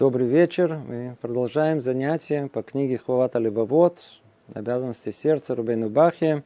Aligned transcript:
Добрый 0.00 0.26
вечер. 0.26 0.78
Мы 0.78 1.14
продолжаем 1.20 1.82
занятия 1.82 2.48
по 2.48 2.62
книге 2.62 2.96
Хвавата 2.96 3.38
Левовод, 3.38 3.98
обязанности 4.54 5.12
сердца 5.12 5.54
Рубейну 5.54 5.90
Бахи. 5.90 6.42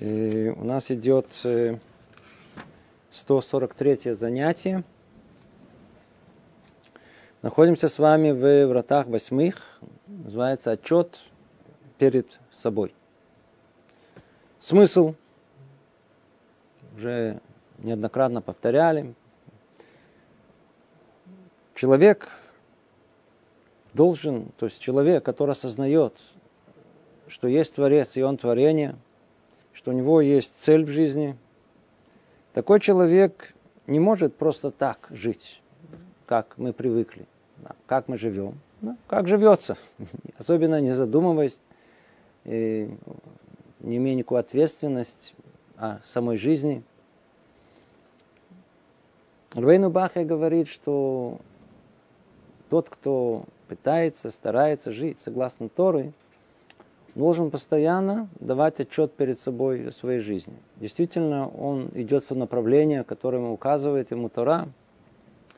И 0.00 0.52
у 0.56 0.64
нас 0.64 0.90
идет 0.90 1.28
143 3.12 4.00
э, 4.06 4.14
занятие. 4.14 4.82
Находимся 7.42 7.88
с 7.88 8.00
вами 8.00 8.32
в 8.32 8.66
вратах 8.66 9.06
восьмых. 9.06 9.78
Называется 10.08 10.72
отчет 10.72 11.20
перед 11.96 12.40
собой. 12.52 12.92
Смысл 14.58 15.14
уже 16.96 17.40
неоднократно 17.78 18.42
повторяли. 18.42 19.14
Человек 21.76 22.28
должен, 23.94 24.46
то 24.58 24.66
есть 24.66 24.80
человек, 24.80 25.24
который 25.24 25.52
осознает, 25.52 26.14
что 27.26 27.48
есть 27.48 27.74
Творец 27.74 28.16
и 28.16 28.22
он 28.22 28.36
творение, 28.36 28.96
что 29.72 29.90
у 29.90 29.94
него 29.94 30.20
есть 30.20 30.60
цель 30.60 30.84
в 30.84 30.88
жизни, 30.88 31.36
такой 32.52 32.80
человек 32.80 33.54
не 33.86 34.00
может 34.00 34.34
просто 34.34 34.70
так 34.70 35.06
жить, 35.10 35.62
как 36.26 36.54
мы 36.56 36.72
привыкли, 36.72 37.26
как 37.86 38.08
мы 38.08 38.18
живем, 38.18 38.58
ну, 38.80 38.96
как 39.06 39.28
живется, 39.28 39.76
особенно 40.38 40.80
не 40.80 40.94
задумываясь, 40.94 41.60
не 42.44 42.96
имея 43.80 44.14
никакой 44.14 44.40
ответственности 44.40 45.34
о 45.76 45.98
самой 46.04 46.38
жизни. 46.38 46.82
Рвейну 49.54 49.90
Бахе 49.90 50.24
говорит, 50.24 50.68
что 50.68 51.38
тот, 52.68 52.88
кто 52.88 53.44
пытается, 53.68 54.30
старается 54.30 54.92
жить 54.92 55.18
согласно 55.18 55.68
Торы, 55.68 56.12
должен 57.14 57.50
постоянно 57.50 58.28
давать 58.40 58.80
отчет 58.80 59.12
перед 59.12 59.38
собой 59.38 59.88
о 59.88 59.92
своей 59.92 60.20
жизни. 60.20 60.54
Действительно, 60.76 61.48
он 61.48 61.90
идет 61.94 62.28
в 62.30 62.34
направление, 62.36 63.04
которое 63.04 63.42
указывает 63.42 64.10
ему 64.10 64.28
Тора. 64.28 64.68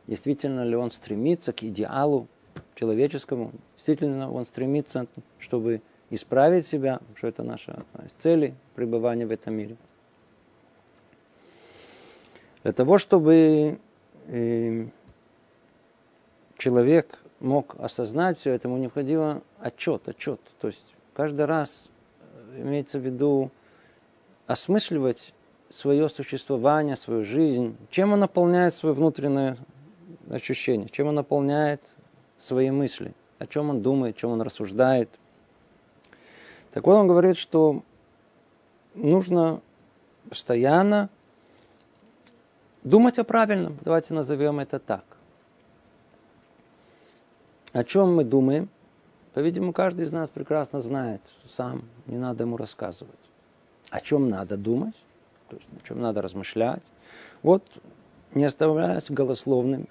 Действительно 0.07 0.65
ли 0.65 0.75
он 0.75 0.91
стремится 0.91 1.53
к 1.53 1.63
идеалу 1.63 2.27
человеческому? 2.75 3.53
Действительно 3.77 4.33
он 4.33 4.47
стремится, 4.47 5.07
чтобы 5.39 5.83
исправить 6.09 6.67
себя, 6.67 7.01
что 7.15 7.29
это 7.29 7.43
наша 7.43 7.85
цель 8.19 8.55
пребывания 8.75 9.27
в 9.27 9.31
этом 9.31 9.55
мире. 9.55 9.77
Для 12.63 12.73
того, 12.73 12.99
чтобы 12.99 13.79
э, 14.27 14.87
человек 16.59 17.19
мог 17.41 17.75
осознать 17.79 18.39
все 18.39 18.53
это, 18.53 18.69
ему 18.69 18.77
необходимо 18.77 19.43
отчет, 19.59 20.09
отчет. 20.09 20.41
То 20.61 20.69
есть 20.69 20.85
каждый 21.15 21.47
раз 21.47 21.85
э, 22.21 22.61
имеется 22.63 22.99
в 22.99 23.03
виду 23.03 23.51
осмысливать 24.47 25.35
свое 25.71 26.09
существование, 26.09 26.97
свою 26.97 27.25
жизнь, 27.25 27.77
чем 27.91 28.13
он 28.13 28.21
наполняет 28.21 28.75
свое 28.75 28.95
внутреннее 28.95 29.57
ощущение, 30.29 30.89
чем 30.89 31.09
он 31.09 31.15
наполняет 31.15 31.81
свои 32.39 32.71
мысли, 32.71 33.15
о 33.39 33.47
чем 33.47 33.71
он 33.71 33.83
думает, 33.83 34.17
чем 34.17 34.31
он 34.31 34.43
рассуждает. 34.43 35.09
Так 36.73 36.87
вот 36.87 36.95
он 36.95 37.09
говорит, 37.09 37.37
что 37.37 37.83
нужно 38.95 39.61
постоянно 40.29 41.09
думать 42.83 43.19
о 43.19 43.25
правильном, 43.25 43.79
давайте 43.83 44.15
назовем 44.15 44.61
это 44.61 44.79
так. 44.79 45.05
О 47.73 47.85
чем 47.85 48.15
мы 48.15 48.25
думаем? 48.25 48.69
По-видимому, 49.33 49.73
каждый 49.73 50.05
из 50.05 50.13
нас 50.13 50.29
прекрасно 50.29 50.81
знает 50.81 51.21
сам, 51.49 51.85
не 52.07 52.19
надо 52.19 52.45
ему 52.45 52.57
рассказывать. 52.57 53.15
О 53.91 54.01
чем 54.01 54.29
надо 54.29 54.57
думать, 54.57 54.95
то 55.49 55.57
есть 55.57 55.69
о 55.81 55.87
чем 55.87 56.01
надо 56.01 56.21
размышлять. 56.21 56.83
Вот, 57.43 57.63
не 58.35 58.45
оставляясь 58.45 59.11
голословным 59.11 59.89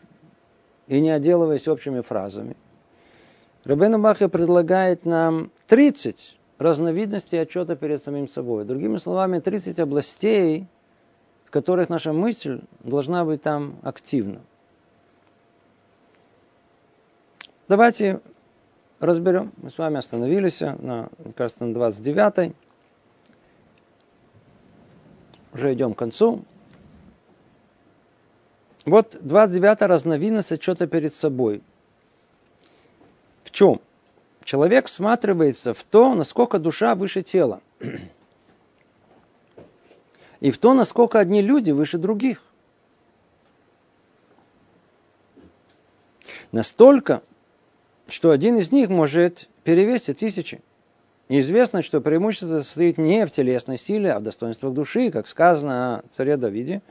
и 0.88 1.00
не 1.00 1.10
отделываясь 1.10 1.68
общими 1.68 2.02
фразами, 2.02 2.58
Рабен 3.66 4.02
Бахе 4.02 4.30
предлагает 4.30 5.06
нам 5.06 5.52
30 5.68 6.38
разновидностей 6.58 7.42
отчета 7.42 7.76
перед 7.76 8.02
самим 8.02 8.28
собой. 8.28 8.66
Другими 8.66 8.98
словами, 8.98 9.40
30 9.40 9.80
областей, 9.80 10.68
в 11.46 11.52
которых 11.52 11.90
наша 11.90 12.14
мысль 12.14 12.62
должна 12.84 13.26
быть 13.26 13.42
там 13.42 13.76
активна. 13.84 14.42
Давайте 17.70 18.20
разберем. 19.00 19.54
Мы 19.58 19.70
с 19.70 19.78
вами 19.78 19.98
остановились 19.98 20.60
на, 20.60 21.10
кажется, 21.36 21.66
на 21.66 21.74
29 21.76 22.56
Уже 25.54 25.74
идем 25.76 25.94
к 25.94 26.00
концу. 26.00 26.44
Вот 28.86 29.18
29 29.22 29.84
разновидность 29.84 30.52
отчета 30.52 30.88
перед 30.88 31.14
собой. 31.14 31.62
В 33.44 33.52
чем? 33.52 33.80
Человек 34.44 34.88
всматривается 34.88 35.76
в 35.76 35.84
то, 35.84 36.16
насколько 36.16 36.58
душа 36.58 36.96
выше 36.96 37.22
тела. 37.22 37.62
И 40.40 40.50
в 40.50 40.58
то, 40.58 40.74
насколько 40.74 41.20
одни 41.20 41.44
люди 41.44 41.70
выше 41.70 42.00
других. 42.00 42.42
Настолько, 46.52 47.22
что 48.12 48.32
один 48.32 48.58
из 48.58 48.72
них 48.72 48.90
может 48.90 49.50
перевесить 49.64 50.20
тысячи. 50.20 50.62
Неизвестно, 51.30 51.84
что 51.84 52.02
преимущество 52.02 52.62
состоит 52.62 52.98
не 52.98 53.26
в 53.26 53.32
телесной 53.32 53.78
силе, 53.78 54.14
а 54.14 54.20
в 54.20 54.24
достоинствах 54.24 54.74
души, 54.74 55.12
как 55.12 55.28
сказано 55.28 56.00
о 56.00 56.04
царе 56.12 56.38
Давиде. 56.38 56.82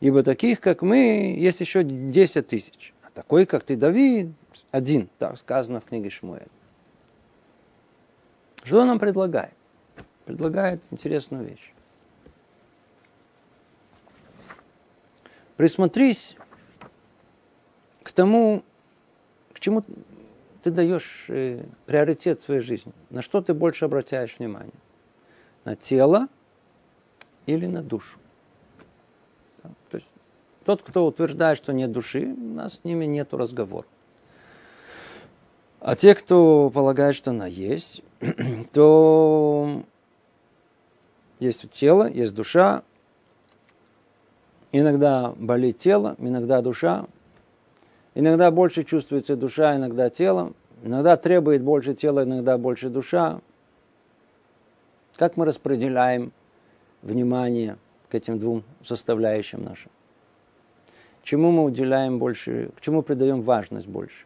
Ибо 0.00 0.22
таких, 0.22 0.60
как 0.60 0.82
мы, 0.82 1.34
есть 1.38 1.60
еще 1.60 1.84
десять 1.84 2.48
тысяч. 2.48 2.92
А 3.02 3.10
такой, 3.14 3.46
как 3.46 3.62
ты, 3.62 3.76
Давид, 3.76 4.30
один. 4.72 5.08
Так 5.18 5.38
сказано 5.38 5.80
в 5.80 5.84
книге 5.84 6.10
Шмуэль. 6.10 6.48
Что 8.64 8.80
он 8.80 8.88
нам 8.88 8.98
предлагает? 8.98 9.54
Предлагает 10.24 10.82
интересную 10.90 11.44
вещь. 11.44 11.72
Присмотрись 15.56 16.36
к 18.02 18.10
тому, 18.10 18.64
к 19.52 19.60
чему 19.60 19.84
ты 20.66 20.72
даешь 20.72 21.26
э, 21.28 21.62
приоритет 21.86 22.42
своей 22.42 22.60
жизни? 22.60 22.92
На 23.10 23.22
что 23.22 23.40
ты 23.40 23.54
больше 23.54 23.84
обращаешь 23.84 24.34
внимание? 24.36 24.74
На 25.64 25.76
тело 25.76 26.26
или 27.46 27.66
на 27.66 27.84
душу? 27.84 28.18
Да? 29.62 29.70
То 29.90 29.98
есть 29.98 30.08
тот, 30.64 30.82
кто 30.82 31.06
утверждает, 31.06 31.56
что 31.56 31.72
нет 31.72 31.92
души, 31.92 32.34
у 32.36 32.54
нас 32.54 32.80
с 32.80 32.84
ними 32.84 33.04
нет 33.04 33.32
разговора. 33.32 33.86
А 35.78 35.94
те, 35.94 36.16
кто 36.16 36.68
полагает, 36.70 37.14
что 37.14 37.30
она 37.30 37.46
есть, 37.46 38.02
то 38.72 39.84
есть 41.38 41.70
тело, 41.70 42.10
есть 42.10 42.34
душа. 42.34 42.82
Иногда 44.72 45.32
болит 45.36 45.78
тело, 45.78 46.16
иногда 46.18 46.60
душа. 46.60 47.06
Иногда 48.16 48.50
больше 48.50 48.82
чувствуется 48.82 49.36
душа, 49.36 49.76
иногда 49.76 50.08
тело. 50.08 50.54
Иногда 50.82 51.18
требует 51.18 51.62
больше 51.62 51.92
тела, 51.92 52.24
иногда 52.24 52.56
больше 52.56 52.88
душа. 52.88 53.40
Как 55.16 55.36
мы 55.36 55.44
распределяем 55.44 56.32
внимание 57.02 57.76
к 58.08 58.14
этим 58.14 58.38
двум 58.38 58.64
составляющим 58.82 59.62
нашим? 59.62 59.90
Чему 61.24 61.50
мы 61.50 61.64
уделяем 61.64 62.18
больше, 62.18 62.70
к 62.78 62.80
чему 62.80 63.02
придаем 63.02 63.42
важность 63.42 63.86
больше? 63.86 64.24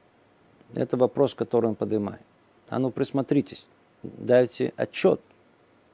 Это 0.73 0.97
вопрос, 0.97 1.35
который 1.35 1.67
он 1.67 1.75
поднимает. 1.75 2.23
А 2.69 2.79
ну 2.79 2.93
присмотритесь, 2.93 3.67
дайте 4.05 4.73
отчет 4.77 5.21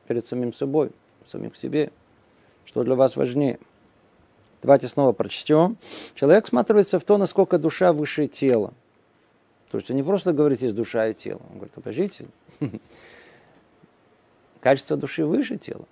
перед 0.07 0.27
самим 0.27 0.53
собой, 0.53 0.91
самим 1.27 1.55
себе, 1.55 1.91
что 2.67 2.85
для 2.85 2.95
вас 2.95 3.17
важнее– 3.17 3.59
Давайте 4.63 4.89
снова 4.89 5.13
прочтем. 5.13 5.77
Человек 6.15 6.47
сматривается 6.47 6.99
в 6.99 7.05
то, 7.05 7.19
насколько 7.19 7.59
душа 7.59 7.93
выше 7.93 8.27
тела. 8.27 8.73
То 9.71 9.79
есть 9.79 9.91
он 9.91 9.97
не 9.97 10.03
просто 10.03 10.33
говорит, 10.33 10.63
есть 10.63 10.75
душа 10.75 11.09
и 11.09 11.15
тело. 11.15 11.41
Он 11.51 11.57
говорит, 11.57 11.75
подождите, 11.75 12.27
качество 14.61 14.97
души 14.97 15.25
выше 15.25 15.57
тела. 15.59 15.85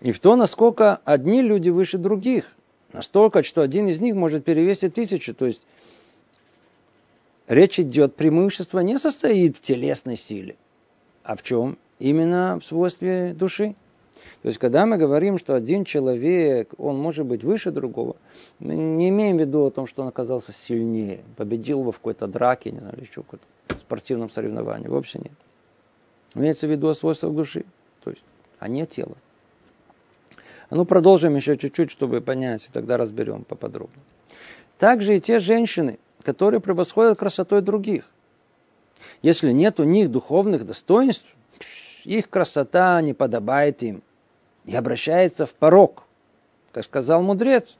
И 0.00 0.10
в 0.10 0.18
то, 0.18 0.34
насколько 0.36 1.00
одни 1.04 1.42
люди 1.42 1.70
выше 1.70 1.98
других. 1.98 2.52
Настолько, 2.92 3.42
что 3.42 3.62
один 3.62 3.88
из 3.88 4.00
них 4.00 4.14
может 4.14 4.44
перевесить 4.44 4.94
тысячу. 4.94 5.34
То 5.34 5.46
есть 5.46 5.62
речь 7.46 7.78
идет, 7.78 8.16
преимущество 8.16 8.80
не 8.80 8.98
состоит 8.98 9.56
в 9.56 9.60
телесной 9.60 10.16
силе, 10.16 10.56
а 11.22 11.36
в 11.36 11.42
чем? 11.42 11.78
Именно 11.98 12.58
в 12.60 12.64
свойстве 12.64 13.32
души. 13.32 13.76
То 14.42 14.48
есть, 14.48 14.58
когда 14.58 14.86
мы 14.86 14.96
говорим, 14.96 15.38
что 15.38 15.54
один 15.54 15.84
человек, 15.84 16.72
он 16.78 16.98
может 16.98 17.26
быть 17.26 17.44
выше 17.44 17.70
другого, 17.70 18.16
мы 18.58 18.74
не 18.74 19.08
имеем 19.10 19.36
в 19.36 19.40
виду 19.40 19.66
о 19.66 19.70
том, 19.70 19.86
что 19.86 20.02
он 20.02 20.08
оказался 20.08 20.52
сильнее, 20.52 21.20
победил 21.36 21.80
его 21.80 21.92
в 21.92 21.96
какой-то 21.96 22.26
драке, 22.26 22.72
не 22.72 22.80
знаю, 22.80 22.96
или 22.96 23.04
еще 23.04 23.22
каком-то 23.22 23.46
спортивном 23.80 24.30
соревновании. 24.30 24.88
Вовсе 24.88 25.20
нет. 25.20 25.32
Имеется 26.34 26.66
в 26.66 26.70
виду 26.70 26.88
о 26.88 26.94
свойствах 26.94 27.34
души, 27.34 27.64
то 28.02 28.10
есть, 28.10 28.24
а 28.58 28.66
не 28.66 28.86
тело. 28.86 29.16
А 30.70 30.74
ну, 30.74 30.86
продолжим 30.86 31.36
еще 31.36 31.56
чуть-чуть, 31.56 31.90
чтобы 31.90 32.20
понять, 32.20 32.66
и 32.66 32.72
тогда 32.72 32.96
разберем 32.96 33.44
поподробнее. 33.44 34.02
Также 34.78 35.16
и 35.16 35.20
те 35.20 35.38
женщины, 35.38 35.98
которые 36.24 36.60
превосходят 36.60 37.18
красотой 37.18 37.60
других. 37.60 38.10
Если 39.20 39.52
нет 39.52 39.78
у 39.78 39.84
них 39.84 40.10
духовных 40.10 40.64
достоинств, 40.64 41.26
их 42.04 42.28
красота 42.28 43.00
не 43.02 43.14
подобает 43.14 43.82
им 43.82 44.02
и 44.64 44.74
обращается 44.76 45.46
в 45.46 45.54
порог, 45.54 46.04
как 46.72 46.84
сказал 46.84 47.22
мудрец, 47.22 47.76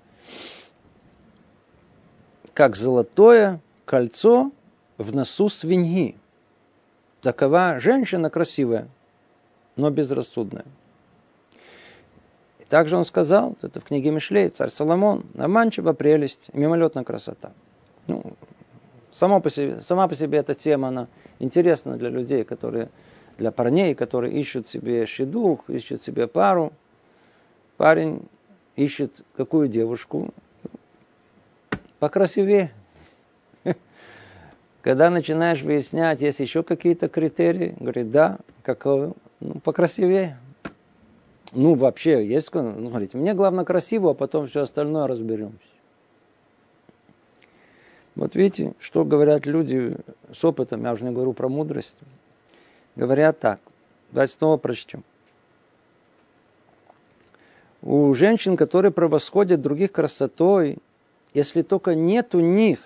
как 2.54 2.76
золотое 2.76 3.60
кольцо 3.84 4.52
в 4.98 5.14
носу 5.14 5.48
свиньи. 5.48 6.16
Такова 7.22 7.78
женщина 7.80 8.30
красивая, 8.30 8.88
но 9.76 9.90
безрассудная. 9.90 10.64
И 12.58 12.64
также 12.64 12.96
он 12.96 13.04
сказал, 13.04 13.56
это 13.62 13.80
в 13.80 13.84
книге 13.84 14.10
Мишлей, 14.10 14.48
царь 14.48 14.70
Соломон, 14.70 15.24
обманчива 15.38 15.92
прелесть, 15.92 16.48
мимолетная 16.52 17.04
красота. 17.04 17.52
Ну, 18.06 18.34
само 19.12 19.40
по 19.40 19.50
себе, 19.50 19.80
сама 19.82 20.08
по 20.08 20.14
себе 20.14 20.38
эта 20.38 20.54
тема, 20.54 20.88
она 20.88 21.06
интересна 21.38 21.96
для 21.96 22.08
людей, 22.08 22.44
которые 22.44 22.88
для 23.38 23.50
парней, 23.50 23.94
которые 23.94 24.38
ищут 24.38 24.68
себе 24.68 25.06
шедух, 25.06 25.68
ищут 25.68 26.02
себе 26.02 26.26
пару. 26.26 26.72
Парень 27.76 28.28
ищет 28.76 29.22
какую 29.36 29.68
девушку? 29.68 30.32
Покрасивее. 31.98 32.72
Когда 34.82 35.10
начинаешь 35.10 35.62
выяснять, 35.62 36.20
есть 36.20 36.40
еще 36.40 36.62
какие-то 36.62 37.08
критерии, 37.08 37.74
говорит, 37.78 38.10
да, 38.10 38.38
какого? 38.62 39.14
Ну, 39.40 39.54
покрасивее. 39.60 40.38
Ну, 41.52 41.74
вообще, 41.74 42.26
есть, 42.26 42.52
ну, 42.54 42.88
смотрите, 42.88 43.18
мне 43.18 43.34
главное 43.34 43.64
красиво, 43.64 44.12
а 44.12 44.14
потом 44.14 44.46
все 44.46 44.62
остальное 44.62 45.06
разберемся. 45.06 45.58
Вот 48.14 48.34
видите, 48.34 48.74
что 48.78 49.04
говорят 49.04 49.46
люди 49.46 49.96
с 50.32 50.44
опытом, 50.44 50.82
я 50.84 50.92
уже 50.92 51.04
не 51.04 51.12
говорю 51.12 51.32
про 51.32 51.48
мудрость 51.48 51.96
говорят 52.96 53.40
так. 53.40 53.60
Давайте 54.10 54.34
снова 54.34 54.56
прочтем. 54.56 55.04
У 57.82 58.14
женщин, 58.14 58.56
которые 58.56 58.92
превосходят 58.92 59.60
других 59.60 59.92
красотой, 59.92 60.78
если 61.34 61.62
только 61.62 61.94
нет 61.94 62.34
у 62.34 62.40
них 62.40 62.78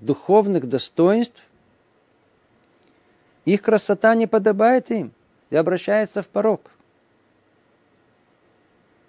духовных 0.00 0.68
достоинств, 0.68 1.42
их 3.44 3.62
красота 3.62 4.14
не 4.14 4.26
подобает 4.26 4.90
им 4.90 5.12
и 5.50 5.56
обращается 5.56 6.22
в 6.22 6.28
порог. 6.28 6.70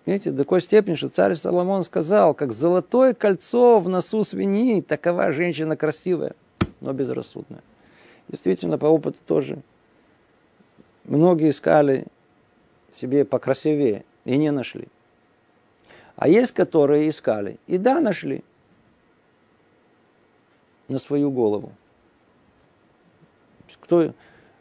Видите, 0.06 0.32
до 0.32 0.40
такой 0.40 0.62
степени, 0.62 0.96
что 0.96 1.10
царь 1.10 1.36
Соломон 1.36 1.84
сказал, 1.84 2.34
как 2.34 2.52
золотое 2.52 3.14
кольцо 3.14 3.80
в 3.80 3.88
носу 3.88 4.24
свиньи, 4.24 4.82
такова 4.82 5.32
женщина 5.32 5.78
красивая, 5.78 6.36
но 6.82 6.94
безрассудная. 6.94 7.64
Действительно, 8.28 8.78
по 8.78 8.86
опыту 8.86 9.18
тоже 9.26 9.60
Многие 11.06 11.50
искали 11.50 12.06
себе 12.92 13.26
покрасивее 13.26 14.06
и 14.26 14.38
не 14.38 14.52
нашли. 14.52 14.88
А 16.16 16.28
есть, 16.28 16.52
которые 16.54 17.10
искали 17.10 17.58
и 17.68 17.78
да, 17.78 18.00
нашли 18.00 18.44
на 20.88 21.00
свою 21.00 21.32
голову. 21.32 21.74
Кто, 23.82 24.14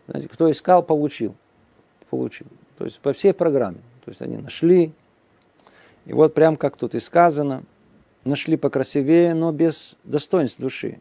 знаете, 0.09 0.29
кто 0.29 0.51
искал, 0.51 0.83
получил. 0.83 1.37
Получил. 2.11 2.47
То 2.77 2.85
есть 2.85 2.99
по 2.99 3.13
всей 3.13 3.33
программе. 3.33 3.79
То 4.05 4.11
есть 4.11 4.21
они 4.21 4.37
нашли. 4.37 4.93
И 6.07 6.13
вот 6.13 6.35
прям 6.35 6.57
как 6.57 6.77
тут 6.77 6.97
и 6.97 7.01
сказано, 7.01 7.63
нашли 8.25 8.57
покрасивее, 8.57 9.35
но 9.35 9.53
без 9.53 9.97
достоинств 10.03 10.59
души. 10.59 11.01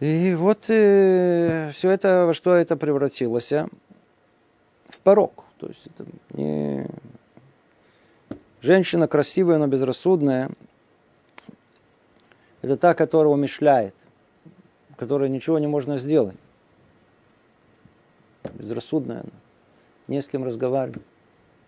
И 0.00 0.34
вот 0.34 0.68
э, 0.68 1.70
все 1.72 1.90
это, 1.90 2.26
во 2.26 2.34
что 2.34 2.54
это 2.54 2.76
превратилось? 2.76 3.52
А? 3.52 3.66
В 4.88 5.00
порог. 5.00 5.44
То 5.58 5.68
есть 5.68 5.86
это 5.86 6.04
не... 6.34 6.86
Женщина 8.60 9.08
красивая, 9.08 9.58
но 9.58 9.66
безрассудная. 9.68 10.50
Это 12.60 12.76
та, 12.76 12.94
которая 12.94 13.32
умешляет, 13.32 13.94
которая 14.96 15.28
ничего 15.30 15.58
не 15.58 15.66
можно 15.66 15.96
сделать. 15.96 16.36
Безрассудная 18.54 19.20
она. 19.20 19.30
Не 20.08 20.20
с 20.20 20.26
кем 20.26 20.44
разговаривать. 20.44 21.02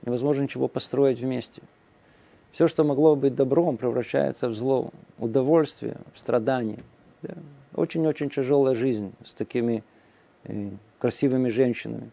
Невозможно 0.03 0.43
ничего 0.43 0.69
построить 0.69 1.19
вместе. 1.19 1.63
Все, 2.53 2.69
что 2.69 2.85
могло 2.85 3.17
быть 3.17 3.35
добром, 3.35 3.79
превращается 3.79 4.49
в 4.49 4.55
зло. 4.55 4.91
Удовольствие, 5.19 5.97
в 6.15 6.19
страдание. 6.19 6.83
Да 7.23 7.35
очень-очень 7.79 8.31
тяжелая 8.31 8.75
жизнь 8.75 9.15
с 9.25 9.33
такими 9.33 9.85
э, 10.45 10.71
красивыми 10.99 11.49
женщинами, 11.49 12.11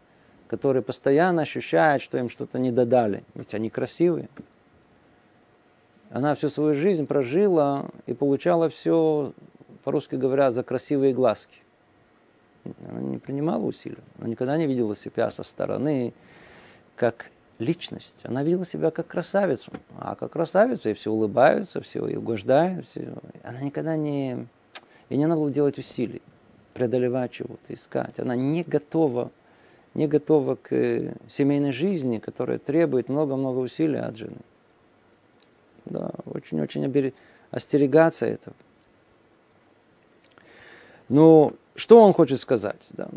которые 0.47 0.83
постоянно 0.83 1.41
ощущают, 1.41 2.03
что 2.03 2.17
им 2.17 2.29
что-то 2.29 2.59
не 2.59 2.71
додали. 2.71 3.23
Ведь 3.33 3.53
они 3.53 3.69
красивые. 3.69 4.29
Она 6.09 6.35
всю 6.35 6.49
свою 6.49 6.73
жизнь 6.73 7.07
прожила 7.07 7.87
и 8.05 8.13
получала 8.13 8.69
все, 8.69 9.33
по-русски 9.83 10.15
говоря, 10.15 10.51
за 10.51 10.63
красивые 10.63 11.13
глазки. 11.13 11.57
Она 12.87 13.01
не 13.01 13.17
принимала 13.17 13.63
усилий. 13.63 13.97
Она 14.17 14.29
никогда 14.29 14.57
не 14.57 14.67
видела 14.67 14.95
себя 14.95 15.29
со 15.29 15.43
стороны 15.43 16.13
как 16.95 17.27
личность. 17.59 18.13
Она 18.23 18.43
видела 18.43 18.65
себя 18.65 18.91
как 18.91 19.07
красавицу. 19.07 19.71
А 19.97 20.15
как 20.15 20.31
красавицу, 20.31 20.89
и 20.89 20.93
все 20.93 21.11
улыбаются, 21.11 21.81
все 21.81 22.07
и 22.07 22.15
угождают. 22.15 22.87
Все. 22.87 23.13
Она 23.43 23.61
никогда 23.61 23.95
не 23.95 24.47
и 25.09 25.17
не 25.17 25.25
надо 25.25 25.41
было 25.41 25.51
делать 25.51 25.77
усилий, 25.77 26.21
преодолевать 26.73 27.31
чего-то, 27.31 27.73
искать. 27.73 28.19
Она 28.19 28.35
не 28.35 28.63
готова, 28.63 29.31
не 29.93 30.07
готова 30.07 30.55
к 30.55 30.73
э, 30.73 31.13
семейной 31.29 31.71
жизни, 31.71 32.19
которая 32.19 32.59
требует 32.59 33.09
много-много 33.09 33.59
усилий 33.59 33.99
от 33.99 34.17
жены. 34.17 34.37
Да, 35.85 36.11
очень-очень 36.25 37.13
остерегаться 37.51 38.25
этого. 38.25 38.55
Ну, 41.07 41.53
что 41.75 42.01
он 42.01 42.13
хочет 42.13 42.41
сказать 42.41 42.81
да, 42.89 43.07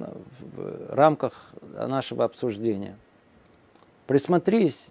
в 0.55 0.95
рамках 0.95 1.55
нашего 1.63 2.25
обсуждения? 2.25 2.97
Присмотрись 4.07 4.89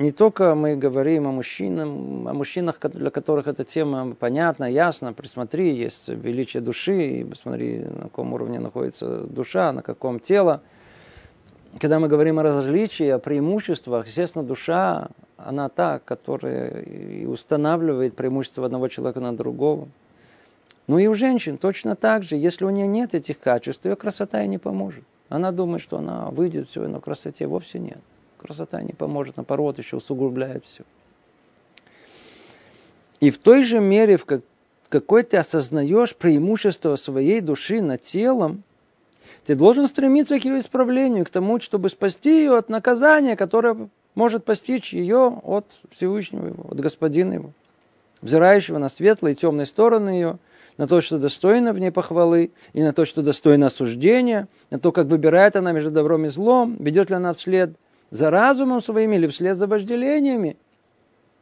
не 0.00 0.12
только 0.12 0.54
мы 0.54 0.76
говорим 0.76 1.26
о 1.26 1.30
мужчинах, 1.30 1.84
о 1.84 2.32
мужчинах, 2.32 2.78
для 2.80 3.10
которых 3.10 3.46
эта 3.46 3.64
тема 3.64 4.14
понятна, 4.14 4.64
ясна, 4.64 5.12
присмотри, 5.12 5.74
есть 5.74 6.08
величие 6.08 6.62
души, 6.62 7.18
и 7.18 7.24
посмотри, 7.24 7.80
на 7.80 8.04
каком 8.04 8.32
уровне 8.32 8.60
находится 8.60 9.24
душа, 9.24 9.72
на 9.72 9.82
каком 9.82 10.18
тело. 10.18 10.62
Когда 11.78 11.98
мы 11.98 12.08
говорим 12.08 12.38
о 12.38 12.42
различии, 12.42 13.08
о 13.08 13.18
преимуществах, 13.18 14.06
естественно, 14.06 14.42
душа, 14.42 15.08
она 15.36 15.68
та, 15.68 15.98
которая 15.98 16.80
и 16.80 17.26
устанавливает 17.26 18.16
преимущество 18.16 18.64
одного 18.64 18.88
человека 18.88 19.20
на 19.20 19.36
другого. 19.36 19.86
Ну 20.86 20.98
и 20.98 21.08
у 21.08 21.14
женщин 21.14 21.58
точно 21.58 21.94
так 21.94 22.22
же, 22.24 22.36
если 22.36 22.64
у 22.64 22.70
нее 22.70 22.86
нет 22.86 23.14
этих 23.14 23.38
качеств, 23.38 23.84
ее 23.84 23.96
красота 23.96 24.40
ей 24.40 24.48
не 24.48 24.58
поможет. 24.58 25.04
Она 25.28 25.52
думает, 25.52 25.82
что 25.82 25.98
она 25.98 26.30
выйдет 26.30 26.70
все, 26.70 26.88
но 26.88 27.00
красоте 27.00 27.46
вовсе 27.46 27.78
нет 27.78 27.98
красота 28.40 28.82
не 28.82 28.92
поможет, 28.92 29.36
наоборот, 29.36 29.78
еще 29.78 29.96
усугубляет 29.96 30.64
все. 30.64 30.82
И 33.20 33.30
в 33.30 33.38
той 33.38 33.64
же 33.64 33.80
мере, 33.80 34.16
в 34.16 34.26
какой 34.88 35.22
ты 35.22 35.36
осознаешь 35.36 36.16
преимущество 36.16 36.96
своей 36.96 37.40
души 37.40 37.82
над 37.82 38.02
телом, 38.02 38.62
ты 39.44 39.54
должен 39.54 39.86
стремиться 39.88 40.40
к 40.40 40.44
ее 40.44 40.60
исправлению, 40.60 41.24
к 41.24 41.30
тому, 41.30 41.60
чтобы 41.60 41.90
спасти 41.90 42.40
ее 42.40 42.56
от 42.56 42.68
наказания, 42.68 43.36
которое 43.36 43.88
может 44.14 44.44
постичь 44.44 44.92
ее 44.92 45.40
от 45.44 45.66
Всевышнего 45.90 46.46
его, 46.46 46.66
от 46.70 46.80
Господина 46.80 47.34
его, 47.34 47.52
взирающего 48.22 48.78
на 48.78 48.88
светлые 48.88 49.34
и 49.34 49.36
темные 49.36 49.66
стороны 49.66 50.10
ее, 50.10 50.38
на 50.78 50.88
то, 50.88 51.00
что 51.02 51.18
достойно 51.18 51.74
в 51.74 51.78
ней 51.78 51.90
похвалы, 51.90 52.52
и 52.72 52.82
на 52.82 52.92
то, 52.94 53.04
что 53.04 53.22
достойно 53.22 53.66
осуждения, 53.66 54.48
на 54.70 54.78
то, 54.78 54.92
как 54.92 55.06
выбирает 55.06 55.56
она 55.56 55.72
между 55.72 55.90
добром 55.90 56.24
и 56.24 56.28
злом, 56.28 56.76
ведет 56.80 57.10
ли 57.10 57.16
она 57.16 57.34
вслед 57.34 57.72
за 58.10 58.30
разумом 58.30 58.82
своим 58.82 59.12
или 59.12 59.26
вслед 59.26 59.56
за 59.56 59.66
вожделениями. 59.66 60.56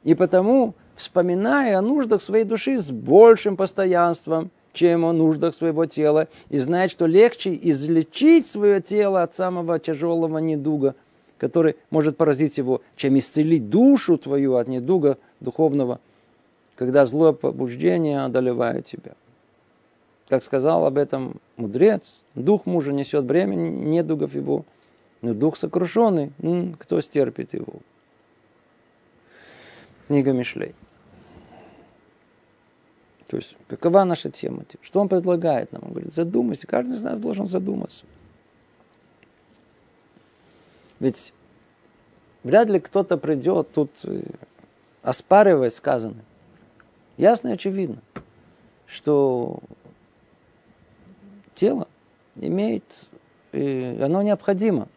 И 0.05 0.15
потому, 0.15 0.75
вспоминая 0.97 1.79
о 1.79 1.83
нуждах 1.83 2.23
своей 2.23 2.45
души 2.45 2.79
с 2.79 2.91
большим 2.91 3.57
постоянством, 3.57 4.51
чем 4.73 5.05
о 5.05 5.13
нуждах 5.13 5.55
своего 5.55 5.87
тела, 5.87 6.29
и 6.51 6.59
знать, 6.59 6.91
что 6.91 7.07
легче 7.07 7.59
излечить 7.61 8.47
свое 8.47 8.81
тело 8.81 9.23
от 9.23 9.35
самого 9.35 9.79
тяжелого 9.79 10.39
недуга, 10.39 10.95
который 11.39 11.77
может 11.91 12.17
поразить 12.17 12.59
его, 12.59 12.83
чем 12.97 13.19
исцелить 13.19 13.71
душу 13.71 14.19
твою 14.19 14.57
от 14.57 14.69
недуга 14.69 15.19
духовного, 15.41 16.01
когда 16.77 17.07
злое 17.07 17.33
побуждение 17.33 18.21
одолевает 18.25 18.87
тебя. 18.87 19.13
Как 20.29 20.45
сказал 20.45 20.85
об 20.85 20.99
этом 20.99 21.41
мудрец, 21.57 22.15
дух 22.35 22.67
мужа 22.67 22.93
несет 22.93 23.25
бремя 23.25 23.55
недугов 23.55 24.35
его, 24.35 24.65
но 25.21 25.35
дух 25.35 25.57
сокрушенный, 25.57 26.33
кто 26.79 27.01
стерпит 27.01 27.55
его? 27.55 27.75
Книга 30.07 30.33
Мишлей. 30.33 30.75
То 33.27 33.37
есть, 33.37 33.57
какова 33.67 34.05
наша 34.05 34.31
тема? 34.31 34.65
Что 34.81 35.01
он 35.01 35.09
предлагает 35.09 35.71
нам? 35.73 35.83
Он 35.85 35.91
говорит, 35.91 36.15
задумайся, 36.15 36.67
каждый 36.67 36.95
из 36.95 37.03
нас 37.03 37.19
должен 37.21 37.47
задуматься. 37.47 38.07
Ведь 40.99 41.35
вряд 42.43 42.69
ли 42.69 42.81
кто-то 42.81 43.19
придет 43.19 43.71
тут 43.73 43.91
э, 44.05 44.23
оспаривать 45.03 45.75
сказанное. 45.75 46.25
Ясно 47.19 47.49
и 47.49 47.53
очевидно, 47.53 47.99
что 48.87 49.59
тело 51.55 51.87
имеет, 52.37 52.85
и 53.53 53.99
оно 54.01 54.23
необходимо, 54.23 54.89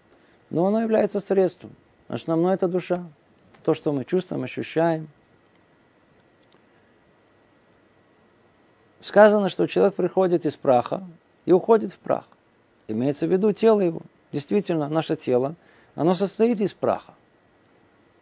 но 0.51 0.67
оно 0.67 0.81
является 0.81 1.19
средством. 1.19 1.71
Основное 2.07 2.53
это 2.53 2.67
душа. 2.67 3.03
Это 3.53 3.63
то, 3.63 3.73
что 3.73 3.91
мы 3.91 4.05
чувствуем, 4.05 4.43
ощущаем. 4.43 5.07
Сказано, 9.01 9.49
что 9.49 9.65
человек 9.65 9.95
приходит 9.95 10.45
из 10.45 10.55
праха 10.55 11.03
и 11.45 11.51
уходит 11.51 11.91
в 11.91 11.97
прах. 11.97 12.25
Имеется 12.87 13.25
в 13.25 13.31
виду 13.31 13.51
тело 13.51 13.81
его. 13.81 14.03
Действительно, 14.31 14.87
наше 14.87 15.15
тело– 15.15 15.55
оно 15.95 16.15
состоит 16.15 16.61
из 16.61 16.73
праха. 16.73 17.13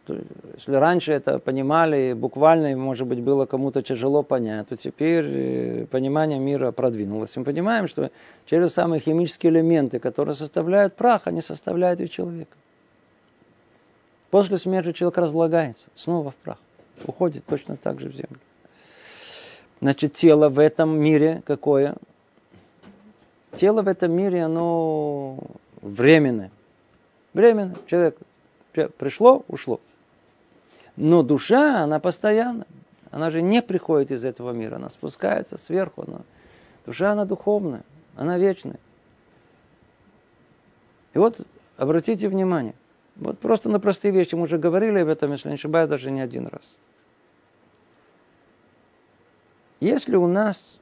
Если 0.08 0.74
раньше 0.74 1.12
это 1.12 1.38
понимали 1.38 2.14
буквально, 2.14 2.76
может 2.76 3.06
быть, 3.06 3.20
было 3.20 3.46
кому-то 3.46 3.82
тяжело 3.82 4.22
понять, 4.22 4.68
то 4.68 4.76
теперь 4.76 5.24
э, 5.26 5.86
понимание 5.90 6.38
мира 6.38 6.72
продвинулось. 6.72 7.36
Мы 7.36 7.44
понимаем, 7.44 7.86
что 7.86 8.10
через 8.46 8.72
самые 8.72 9.00
химические 9.00 9.52
элементы, 9.52 9.98
которые 9.98 10.34
составляют 10.34 10.96
прах, 10.96 11.26
они 11.26 11.42
составляют 11.42 12.00
и 12.00 12.10
человека. 12.10 12.56
После 14.30 14.58
смерти 14.58 14.92
человек 14.92 15.18
разлагается 15.18 15.88
снова 15.96 16.30
в 16.30 16.34
прах, 16.36 16.58
уходит 17.04 17.44
точно 17.46 17.76
так 17.76 18.00
же 18.00 18.08
в 18.08 18.12
землю. 18.12 18.38
Значит, 19.80 20.14
тело 20.14 20.48
в 20.48 20.58
этом 20.58 20.98
мире 20.98 21.42
какое? 21.46 21.94
Тело 23.56 23.82
в 23.82 23.88
этом 23.88 24.12
мире, 24.12 24.44
оно 24.44 25.38
временное. 25.82 26.50
Временно. 27.32 27.76
Человек 27.86 28.16
пришло, 28.98 29.44
ушло. 29.48 29.80
Но 31.00 31.22
душа, 31.22 31.82
она 31.82 31.98
постоянно. 31.98 32.66
Она 33.10 33.30
же 33.30 33.40
не 33.40 33.62
приходит 33.62 34.10
из 34.10 34.22
этого 34.22 34.52
мира. 34.52 34.76
Она 34.76 34.90
спускается 34.90 35.56
сверху. 35.56 36.04
Она, 36.06 36.20
душа, 36.84 37.12
она 37.12 37.24
духовная. 37.24 37.84
Она 38.16 38.36
вечная. 38.36 38.78
И 41.14 41.18
вот 41.18 41.40
обратите 41.78 42.28
внимание. 42.28 42.74
Вот 43.16 43.38
просто 43.38 43.70
на 43.70 43.80
простые 43.80 44.12
вещи. 44.12 44.34
Мы 44.34 44.42
уже 44.42 44.58
говорили 44.58 44.98
об 44.98 45.08
этом, 45.08 45.32
если 45.32 45.48
не 45.48 45.54
ошибаюсь, 45.54 45.88
даже 45.88 46.10
не 46.10 46.20
один 46.20 46.48
раз. 46.48 46.70
Если 49.80 50.16
у 50.16 50.26
нас 50.26 50.76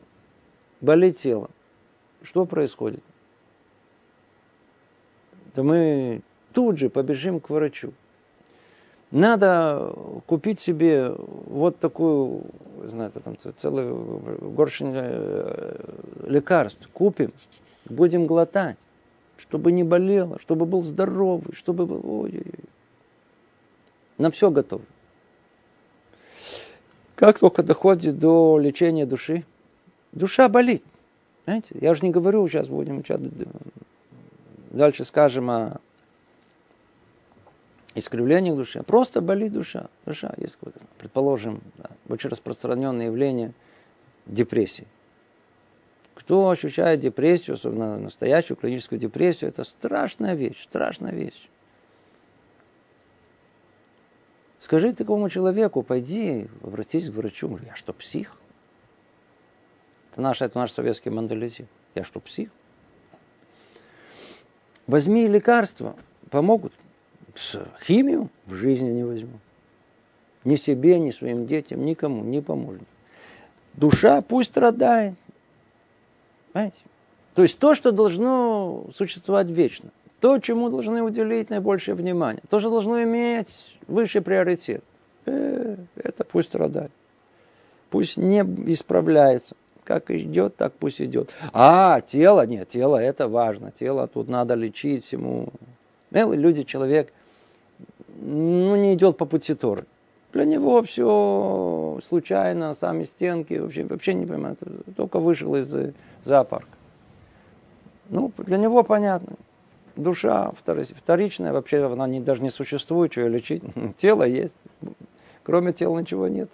болит 0.80 1.18
тело, 1.18 1.48
что 2.24 2.44
происходит? 2.44 3.04
То 5.54 5.62
мы 5.62 6.22
тут 6.52 6.76
же 6.76 6.90
побежим 6.90 7.38
к 7.38 7.50
врачу. 7.50 7.92
Надо 9.10 9.94
купить 10.26 10.60
себе 10.60 11.14
вот 11.16 11.78
такую, 11.78 12.42
знаете, 12.84 13.20
там 13.20 13.36
целый 13.58 13.90
горшень 14.50 14.92
э, 14.94 15.76
лекарств. 16.24 16.88
Купим, 16.92 17.32
будем 17.86 18.26
глотать, 18.26 18.76
чтобы 19.38 19.72
не 19.72 19.82
болело, 19.82 20.38
чтобы 20.40 20.66
был 20.66 20.82
здоровый, 20.82 21.54
чтобы 21.54 21.86
был... 21.86 22.00
Ой-ой-ой. 22.04 22.64
На 24.18 24.30
все 24.30 24.50
готово. 24.50 24.82
Как 27.14 27.38
только 27.38 27.62
доходит 27.62 28.18
до 28.18 28.58
лечения 28.58 29.06
души, 29.06 29.44
душа 30.12 30.48
болит. 30.48 30.84
Знаете, 31.44 31.74
я 31.80 31.92
уже 31.92 32.02
не 32.02 32.10
говорю, 32.10 32.46
сейчас 32.46 32.68
будем 32.68 33.02
дальше 34.70 35.04
скажем 35.04 35.50
о 35.50 35.80
искривление 37.98 38.54
души, 38.54 38.78
а 38.80 38.82
просто 38.82 39.20
болит 39.20 39.52
душа. 39.52 39.88
Душа 40.06 40.32
есть 40.36 40.54
какое-то, 40.56 40.80
предположим, 40.98 41.60
да, 41.76 41.90
очень 42.08 42.30
распространенное 42.30 43.06
явление 43.06 43.52
депрессии. 44.26 44.86
Кто 46.14 46.50
ощущает 46.50 47.00
депрессию, 47.00 47.54
особенно 47.54 47.98
настоящую 47.98 48.56
клиническую 48.56 48.98
депрессию, 48.98 49.50
это 49.50 49.64
страшная 49.64 50.34
вещь, 50.34 50.62
страшная 50.64 51.12
вещь. 51.12 51.48
Скажи 54.60 54.92
такому 54.92 55.30
человеку, 55.30 55.82
пойди, 55.82 56.48
обратись 56.62 57.08
к 57.08 57.12
врачу. 57.12 57.58
Я 57.64 57.74
что, 57.74 57.92
псих? 57.92 58.36
Это 60.12 60.20
наш, 60.20 60.42
это 60.42 60.58
наш 60.58 60.72
советский 60.72 61.10
менталитет. 61.10 61.68
Я 61.94 62.04
что, 62.04 62.20
псих? 62.20 62.50
Возьми 64.86 65.28
лекарства, 65.28 65.96
помогут 66.30 66.72
химию 67.82 68.28
в 68.46 68.54
жизни 68.54 68.90
не 68.90 69.04
возьму. 69.04 69.38
Ни 70.44 70.56
себе, 70.56 70.98
ни 70.98 71.10
своим 71.10 71.46
детям, 71.46 71.84
никому 71.84 72.22
не 72.24 72.40
поможет. 72.40 72.82
Душа 73.74 74.22
пусть 74.22 74.50
страдает. 74.50 75.14
Понимаете? 76.52 76.78
То 77.34 77.42
есть 77.42 77.58
то, 77.58 77.74
что 77.74 77.92
должно 77.92 78.86
существовать 78.94 79.48
вечно. 79.48 79.90
То, 80.20 80.38
чему 80.40 80.68
должны 80.68 81.02
уделить 81.02 81.50
наибольшее 81.50 81.94
внимание. 81.94 82.42
То, 82.50 82.58
что 82.58 82.70
должно 82.70 83.02
иметь 83.04 83.76
высший 83.86 84.20
приоритет. 84.20 84.82
Э, 85.26 85.76
это 85.94 86.24
пусть 86.24 86.48
страдает. 86.48 86.90
Пусть 87.90 88.16
не 88.16 88.40
исправляется. 88.72 89.54
Как 89.84 90.10
идет, 90.10 90.56
так 90.56 90.72
пусть 90.74 91.00
идет. 91.00 91.30
А, 91.52 92.00
тело, 92.00 92.44
нет, 92.46 92.68
тело 92.68 92.96
это 92.96 93.28
важно. 93.28 93.70
Тело 93.70 94.06
тут 94.06 94.28
надо 94.28 94.54
лечить 94.54 95.06
всему. 95.06 95.48
Люди, 96.10 96.64
человек 96.64 97.12
ну, 98.20 98.76
не 98.76 98.94
идет 98.94 99.16
по 99.16 99.24
пути 99.24 99.54
Торы. 99.54 99.84
Для 100.32 100.44
него 100.44 100.82
все 100.82 101.98
случайно, 102.04 102.74
сами 102.74 103.04
стенки, 103.04 103.54
вообще, 103.54 103.84
вообще 103.84 104.14
не 104.14 104.26
понимаю, 104.26 104.56
только 104.96 105.20
вышел 105.20 105.54
из 105.56 105.74
э, 105.74 105.94
зоопарка. 106.24 106.68
Ну, 108.10 108.32
для 108.38 108.58
него 108.58 108.82
понятно. 108.82 109.36
Душа 109.96 110.52
вторичная, 110.52 111.52
вообще 111.52 111.84
она 111.84 112.06
не, 112.06 112.20
даже 112.20 112.42
не 112.42 112.50
существует, 112.50 113.12
что 113.12 113.22
ее 113.22 113.28
лечить. 113.28 113.62
Тело 113.96 114.22
есть, 114.22 114.54
кроме 115.42 115.72
тела 115.72 115.98
ничего 115.98 116.28
нет. 116.28 116.50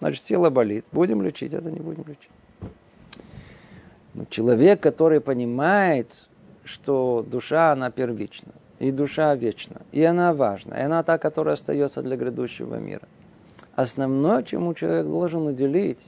Значит, 0.00 0.24
тело 0.24 0.48
болит. 0.50 0.84
Будем 0.92 1.22
лечить, 1.22 1.52
это 1.52 1.70
не 1.70 1.80
будем 1.80 2.04
лечить. 2.06 2.30
Но 4.14 4.24
человек, 4.30 4.80
который 4.80 5.20
понимает, 5.20 6.10
что 6.64 7.24
душа, 7.28 7.72
она 7.72 7.90
первична, 7.90 8.52
и 8.78 8.92
душа 8.92 9.34
вечна, 9.34 9.82
и 9.92 10.02
она 10.04 10.32
важна, 10.32 10.78
и 10.78 10.82
она 10.82 11.02
та, 11.02 11.18
которая 11.18 11.54
остается 11.54 12.02
для 12.02 12.16
грядущего 12.16 12.76
мира. 12.76 13.06
Основное, 13.74 14.42
чему 14.42 14.74
человек 14.74 15.06
должен 15.06 15.46
уделить 15.46 16.00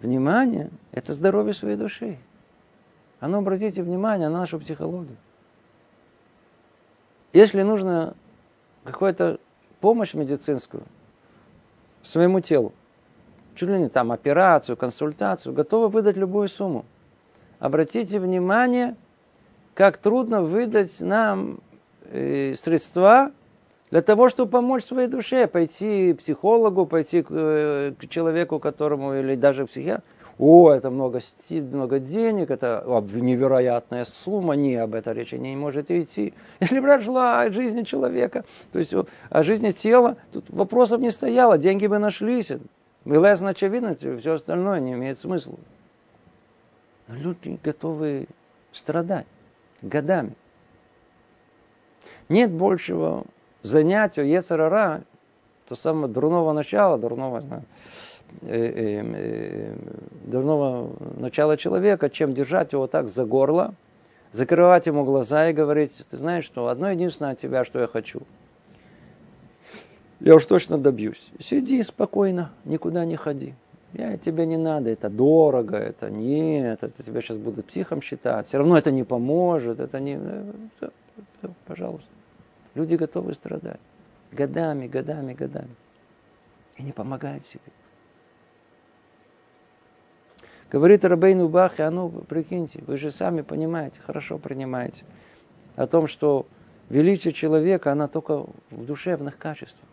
внимание, 0.00 0.70
это 0.92 1.12
здоровье 1.12 1.54
своей 1.54 1.76
души. 1.76 2.18
А 3.20 3.28
ну, 3.28 3.38
обратите 3.38 3.82
внимание 3.82 4.28
на 4.28 4.40
нашу 4.40 4.60
психологию. 4.60 5.16
Если 7.32 7.62
нужно 7.62 8.14
какую-то 8.84 9.38
помощь 9.80 10.14
медицинскую 10.14 10.84
своему 12.02 12.40
телу, 12.40 12.72
чуть 13.54 13.68
ли 13.68 13.78
не 13.78 13.88
там 13.88 14.12
операцию, 14.12 14.76
консультацию, 14.76 15.52
готовы 15.52 15.88
выдать 15.88 16.16
любую 16.16 16.48
сумму. 16.48 16.84
Обратите 17.58 18.20
внимание, 18.20 18.96
как 19.74 19.96
трудно 19.96 20.42
выдать 20.42 21.00
нам 21.00 21.60
средства 22.10 23.32
для 23.90 24.02
того, 24.02 24.28
чтобы 24.28 24.50
помочь 24.50 24.84
своей 24.84 25.08
душе, 25.08 25.46
пойти 25.46 26.12
к 26.12 26.18
психологу, 26.18 26.86
пойти 26.86 27.22
к, 27.22 27.28
э, 27.30 27.92
человеку, 28.08 28.58
которому, 28.58 29.14
или 29.14 29.34
даже 29.34 29.66
психиатру. 29.66 30.04
О, 30.38 30.70
это 30.70 30.90
много, 30.90 31.20
много 31.50 31.98
денег, 31.98 32.50
это 32.50 32.84
невероятная 32.86 34.04
сумма, 34.04 34.54
не 34.54 34.76
об 34.76 34.94
этой 34.94 35.12
речи 35.12 35.34
не 35.34 35.56
может 35.56 35.90
идти. 35.90 36.32
Если 36.60 36.78
бы 36.78 37.02
шла 37.02 37.40
о 37.40 37.50
жизни 37.50 37.82
человека, 37.82 38.44
то 38.70 38.78
есть 38.78 38.94
о 38.94 39.42
жизни 39.42 39.72
тела, 39.72 40.16
тут 40.32 40.48
вопросов 40.50 41.00
не 41.00 41.10
стояло, 41.10 41.58
деньги 41.58 41.88
бы 41.88 41.98
нашлись. 41.98 42.52
Ясно 43.04 43.48
очевидно, 43.48 43.96
все 43.96 44.34
остальное 44.34 44.78
не 44.78 44.92
имеет 44.92 45.18
смысла. 45.18 45.56
Но 47.08 47.16
люди 47.16 47.58
готовы 47.64 48.28
страдать 48.72 49.26
годами. 49.82 50.34
Нет 52.28 52.50
большего 52.50 53.24
занятию 53.62 54.26
Ецарара, 54.26 55.02
то 55.68 55.74
самое 55.76 56.12
дурного 56.12 56.52
начала, 56.52 56.98
дурного, 56.98 57.62
э, 58.42 58.46
э, 58.46 59.02
э, 59.04 59.74
дурного 60.24 60.90
начала 61.18 61.56
человека, 61.56 62.10
чем 62.10 62.34
держать 62.34 62.72
его 62.72 62.86
так 62.86 63.08
за 63.08 63.24
горло, 63.24 63.74
закрывать 64.32 64.86
ему 64.86 65.04
глаза 65.04 65.48
и 65.48 65.52
говорить, 65.52 65.92
ты 66.10 66.16
знаешь, 66.16 66.44
что 66.44 66.68
одно 66.68 66.90
единственное 66.90 67.32
от 67.32 67.38
тебя, 67.38 67.64
что 67.64 67.80
я 67.80 67.86
хочу. 67.86 68.22
Я 70.20 70.34
уж 70.34 70.46
точно 70.46 70.78
добьюсь. 70.78 71.30
Сиди 71.38 71.82
спокойно, 71.82 72.50
никуда 72.64 73.04
не 73.04 73.16
ходи. 73.16 73.54
Я, 73.94 74.18
тебе 74.18 74.44
не 74.44 74.58
надо, 74.58 74.90
это 74.90 75.08
дорого, 75.08 75.78
это 75.78 76.10
нет, 76.10 76.82
это 76.82 77.02
тебя 77.02 77.22
сейчас 77.22 77.38
будут 77.38 77.64
психом 77.66 78.02
считать. 78.02 78.46
Все 78.46 78.58
равно 78.58 78.76
это 78.76 78.90
не 78.90 79.04
поможет, 79.04 79.80
это 79.80 79.98
не... 79.98 80.18
Все, 80.76 80.90
все, 81.38 81.50
пожалуйста. 81.66 82.17
Люди 82.74 82.96
готовы 82.96 83.34
страдать. 83.34 83.80
Годами, 84.32 84.86
годами, 84.86 85.32
годами. 85.32 85.74
И 86.76 86.82
не 86.82 86.92
помогают 86.92 87.46
себе. 87.46 87.62
Говорит 90.70 91.04
Рабейну 91.04 91.48
Бахи, 91.48 91.80
а 91.80 91.90
ну, 91.90 92.10
прикиньте, 92.10 92.82
вы 92.86 92.98
же 92.98 93.10
сами 93.10 93.40
понимаете, 93.40 94.00
хорошо 94.04 94.36
принимаете, 94.36 95.04
о 95.76 95.86
том, 95.86 96.06
что 96.06 96.46
величие 96.90 97.32
человека, 97.32 97.90
она 97.90 98.06
только 98.06 98.44
в 98.70 98.84
душевных 98.84 99.38
качествах. 99.38 99.88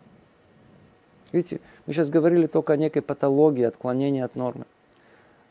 Видите, 1.32 1.60
мы 1.86 1.94
сейчас 1.94 2.08
говорили 2.08 2.46
только 2.46 2.74
о 2.74 2.76
некой 2.76 3.02
патологии, 3.02 3.64
отклонении 3.64 4.20
от 4.20 4.36
нормы. 4.36 4.66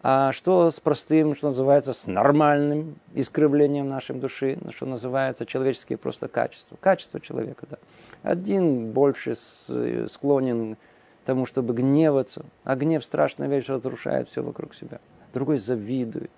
А 0.08 0.34
что 0.34 0.70
с 0.70 0.80
простым, 0.80 1.36
что 1.36 1.48
называется, 1.48 1.92
с 1.92 2.06
нормальным 2.06 3.00
искривлением 3.16 3.90
нашей 3.90 4.16
души, 4.16 4.60
что 4.70 4.86
называется 4.86 5.48
человеческие 5.48 5.98
просто 5.98 6.28
качества. 6.28 6.78
Качество 6.80 7.20
человека, 7.20 7.66
да. 7.68 7.78
Один 8.22 8.92
больше 8.92 9.34
склонен 9.34 10.76
к 10.76 11.26
тому, 11.26 11.48
чтобы 11.48 11.74
гневаться, 11.74 12.46
а 12.64 12.76
гнев 12.76 13.04
страшная 13.04 13.48
вещь, 13.48 13.68
разрушает 13.68 14.30
все 14.30 14.44
вокруг 14.44 14.76
себя. 14.76 15.00
Другой 15.34 15.58
завидует. 15.58 16.30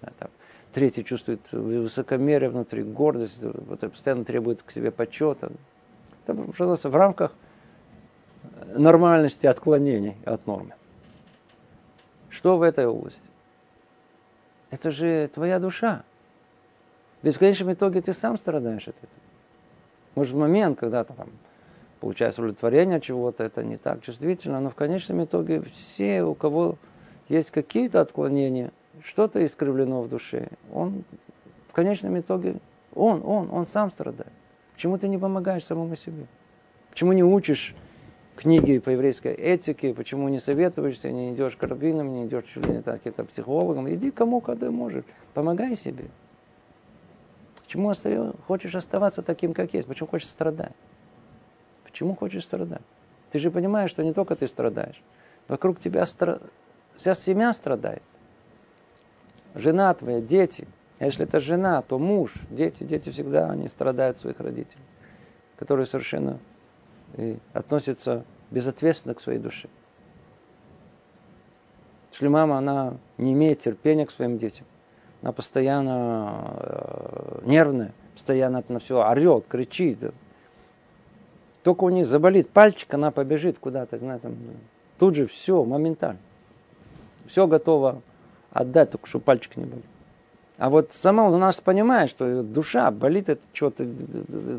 Да, 0.00 0.10
там. 0.18 0.30
Третий 0.72 1.04
чувствует 1.04 1.40
высокомерие 1.52 2.48
внутри, 2.48 2.82
гордость, 2.82 3.36
постоянно 3.78 4.24
требует 4.24 4.62
к 4.62 4.70
себе 4.70 4.90
почета. 4.90 5.52
Это, 6.26 6.34
что 6.54 6.88
в 6.88 6.96
рамках 6.96 7.34
нормальности 8.74 9.46
отклонений 9.46 10.16
от 10.24 10.46
нормы. 10.46 10.72
Что 12.32 12.56
в 12.56 12.62
этой 12.62 12.86
области? 12.86 13.20
Это 14.70 14.90
же 14.90 15.28
твоя 15.28 15.60
душа. 15.60 16.02
Ведь 17.22 17.36
в 17.36 17.38
конечном 17.38 17.74
итоге 17.74 18.00
ты 18.00 18.14
сам 18.14 18.38
страдаешь 18.38 18.88
от 18.88 18.96
этого. 18.96 19.10
Может, 20.14 20.32
в 20.32 20.38
момент, 20.38 20.78
когда 20.78 21.04
ты 21.04 21.12
там 21.12 21.28
получаешь 22.00 22.34
удовлетворение 22.34 22.96
от 22.96 23.02
чего-то, 23.02 23.44
это 23.44 23.62
не 23.62 23.76
так 23.76 24.02
чувствительно, 24.02 24.60
но 24.60 24.70
в 24.70 24.74
конечном 24.74 25.22
итоге 25.22 25.62
все, 25.74 26.24
у 26.24 26.34
кого 26.34 26.78
есть 27.28 27.50
какие-то 27.50 28.00
отклонения, 28.00 28.72
что-то 29.04 29.44
искривлено 29.44 30.02
в 30.02 30.08
душе, 30.08 30.48
он 30.72 31.04
в 31.68 31.72
конечном 31.72 32.18
итоге, 32.18 32.56
он, 32.94 33.22
он, 33.24 33.50
он 33.52 33.66
сам 33.66 33.90
страдает. 33.90 34.32
Почему 34.74 34.98
ты 34.98 35.06
не 35.08 35.18
помогаешь 35.18 35.64
самому 35.64 35.96
себе? 35.96 36.26
Почему 36.90 37.12
не 37.12 37.22
учишь 37.22 37.74
книги 38.42 38.80
по 38.80 38.90
еврейской 38.90 39.32
этике, 39.32 39.94
почему 39.94 40.28
не 40.28 40.40
советуешься, 40.40 41.12
не 41.12 41.32
идешь 41.32 41.56
к 41.56 41.62
раввинам, 41.62 42.12
не 42.12 42.26
идешь 42.26 42.44
к 42.54 42.84
каким-то 42.84 43.24
психологам. 43.24 43.88
Иди 43.88 44.10
кому, 44.10 44.40
когда 44.40 44.70
можешь. 44.70 45.04
Помогай 45.32 45.76
себе. 45.76 46.06
Почему 47.62 47.90
остаешь, 47.90 48.34
хочешь 48.48 48.74
оставаться 48.74 49.22
таким, 49.22 49.54
как 49.54 49.72
есть? 49.74 49.86
Почему 49.86 50.08
хочешь 50.08 50.28
страдать? 50.28 50.74
Почему 51.84 52.16
хочешь 52.16 52.42
страдать? 52.42 52.82
Ты 53.30 53.38
же 53.38 53.52
понимаешь, 53.52 53.90
что 53.90 54.02
не 54.02 54.12
только 54.12 54.34
ты 54.34 54.48
страдаешь. 54.48 55.00
Вокруг 55.46 55.78
тебя 55.78 56.04
стра... 56.04 56.40
вся 56.96 57.14
семья 57.14 57.52
страдает. 57.52 58.02
Жена 59.54 59.94
твоя, 59.94 60.20
дети. 60.20 60.66
А 60.98 61.04
если 61.04 61.24
это 61.24 61.38
жена, 61.38 61.80
то 61.82 61.98
муж, 61.98 62.34
дети. 62.50 62.82
Дети 62.82 63.10
всегда 63.10 63.50
они 63.52 63.68
страдают 63.68 64.18
своих 64.18 64.40
родителей, 64.40 64.82
которые 65.56 65.86
совершенно 65.86 66.40
и 67.16 67.38
относится 67.52 68.24
безответственно 68.52 69.14
к 69.14 69.20
своей 69.20 69.38
душе. 69.38 69.68
Если 72.12 72.28
мама, 72.28 72.58
она 72.58 72.94
не 73.16 73.32
имеет 73.32 73.60
терпения 73.60 74.06
к 74.06 74.10
своим 74.10 74.36
детям, 74.36 74.66
она 75.22 75.32
постоянно 75.32 76.56
э, 76.58 77.40
нервная, 77.44 77.92
постоянно 78.12 78.62
на 78.68 78.78
все 78.80 79.00
орет, 79.00 79.46
кричит. 79.48 80.12
Только 81.62 81.84
у 81.84 81.88
нее 81.88 82.04
заболит 82.04 82.50
пальчик, 82.50 82.92
она 82.92 83.10
побежит 83.10 83.58
куда-то, 83.58 83.96
знаете, 83.96 84.24
там, 84.24 84.36
тут 84.98 85.14
же 85.14 85.26
все, 85.26 85.64
моментально. 85.64 86.18
Все 87.26 87.46
готово 87.46 88.02
отдать, 88.50 88.90
только 88.90 89.06
чтобы 89.06 89.24
пальчик 89.24 89.56
не 89.56 89.64
болит. 89.64 89.84
А 90.58 90.68
вот 90.68 90.92
сама 90.92 91.28
у 91.28 91.36
нас 91.38 91.60
понимает, 91.60 92.10
что 92.10 92.42
душа 92.42 92.90
болит, 92.90 93.28
это 93.28 93.42
что-то 93.52 93.88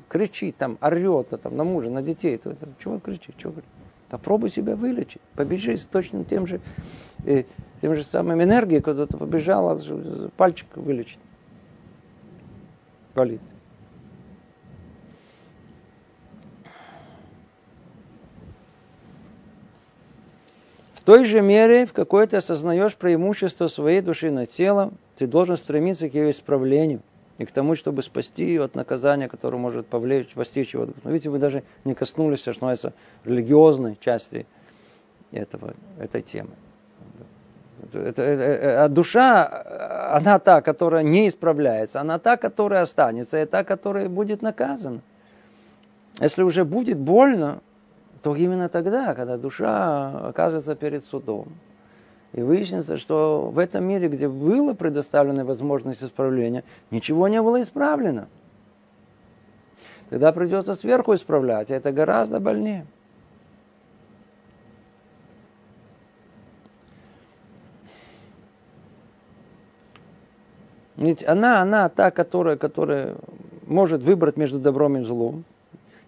кричит, 0.10 0.58
там, 0.58 0.78
орет, 0.82 1.30
там, 1.30 1.56
на 1.56 1.64
мужа, 1.64 1.90
на 1.90 2.02
детей. 2.02 2.38
То, 2.38 2.52
это, 2.52 2.68
чего 2.82 3.00
кричит, 3.00 3.38
чего 3.38 3.54
кричит? 3.54 3.70
Попробуй 4.14 4.52
себя 4.52 4.76
вылечить. 4.76 5.24
Побежи 5.34 5.76
с 5.76 5.86
точно 5.86 6.24
тем 6.24 6.46
же, 6.46 6.62
э, 7.26 7.46
тем 7.82 7.96
же 7.96 8.04
самым 8.04 8.44
энергией, 8.44 8.80
когда 8.80 9.08
ты 9.08 9.18
побежала, 9.18 9.76
пальчик 10.38 10.68
вылечить. 10.76 11.18
Болит. 13.16 13.42
В 20.94 21.04
той 21.04 21.26
же 21.26 21.42
мере, 21.42 21.88
в 21.88 21.94
какой 21.94 22.28
ты 22.28 22.38
осознаешь 22.38 22.96
преимущество 22.96 23.68
своей 23.68 24.02
души 24.02 24.30
над 24.30 24.52
телом, 24.52 25.00
ты 25.16 25.26
должен 25.26 25.58
стремиться 25.58 26.08
к 26.08 26.14
ее 26.14 26.30
исправлению 26.30 27.02
и 27.38 27.46
к 27.46 27.52
тому, 27.52 27.76
чтобы 27.76 28.04
спасти 28.04 28.46
ее 28.46 28.64
от 28.64 28.76
наказания, 28.76 29.28
которое 29.28 29.58
может 29.58 29.88
повлечь, 29.88 30.34
постичь 30.34 30.74
его. 30.74 30.88
Но 31.04 31.12
видите, 31.12 31.30
вы 31.30 31.40
даже 31.40 31.64
не 31.84 31.96
коснулись, 31.96 32.40
что 32.40 32.52
называется, 32.52 32.94
религиозной 33.26 33.98
части 34.00 34.46
этого, 35.32 35.74
этой 36.00 36.22
темы. 36.22 36.52
Это, 37.84 38.00
это, 38.00 38.22
это, 38.22 38.84
а 38.86 38.88
душа, 38.88 40.16
она 40.16 40.40
та, 40.40 40.62
которая 40.62 41.04
не 41.04 41.28
исправляется, 41.28 42.00
она 42.00 42.20
та, 42.20 42.38
которая 42.38 42.84
останется, 42.84 43.42
и 43.42 43.46
та, 43.46 43.64
которая 43.64 44.08
будет 44.10 44.42
наказана. 44.42 45.02
Если 46.22 46.44
уже 46.44 46.64
будет 46.64 47.00
больно, 47.00 47.62
то 48.22 48.36
именно 48.36 48.70
тогда, 48.70 49.16
когда 49.16 49.38
душа 49.38 50.30
оказывается 50.30 50.76
перед 50.76 51.04
судом, 51.04 51.48
и 52.34 52.42
выяснится, 52.42 52.98
что 52.98 53.50
в 53.50 53.60
этом 53.60 53.86
мире, 53.86 54.08
где 54.10 54.28
была 54.28 54.74
предоставлена 54.74 55.46
возможность 55.46 56.04
исправления, 56.04 56.64
ничего 56.92 57.28
не 57.28 57.42
было 57.42 57.62
исправлено. 57.62 58.28
Тогда 60.10 60.32
придется 60.32 60.76
сверху 60.76 61.14
исправлять, 61.14 61.70
и 61.70 61.74
это 61.74 61.92
гораздо 61.92 62.40
больнее. 62.40 62.86
Ведь 70.98 71.28
она, 71.28 71.62
она 71.62 71.90
та, 71.90 72.12
которая, 72.12 72.56
которая 72.56 73.16
может 73.66 74.04
выбрать 74.04 74.38
между 74.38 74.60
добром 74.60 74.98
и 74.98 75.04
злом. 75.04 75.44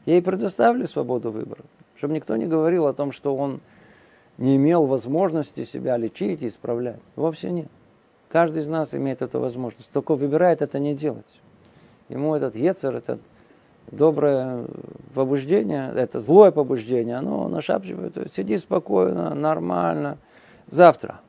Ей 0.06 0.22
предоставили 0.22 0.86
свободу 0.86 1.32
выбора 1.32 1.64
чтобы 1.98 2.14
никто 2.14 2.36
не 2.36 2.46
говорил 2.46 2.88
о 2.88 2.94
том, 2.94 3.12
что 3.12 3.36
он 3.36 3.62
не 4.38 4.56
имел 4.58 4.86
возможности 4.86 5.64
себя 5.64 5.98
лечить 5.98 6.44
и 6.44 6.48
исправлять. 6.48 7.00
Вовсе 7.16 7.52
нет. 7.52 7.68
Каждый 8.30 8.64
из 8.64 8.68
нас 8.68 8.94
имеет 8.94 9.22
эту 9.22 9.40
возможность, 9.40 9.92
только 9.92 10.16
выбирает 10.16 10.62
это 10.62 10.80
не 10.80 10.94
делать. 10.94 11.26
Ему 12.10 12.36
этот 12.36 12.56
ецер, 12.56 12.96
это 12.96 13.20
доброе 13.92 14.66
побуждение, 15.14 15.92
это 15.96 16.20
злое 16.20 16.52
побуждение, 16.52 17.16
оно 17.16 17.48
нашапчивает, 17.48 18.16
сиди 18.36 18.58
спокойно, 18.58 19.34
нормально. 19.34 20.18
Завтра, 20.70 21.22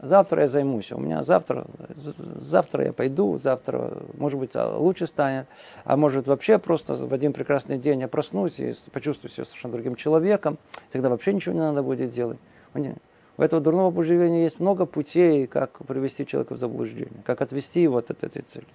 завтра 0.00 0.42
я 0.42 0.48
займусь, 0.48 0.92
у 0.92 0.98
меня 0.98 1.24
завтра, 1.24 1.66
завтра 1.96 2.86
я 2.86 2.92
пойду, 2.92 3.38
завтра, 3.38 3.98
может 4.14 4.38
быть, 4.38 4.54
лучше 4.54 5.06
станет, 5.06 5.46
а 5.84 5.96
может 5.96 6.26
вообще 6.26 6.58
просто 6.58 6.94
в 6.94 7.12
один 7.12 7.32
прекрасный 7.32 7.78
день 7.78 8.00
я 8.00 8.08
проснусь 8.08 8.60
и 8.60 8.74
почувствую 8.92 9.30
себя 9.30 9.44
совершенно 9.44 9.72
другим 9.72 9.96
человеком, 9.96 10.58
тогда 10.92 11.08
вообще 11.08 11.32
ничего 11.32 11.54
не 11.54 11.60
надо 11.60 11.82
будет 11.82 12.10
делать. 12.10 12.38
У 12.74 13.42
этого 13.42 13.62
дурного 13.62 13.90
побуждения 13.90 14.42
есть 14.44 14.58
много 14.58 14.84
путей, 14.86 15.46
как 15.46 15.78
привести 15.86 16.26
человека 16.26 16.54
в 16.54 16.58
заблуждение, 16.58 17.22
как 17.24 17.40
отвести 17.40 17.82
его 17.82 17.98
от 17.98 18.10
этой 18.10 18.42
цели. 18.42 18.66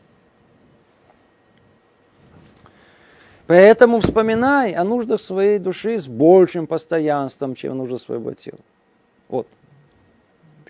Поэтому 3.46 4.00
вспоминай 4.00 4.72
о 4.74 4.86
нуждах 4.86 5.20
своей 5.20 5.60
души 5.60 6.00
с 6.00 6.08
большим 6.08 6.66
постоянством, 6.66 7.56
чем 7.56 7.78
нужды 7.78 7.98
своего 7.98 8.32
тела. 8.34 8.60
Вот 9.28 9.48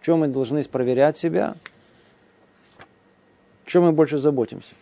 чем 0.04 0.20
мы 0.20 0.28
должны 0.28 0.62
проверять 0.64 1.18
себя? 1.18 1.56
В 3.64 3.70
чем 3.70 3.84
мы 3.84 3.94
больше 3.94 4.18
заботимся? 4.18 4.74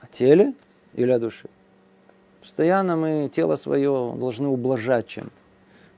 О 0.00 0.06
теле 0.06 0.54
или 0.94 1.10
о 1.10 1.18
душе? 1.18 1.46
Постоянно 2.40 2.96
мы 2.96 3.30
тело 3.34 3.56
свое 3.56 4.14
должны 4.16 4.48
ублажать 4.48 5.06
чем-то. 5.08 5.30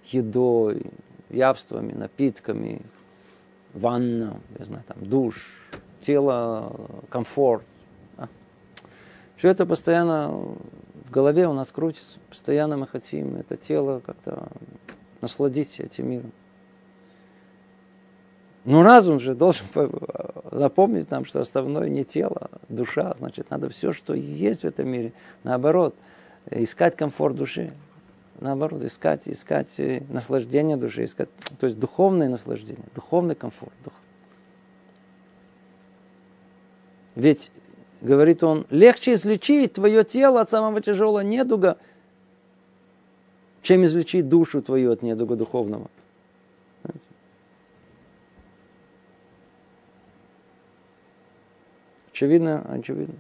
Едой, 0.07 0.83
явствами, 1.31 1.93
напитками, 1.93 2.83
ванна, 3.75 4.41
я 4.59 4.65
знаю, 4.65 4.83
там, 4.89 4.97
душ, 5.07 5.71
тело, 6.03 6.75
комфорт. 7.11 7.63
А? 8.17 8.27
Все 9.37 9.51
это 9.51 9.65
постоянно 9.67 10.29
в 10.29 11.11
голове 11.13 11.47
у 11.47 11.53
нас 11.53 11.71
крутится. 11.71 12.19
Постоянно 12.29 12.77
мы 12.77 12.89
хотим 12.89 13.37
это 13.37 13.57
тело 13.57 14.01
как-то 14.05 14.49
насладить 15.21 15.79
этим 15.79 16.11
миром. 16.11 16.33
Но 18.65 18.83
разум 18.83 19.19
же 19.19 19.35
должен 19.35 19.67
напомнить 20.53 21.11
нам, 21.11 21.25
что 21.25 21.41
основное 21.41 21.89
не 21.89 22.05
тело, 22.05 22.49
а 22.53 22.59
душа. 22.69 23.15
Значит, 23.19 23.51
надо 23.51 23.69
все, 23.69 23.93
что 23.93 24.15
есть 24.15 24.63
в 24.63 24.65
этом 24.65 24.89
мире, 24.89 25.13
наоборот, 25.43 25.95
искать 26.51 26.97
комфорт 26.97 27.37
души. 27.37 27.73
Наоборот, 28.41 28.83
искать, 28.83 29.23
искать 29.27 29.79
э, 29.79 30.03
наслаждение 30.09 30.77
души, 30.77 31.05
искать, 31.05 31.29
то 31.61 31.67
есть 31.67 31.79
духовное 31.79 32.29
наслаждение, 32.29 32.85
духовный 32.93 33.37
комфорт. 33.37 33.73
Дух. 33.85 33.93
Ведь, 37.15 37.53
говорит 38.01 38.43
он, 38.43 38.67
легче 38.71 39.15
излечить 39.15 39.75
твое 39.75 40.03
тело 40.03 40.41
от 40.41 40.51
самого 40.51 40.81
тяжелого 40.81 41.21
недуга, 41.21 41.77
чем 43.63 43.85
излечить 43.85 44.29
душу 44.29 44.61
твою 44.61 44.91
от 44.93 45.03
недуга 45.03 45.37
духовного. 45.37 45.89
Очевидно, 52.23 52.65
очевидно. 52.69 53.17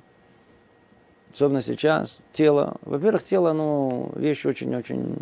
Особенно 1.34 1.60
сейчас. 1.60 2.16
Тело. 2.32 2.76
Во-первых, 2.82 3.24
тело, 3.24 3.52
ну, 3.52 4.12
вещь 4.14 4.46
очень-очень... 4.46 5.16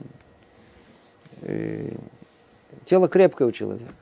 Э, 1.41 1.93
тело 2.85 3.09
крепкое 3.09 3.49
у 3.49 3.53
человека. 3.53 3.95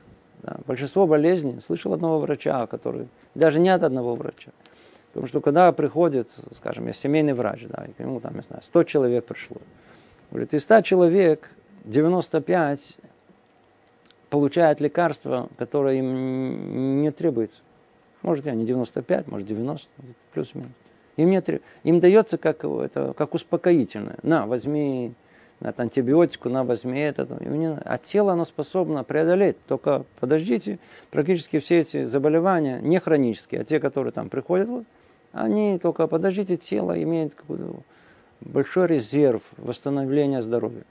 Да. 0.43 0.57
Большинство 0.67 1.07
болезней, 1.07 1.61
слышал 1.61 1.93
одного 1.93 2.19
врача, 2.19 2.67
который... 2.67 3.07
Даже 3.35 3.61
не 3.61 3.69
от 3.69 3.83
одного 3.83 4.15
врача. 4.15 4.51
Потому 5.13 5.27
что 5.27 5.39
когда 5.39 5.71
приходит, 5.71 6.29
скажем, 6.53 6.87
я 6.87 6.91
семейный 6.91 7.31
врач, 7.31 7.63
да, 7.69 7.85
и 7.85 7.93
к 7.93 7.99
нему 7.99 8.19
там, 8.19 8.35
я 8.35 8.41
знаю, 8.41 8.61
100 8.61 8.83
человек 8.83 9.23
пришло. 9.23 9.61
Говорит, 10.29 10.53
из 10.53 10.63
100 10.63 10.81
человек 10.81 11.49
95 11.85 12.97
получают 14.29 14.81
лекарства, 14.81 15.47
которые 15.57 15.99
им 15.99 17.01
не 17.01 17.11
требуется. 17.11 17.61
Может, 18.21 18.45
я 18.45 18.53
не 18.53 18.65
95, 18.65 19.27
может, 19.27 19.47
90, 19.47 19.87
плюс-минус. 20.33 20.71
Им, 21.17 21.29
нет, 21.31 21.49
им 21.83 21.99
дается 21.99 22.37
как, 22.37 22.63
это, 22.63 23.13
как 23.17 23.33
успокоительное. 23.33 24.17
На, 24.23 24.45
возьми 24.45 25.13
на, 25.59 25.73
антибиотику, 25.75 26.49
на, 26.49 26.63
возьми 26.63 26.99
это. 26.99 27.27
А 27.85 27.97
тело, 27.97 28.33
оно 28.33 28.45
способно 28.45 29.03
преодолеть. 29.03 29.57
Только 29.67 30.05
подождите, 30.19 30.79
практически 31.11 31.59
все 31.59 31.81
эти 31.81 32.05
заболевания, 32.05 32.79
не 32.81 32.99
хронические, 32.99 33.61
а 33.61 33.63
те, 33.65 33.79
которые 33.79 34.13
там 34.13 34.29
приходят, 34.29 34.69
они 35.31 35.77
только, 35.79 36.07
подождите, 36.07 36.57
тело 36.57 37.01
имеет 37.01 37.35
большой 38.41 38.87
резерв 38.87 39.43
восстановления 39.57 40.41
здоровья. 40.41 40.83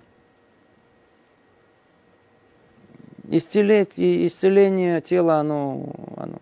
Исцеление, 3.30 4.26
исцеление 4.26 5.00
тела, 5.00 5.36
оно, 5.36 5.92
оно 6.16 6.38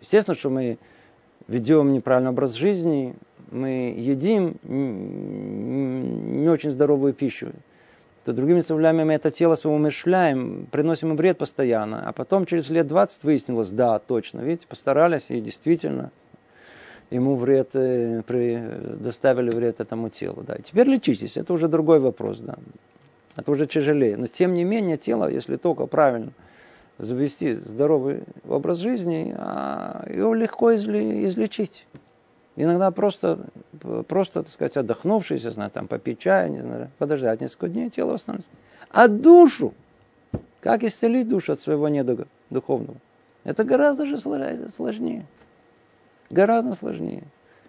Естественно, 0.00 0.36
что 0.36 0.50
мы 0.50 0.78
ведем 1.46 1.92
неправильный 1.92 2.30
образ 2.30 2.52
жизни, 2.52 3.14
мы 3.50 3.94
едим 3.96 4.56
не 4.64 6.48
очень 6.48 6.70
здоровую 6.70 7.14
пищу. 7.14 7.52
То 8.24 8.32
другими 8.34 8.60
словами, 8.60 9.04
мы 9.04 9.14
это 9.14 9.30
тело 9.30 9.54
свое 9.54 9.74
умершляем, 9.74 10.66
приносим 10.70 11.08
ему 11.08 11.16
вред 11.16 11.38
постоянно. 11.38 12.06
А 12.06 12.12
потом 12.12 12.44
через 12.44 12.68
лет 12.68 12.86
20 12.86 13.24
выяснилось, 13.24 13.70
да, 13.70 13.98
точно, 13.98 14.40
видите, 14.40 14.66
постарались 14.66 15.26
и 15.30 15.40
действительно 15.40 16.10
ему 17.10 17.36
вред, 17.36 17.70
э, 17.72 18.22
при, 18.26 18.60
доставили 19.00 19.50
вред 19.50 19.80
этому 19.80 20.10
телу. 20.10 20.44
Да. 20.46 20.56
Теперь 20.62 20.88
лечитесь, 20.88 21.38
это 21.38 21.54
уже 21.54 21.68
другой 21.68 22.00
вопрос, 22.00 22.40
да. 22.40 22.56
Это 23.34 23.50
уже 23.50 23.66
тяжелее. 23.66 24.18
Но 24.18 24.26
тем 24.26 24.52
не 24.52 24.64
менее 24.64 24.98
тело, 24.98 25.30
если 25.30 25.56
только 25.56 25.86
правильно– 25.86 26.32
завести 26.98 27.54
здоровый 27.54 28.24
образ 28.48 28.78
жизни, 28.78 29.34
а 29.38 30.04
его 30.08 30.34
легко 30.34 30.74
излечить. 30.74 31.86
Иногда 32.56 32.90
просто, 32.90 33.46
просто, 34.08 34.42
так 34.42 34.52
сказать, 34.52 34.76
отдохнувшись, 34.76 35.42
я 35.44 35.52
знаю, 35.52 35.70
там 35.70 35.86
попить 35.86 36.18
чая, 36.18 36.48
не 36.48 36.60
знаю, 36.60 36.90
подождать 36.98 37.40
несколько 37.40 37.68
дней, 37.68 37.88
тело 37.88 38.12
восстановится. 38.12 38.50
А 38.90 39.06
душу, 39.06 39.74
как 40.60 40.82
исцелить 40.82 41.28
душу 41.28 41.52
от 41.52 41.60
своего 41.60 41.88
недуга 41.88 42.26
духовного? 42.50 42.96
Это 43.44 43.62
гораздо 43.62 44.06
же 44.06 44.18
сложнее. 44.18 45.24
Гораздо 46.30 46.74
сложнее. 46.74 47.22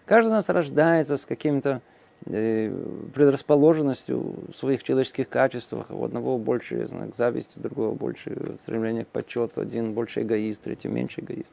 Каждый 0.05 0.29
из 0.29 0.31
нас 0.31 0.49
рождается 0.49 1.17
с 1.17 1.25
каким-то 1.25 1.81
предрасположенностью 2.25 4.35
в 4.51 4.55
своих 4.55 4.83
человеческих 4.83 5.29
качествах. 5.29 5.89
У 5.89 6.03
одного 6.03 6.37
больше 6.37 6.85
знаю, 6.87 7.13
зависти, 7.15 7.57
у 7.57 7.61
другого 7.61 7.95
больше 7.95 8.57
стремление 8.61 9.05
к 9.05 9.07
почету, 9.07 9.61
один 9.61 9.93
больше 9.93 10.21
эгоист, 10.21 10.61
третий 10.61 10.89
меньше 10.89 11.21
эгоист. 11.21 11.51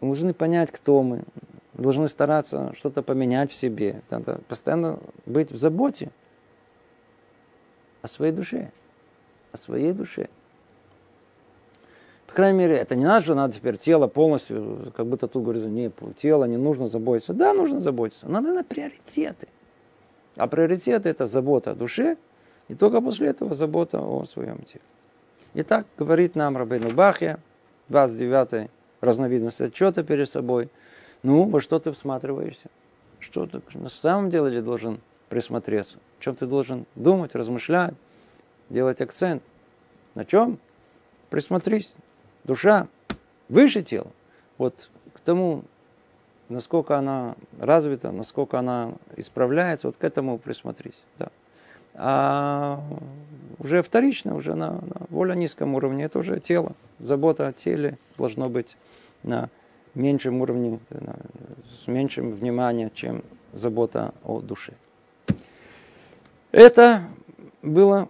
Мы 0.00 0.08
должны 0.08 0.32
понять, 0.32 0.70
кто 0.70 1.02
мы. 1.02 1.24
Мы 1.74 1.84
должны 1.84 2.08
стараться 2.08 2.72
что-то 2.74 3.02
поменять 3.02 3.52
в 3.52 3.54
себе. 3.54 4.02
Надо 4.10 4.40
постоянно 4.48 4.98
быть 5.26 5.52
в 5.52 5.56
заботе 5.56 6.10
о 8.02 8.08
своей 8.08 8.32
душе. 8.32 8.72
О 9.52 9.58
своей 9.58 9.92
душе. 9.92 10.28
По 12.30 12.36
крайней 12.36 12.58
мере, 12.60 12.76
это 12.76 12.94
не 12.94 13.04
надо, 13.04 13.24
что 13.24 13.34
надо 13.34 13.54
теперь 13.54 13.76
тело 13.76 14.06
полностью, 14.06 14.92
как 14.96 15.04
будто 15.06 15.26
тут 15.26 15.42
говорится, 15.42 15.68
не, 15.68 15.90
тело 16.16 16.44
не 16.44 16.56
нужно 16.56 16.86
заботиться. 16.86 17.32
Да, 17.32 17.52
нужно 17.52 17.80
заботиться. 17.80 18.28
Надо 18.28 18.52
на 18.52 18.62
приоритеты. 18.62 19.48
А 20.36 20.46
приоритеты 20.46 21.08
это 21.08 21.26
забота 21.26 21.72
о 21.72 21.74
душе, 21.74 22.16
и 22.68 22.76
только 22.76 23.00
после 23.00 23.30
этого 23.30 23.52
забота 23.56 23.98
о 23.98 24.24
своем 24.26 24.58
теле. 24.58 24.84
Итак, 25.54 25.86
говорит 25.98 26.36
нам 26.36 26.56
Рабейну 26.56 26.94
Бахья, 26.94 27.40
29 27.88 28.70
разновидность 29.00 29.60
отчета 29.60 30.04
перед 30.04 30.30
собой. 30.30 30.68
Ну, 31.24 31.48
во 31.48 31.60
что 31.60 31.80
ты 31.80 31.90
всматриваешься? 31.90 32.70
Что 33.18 33.46
ты 33.46 33.60
на 33.74 33.88
самом 33.88 34.30
деле 34.30 34.52
ты 34.52 34.62
должен 34.62 35.00
присмотреться? 35.30 35.98
В 36.20 36.22
чем 36.22 36.36
ты 36.36 36.46
должен 36.46 36.86
думать, 36.94 37.34
размышлять, 37.34 37.94
делать 38.68 39.00
акцент? 39.00 39.42
На 40.14 40.24
чем? 40.24 40.60
Присмотрись. 41.28 41.92
Душа 42.50 42.88
выше 43.48 43.80
тела. 43.80 44.08
Вот 44.58 44.90
к 45.14 45.20
тому, 45.20 45.62
насколько 46.48 46.98
она 46.98 47.36
развита, 47.60 48.10
насколько 48.10 48.58
она 48.58 48.94
исправляется, 49.16 49.86
вот 49.86 49.96
к 49.96 50.02
этому 50.02 50.36
присмотрись. 50.36 50.98
Да. 51.16 51.28
А 51.94 52.82
уже 53.60 53.84
вторично, 53.84 54.34
уже 54.34 54.56
на, 54.56 54.72
на 54.72 55.06
более 55.10 55.36
низком 55.36 55.76
уровне, 55.76 56.02
это 56.02 56.18
уже 56.18 56.40
тело. 56.40 56.72
Забота 56.98 57.46
о 57.46 57.52
теле 57.52 57.98
должно 58.18 58.48
быть 58.48 58.76
на 59.22 59.48
меньшем 59.94 60.40
уровне, 60.40 60.80
с 61.84 61.86
меньшим 61.86 62.32
вниманием, 62.32 62.90
чем 62.92 63.22
забота 63.52 64.12
о 64.24 64.40
душе. 64.40 64.72
Это 66.50 67.02
было 67.62 68.08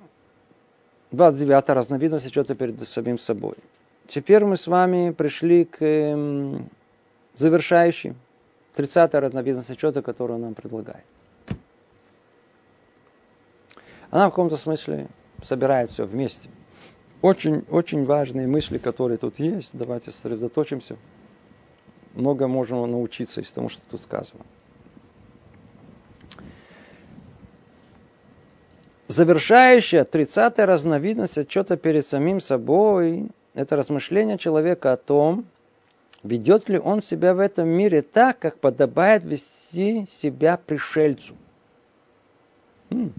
29 1.10 1.68
разновидность 1.68 2.24
отчета 2.24 2.54
перед 2.54 2.82
самим 2.88 3.18
собой. 3.18 3.56
Теперь 4.10 4.44
мы 4.44 4.56
с 4.56 4.66
вами 4.66 5.12
пришли 5.12 5.64
к 5.64 5.76
эм, 5.82 6.68
завершающей, 7.36 8.16
30-й 8.74 9.16
разновидности 9.16 9.70
отчета, 9.70 10.02
которую 10.02 10.38
он 10.38 10.42
нам 10.42 10.54
предлагает. 10.54 11.04
Она 14.10 14.26
в 14.26 14.30
каком-то 14.30 14.56
смысле 14.56 15.06
собирает 15.44 15.92
все 15.92 16.06
вместе. 16.06 16.50
Очень, 17.22 17.64
очень 17.70 18.04
важные 18.04 18.48
мысли, 18.48 18.78
которые 18.78 19.16
тут 19.16 19.38
есть. 19.38 19.70
Давайте 19.74 20.10
сосредоточимся. 20.10 20.96
Много 22.14 22.48
можем 22.48 22.90
научиться 22.90 23.40
из 23.40 23.52
того, 23.52 23.68
что 23.68 23.82
тут 23.88 24.00
сказано. 24.00 24.42
Завершающая 29.06 30.02
30-я 30.02 30.66
разновидность 30.66 31.38
отчета 31.38 31.76
перед 31.76 32.04
самим 32.04 32.40
собой 32.40 33.30
это 33.60 33.76
размышление 33.76 34.38
человека 34.38 34.92
о 34.92 34.96
том, 34.96 35.44
ведет 36.22 36.68
ли 36.68 36.78
он 36.78 37.02
себя 37.02 37.34
в 37.34 37.38
этом 37.38 37.68
мире 37.68 38.02
так, 38.02 38.38
как 38.38 38.58
подобает 38.58 39.22
вести 39.22 40.06
себя 40.10 40.56
пришельцу. 40.56 41.36
Хм. 42.90 43.12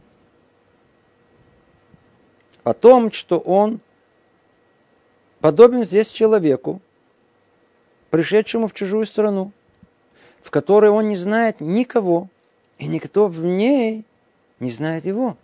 О 2.64 2.74
том, 2.74 3.12
что 3.12 3.40
он 3.40 3.80
подобен 5.40 5.86
здесь 5.86 6.10
человеку, 6.10 6.82
пришедшему 8.10 8.68
в 8.68 8.74
чужую 8.74 9.06
страну, 9.06 9.52
в 10.42 10.50
которой 10.52 10.90
он 10.90 11.08
не 11.08 11.16
знает 11.16 11.62
никого 11.62 12.30
и 12.78 12.88
никто 12.88 13.28
в 13.28 13.46
ней 13.46 14.06
не 14.60 14.72
знает 14.72 15.06
его. 15.06 15.38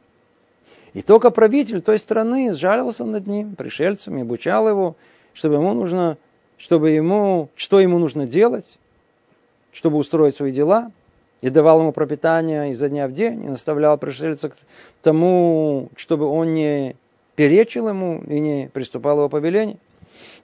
И 0.98 1.04
только 1.04 1.30
правитель 1.30 1.84
той 1.84 2.00
страны 2.00 2.52
сжалился 2.56 3.06
над 3.06 3.28
ним, 3.28 3.54
пришельцем, 3.56 4.18
и 4.18 4.22
обучал 4.22 4.68
его, 4.68 4.96
чтобы 5.36 5.54
ему 5.54 5.76
нужно, 5.76 6.18
чтобы 6.58 6.90
ему, 6.90 7.50
что 7.56 7.80
ему 7.80 8.00
нужно 8.00 8.26
делать, 8.26 8.80
чтобы 9.72 9.98
устроить 9.98 10.36
свои 10.36 10.52
дела, 10.52 10.92
и 11.42 11.52
давал 11.52 11.82
ему 11.82 11.92
пропитание 11.92 12.72
изо 12.72 12.90
дня 12.90 13.08
в 13.08 13.14
день, 13.14 13.44
и 13.44 13.48
наставлял 13.48 13.96
пришельца 14.00 14.50
к 14.50 14.56
тому, 15.04 15.90
чтобы 15.96 16.26
он 16.26 16.56
не 16.56 16.96
перечил 17.36 17.90
ему 17.90 18.24
и 18.26 18.40
не 18.40 18.72
приступал 18.74 19.18
его 19.18 19.30
повелению, 19.30 19.78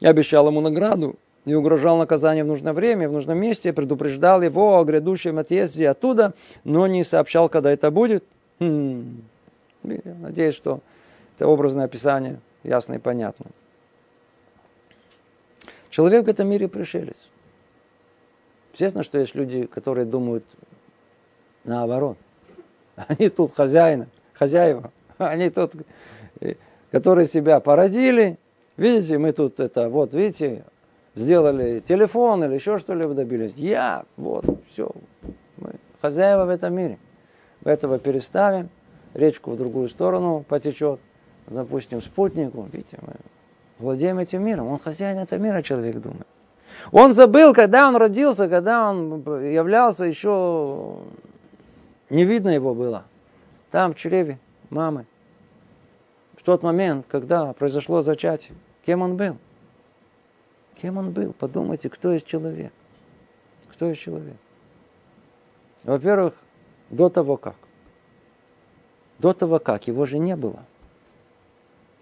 и 0.01 0.05
обещал 0.05 0.47
ему 0.47 0.61
награду, 0.61 1.15
и 1.45 1.55
угрожал 1.55 1.97
наказанием 1.97 2.45
в 2.45 2.49
нужное 2.49 2.73
время, 2.73 3.09
в 3.09 3.11
нужном 3.11 3.39
месте, 3.39 3.73
предупреждал 3.73 4.43
его 4.43 4.77
о 4.77 4.83
грядущем 4.83 5.39
отъезде 5.39 5.89
оттуда, 5.89 6.35
но 6.63 6.85
не 6.85 7.03
сообщал, 7.03 7.49
когда 7.49 7.71
это 7.71 7.89
будет. 7.89 8.23
Хм. 8.59 9.23
Надеюсь, 9.83 10.55
что 10.55 10.79
это 11.35 11.47
образное 11.47 11.85
описание 11.85 12.39
ясно 12.63 12.93
и 12.93 12.97
понятно. 12.97 13.47
Человек 15.89 16.25
в 16.25 16.29
этом 16.29 16.47
мире 16.47 16.67
пришелец. 16.67 17.17
Естественно, 18.73 19.03
что 19.03 19.19
есть 19.19 19.35
люди, 19.35 19.67
которые 19.67 20.05
думают 20.05 20.43
наоборот. 21.63 22.17
Они 23.07 23.29
тут 23.29 23.53
хозяины, 23.53 24.07
хозяева. 24.33 24.91
Они 25.17 25.49
тут, 25.49 25.73
которые 26.91 27.27
себя 27.27 27.59
породили. 27.59 28.39
Видите, 28.75 29.19
мы 29.19 29.33
тут 29.33 29.59
это, 29.59 29.89
вот, 29.89 30.15
видите, 30.15 30.63
сделали 31.13 31.79
телефон 31.79 32.43
или 32.43 32.55
еще 32.55 32.79
что-либо 32.79 33.13
добились. 33.13 33.53
Я, 33.55 34.05
вот, 34.17 34.45
все. 34.71 34.89
Мы 35.57 35.73
хозяева 36.01 36.45
в 36.45 36.49
этом 36.49 36.73
мире. 36.73 36.97
Этого 37.63 37.99
переставим, 37.99 38.69
речку 39.13 39.51
в 39.51 39.57
другую 39.57 39.89
сторону 39.89 40.45
потечет, 40.47 40.99
запустим 41.47 42.01
спутнику. 42.01 42.67
Видите, 42.71 42.97
мы 43.01 43.13
владеем 43.79 44.19
этим 44.19 44.43
миром. 44.43 44.67
Он 44.67 44.79
хозяин 44.79 45.17
этого 45.17 45.39
мира, 45.39 45.61
человек 45.61 45.97
думает. 45.97 46.27
Он 46.91 47.13
забыл, 47.13 47.53
когда 47.53 47.87
он 47.87 47.95
родился, 47.95 48.49
когда 48.49 48.89
он 48.89 49.23
являлся 49.43 50.05
еще... 50.05 50.99
Не 52.09 52.25
видно 52.25 52.49
его 52.49 52.75
было. 52.75 53.05
Там, 53.71 53.93
в 53.93 53.97
чреве 53.97 54.37
мамы. 54.69 55.05
В 56.37 56.43
тот 56.43 56.61
момент, 56.61 57.05
когда 57.07 57.53
произошло 57.53 58.01
зачатие. 58.01 58.55
Кем 58.85 59.01
он 59.01 59.15
был? 59.15 59.37
Кем 60.81 60.97
он 60.97 61.11
был? 61.11 61.33
Подумайте, 61.33 61.89
кто 61.89 62.11
есть 62.11 62.25
человек? 62.25 62.73
Кто 63.71 63.87
есть 63.87 64.01
человек? 64.01 64.35
Во-первых, 65.83 66.33
до 66.89 67.09
того 67.09 67.37
как. 67.37 67.55
До 69.19 69.33
того 69.33 69.59
как. 69.59 69.87
Его 69.87 70.05
же 70.05 70.17
не 70.19 70.35
было. 70.35 70.63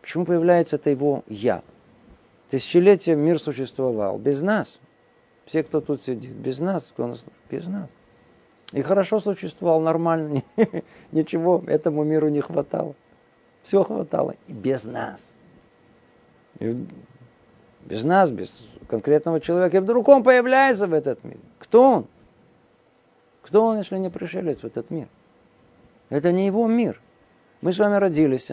Почему 0.01 0.25
появляется 0.25 0.77
это 0.77 0.89
его 0.89 1.23
«я»? 1.27 1.63
Тысячелетия 2.49 3.15
мир 3.15 3.39
существовал. 3.39 4.17
Без 4.17 4.41
нас. 4.41 4.79
Все, 5.45 5.63
кто 5.63 5.79
тут 5.79 6.03
сидит. 6.03 6.31
Без 6.31 6.59
нас. 6.59 6.89
Кто 6.91 7.07
нас 7.07 7.23
Без 7.49 7.67
нас. 7.67 7.87
И 8.73 8.81
хорошо 8.81 9.19
существовал, 9.19 9.81
нормально. 9.81 10.43
Ничего 11.11 11.63
этому 11.67 12.03
миру 12.03 12.29
не 12.29 12.41
хватало. 12.41 12.95
Все 13.63 13.83
хватало. 13.83 14.35
И 14.47 14.53
без 14.53 14.83
нас. 14.83 15.33
И 16.59 16.85
без 17.85 18.03
нас, 18.03 18.29
без 18.29 18.65
конкретного 18.87 19.39
человека. 19.39 19.77
И 19.77 19.79
вдруг 19.79 20.07
он 20.07 20.23
появляется 20.23 20.87
в 20.87 20.93
этот 20.93 21.23
мир. 21.23 21.37
Кто 21.59 21.91
он? 21.91 22.07
Кто 23.43 23.65
он, 23.65 23.77
если 23.77 23.97
не 23.97 24.09
пришелец 24.09 24.59
в 24.59 24.65
этот 24.65 24.89
мир? 24.89 25.07
Это 26.11 26.33
не 26.33 26.45
его 26.45 26.67
мир. 26.67 27.01
Мы 27.61 27.71
с 27.71 27.79
вами 27.79 27.95
родились, 27.95 28.51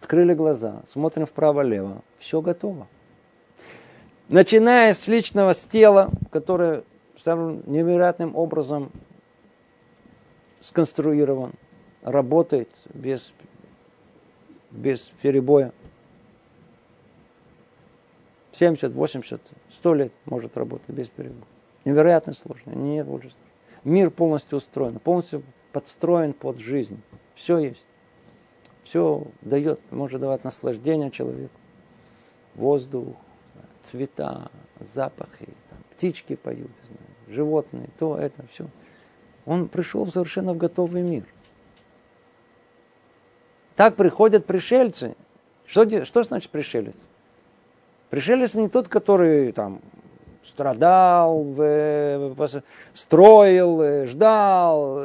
открыли 0.00 0.32
глаза, 0.32 0.82
смотрим 0.88 1.26
вправо-лево, 1.26 2.02
все 2.18 2.40
готово. 2.40 2.88
Начиная 4.28 4.94
с 4.94 5.06
личного 5.06 5.52
с 5.52 5.64
тела, 5.64 6.10
которое 6.30 6.82
самым 7.18 7.62
невероятным 7.66 8.34
образом 8.36 8.90
сконструирован, 10.62 11.52
работает 12.00 12.70
без, 12.94 13.34
без 14.70 15.12
перебоя. 15.20 15.72
70, 18.52 18.92
80, 18.92 19.42
100 19.72 19.94
лет 19.94 20.12
может 20.24 20.56
работать 20.56 20.88
без 20.88 21.08
перебоя. 21.08 21.44
Невероятно 21.84 22.32
сложно. 22.32 22.70
Нет 22.70 23.06
больше. 23.06 23.34
Мир 23.84 24.10
полностью 24.10 24.58
устроен, 24.58 24.98
полностью 24.98 25.42
подстроен 25.72 26.32
под 26.32 26.58
жизнь. 26.58 27.00
Все 27.34 27.58
есть. 27.58 27.84
Все 28.84 29.24
дает, 29.40 29.80
может 29.90 30.20
давать 30.20 30.44
наслаждение 30.44 31.10
человеку. 31.10 31.54
Воздух, 32.54 33.16
цвета, 33.82 34.50
запахи, 34.80 35.48
там, 35.68 35.78
птички 35.94 36.34
поют, 36.36 36.70
знаю, 36.86 37.00
животные, 37.28 37.88
то, 37.98 38.16
это, 38.16 38.44
все. 38.50 38.66
Он 39.46 39.68
пришел 39.68 40.06
совершенно 40.06 40.52
в 40.52 40.58
готовый 40.58 41.02
мир. 41.02 41.24
Так 43.76 43.96
приходят 43.96 44.44
пришельцы. 44.44 45.16
Что, 45.64 46.04
что 46.04 46.22
значит 46.22 46.50
пришелец? 46.50 46.96
Пришелец 48.10 48.54
не 48.54 48.68
тот, 48.68 48.88
который 48.88 49.52
там 49.52 49.80
страдал, 50.42 51.46
строил, 52.94 54.06
ждал. 54.06 55.00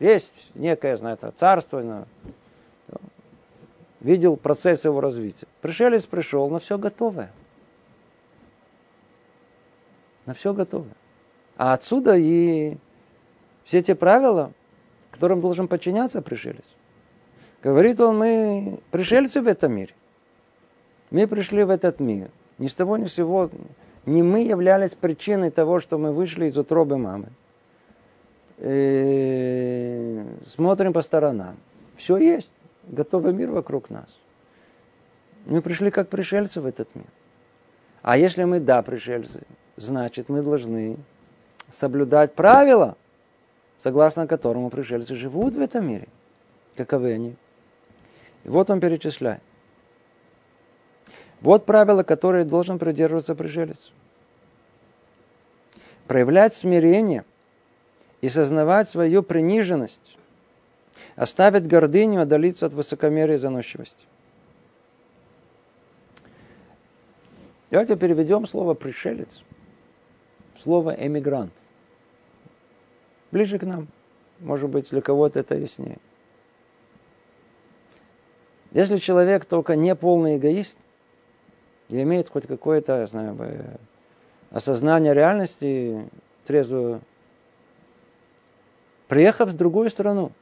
Есть 0.00 0.46
некое, 0.54 0.96
знаете, 0.96 1.30
царство, 1.34 2.06
видел 4.00 4.36
процесс 4.36 4.84
его 4.84 5.00
развития. 5.00 5.46
Пришелец 5.60 6.06
пришел 6.06 6.48
на 6.48 6.58
все 6.58 6.78
готовое. 6.78 7.30
На 10.26 10.34
все 10.34 10.52
готовое. 10.52 10.94
А 11.56 11.72
отсюда 11.72 12.14
и 12.16 12.76
все 13.64 13.82
те 13.82 13.94
правила, 13.94 14.52
которым 15.10 15.40
должен 15.40 15.68
подчиняться 15.68 16.22
пришелец. 16.22 16.64
Говорит 17.62 17.98
он, 18.00 18.18
мы 18.18 18.78
пришельцы 18.90 19.42
в 19.42 19.48
этом 19.48 19.72
мире. 19.72 19.94
Мы 21.10 21.26
пришли 21.26 21.64
в 21.64 21.70
этот 21.70 21.98
мир. 21.98 22.30
Ни 22.58 22.68
с 22.68 22.74
того 22.74 22.96
ни 22.96 23.06
с 23.06 23.14
сего. 23.14 23.50
Не 24.08 24.22
мы 24.22 24.42
являлись 24.42 24.94
причиной 24.94 25.50
того, 25.50 25.80
что 25.80 25.98
мы 25.98 26.12
вышли 26.12 26.46
из 26.46 26.56
утробы 26.56 26.96
мамы. 26.96 27.28
И 28.56 28.62
э, 28.64 30.24
смотрим 30.56 30.94
по 30.94 31.02
сторонам. 31.02 31.56
Все 31.98 32.16
есть. 32.16 32.50
Готовый 32.84 33.34
мир 33.34 33.50
вокруг 33.50 33.90
нас. 33.90 34.08
Мы 35.44 35.60
пришли 35.60 35.90
как 35.90 36.08
пришельцы 36.08 36.62
в 36.62 36.66
этот 36.66 36.94
мир. 36.94 37.04
А 38.00 38.16
если 38.16 38.44
мы, 38.44 38.60
да, 38.60 38.80
пришельцы, 38.80 39.42
значит, 39.76 40.30
мы 40.30 40.40
должны 40.40 40.96
соблюдать 41.70 42.32
правила, 42.32 42.96
согласно 43.76 44.26
которому 44.26 44.70
пришельцы 44.70 45.16
живут 45.16 45.54
в 45.54 45.60
этом 45.60 45.86
мире. 45.86 46.08
Каковы 46.76 47.12
они? 47.12 47.36
И 48.44 48.48
вот 48.48 48.70
он 48.70 48.80
перечисляет. 48.80 49.42
Вот 51.40 51.66
правила, 51.66 52.02
которые 52.02 52.44
должен 52.44 52.78
придерживаться 52.78 53.34
пришелец. 53.34 53.92
Проявлять 56.06 56.54
смирение 56.54 57.24
и 58.20 58.28
сознавать 58.28 58.88
свою 58.88 59.22
приниженность, 59.22 60.16
оставить 61.16 61.66
гордыню, 61.66 62.22
отдалиться 62.22 62.66
от 62.66 62.72
высокомерия 62.72 63.36
и 63.36 63.38
заносчивости. 63.38 64.06
Давайте 67.70 67.96
переведем 67.96 68.46
слово 68.46 68.74
«пришелец» 68.74 69.42
слово 70.62 70.90
«эмигрант». 70.90 71.52
Ближе 73.30 73.58
к 73.58 73.62
нам. 73.62 73.88
Может 74.40 74.70
быть, 74.70 74.90
для 74.90 75.02
кого-то 75.02 75.40
это 75.40 75.54
яснее. 75.54 75.98
Если 78.72 78.96
человек 78.98 79.44
только 79.44 79.76
не 79.76 79.94
полный 79.94 80.36
эгоист, 80.36 80.78
и 81.88 82.02
имеет 82.02 82.28
хоть 82.28 82.46
какое-то, 82.46 83.00
я 83.00 83.06
знаю, 83.06 83.78
осознание 84.50 85.14
реальности 85.14 86.08
трезвую, 86.44 87.00
приехав 89.06 89.50
в 89.50 89.56
другую 89.56 89.90
страну, 89.90 90.32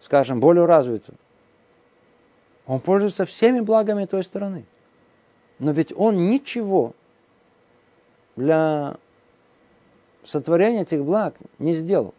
скажем, 0.00 0.40
более 0.40 0.64
развитую, 0.64 1.16
он 2.66 2.80
пользуется 2.80 3.24
всеми 3.24 3.60
благами 3.60 4.04
той 4.06 4.22
страны. 4.22 4.64
Но 5.58 5.72
ведь 5.72 5.92
он 5.94 6.30
ничего 6.30 6.94
для 8.36 8.96
сотворения 10.24 10.82
этих 10.82 11.04
благ 11.04 11.34
не 11.58 11.74
сделал. 11.74 12.14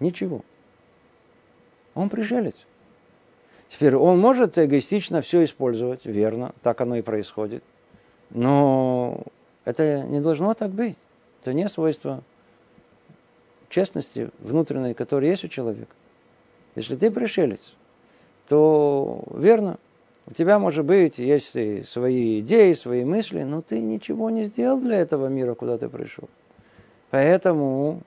Ничего. 0.00 0.42
Он 1.94 2.08
пришелец. 2.08 2.56
Теперь 3.74 3.96
он 3.96 4.20
может 4.20 4.56
эгоистично 4.56 5.20
все 5.20 5.42
использовать, 5.42 6.06
верно, 6.06 6.54
так 6.62 6.80
оно 6.80 6.94
и 6.94 7.02
происходит. 7.02 7.64
Но 8.30 9.24
это 9.64 10.04
не 10.04 10.20
должно 10.20 10.54
так 10.54 10.70
быть. 10.70 10.96
Это 11.42 11.52
не 11.52 11.68
свойство 11.68 12.22
честности 13.68 14.30
внутренней, 14.38 14.94
которая 14.94 15.30
есть 15.30 15.42
у 15.42 15.48
человека. 15.48 15.90
Если 16.76 16.94
ты 16.94 17.10
пришелец, 17.10 17.72
то 18.46 19.24
верно, 19.34 19.78
у 20.26 20.32
тебя, 20.32 20.60
может 20.60 20.84
быть, 20.84 21.18
есть 21.18 21.56
свои 21.88 22.40
идеи, 22.40 22.74
свои 22.74 23.04
мысли, 23.04 23.42
но 23.42 23.60
ты 23.60 23.80
ничего 23.80 24.30
не 24.30 24.44
сделал 24.44 24.80
для 24.80 24.98
этого 24.98 25.26
мира, 25.26 25.54
куда 25.54 25.78
ты 25.78 25.88
пришел. 25.88 26.28
Поэтому, 27.10 28.02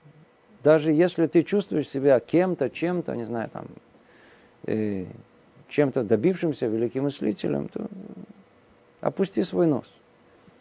даже 0.64 0.92
если 0.92 1.26
ты 1.26 1.42
чувствуешь 1.42 1.90
себя 1.90 2.20
кем-то, 2.20 2.70
чем-то, 2.70 3.14
не 3.14 3.26
знаю, 3.26 3.50
там, 3.50 3.66
э, 4.66 5.04
чем-то 5.68 6.02
добившимся, 6.02 6.66
великим 6.66 7.04
мыслителем, 7.04 7.68
то 7.68 7.86
опусти 9.00 9.42
свой 9.42 9.66
нос. 9.66 9.86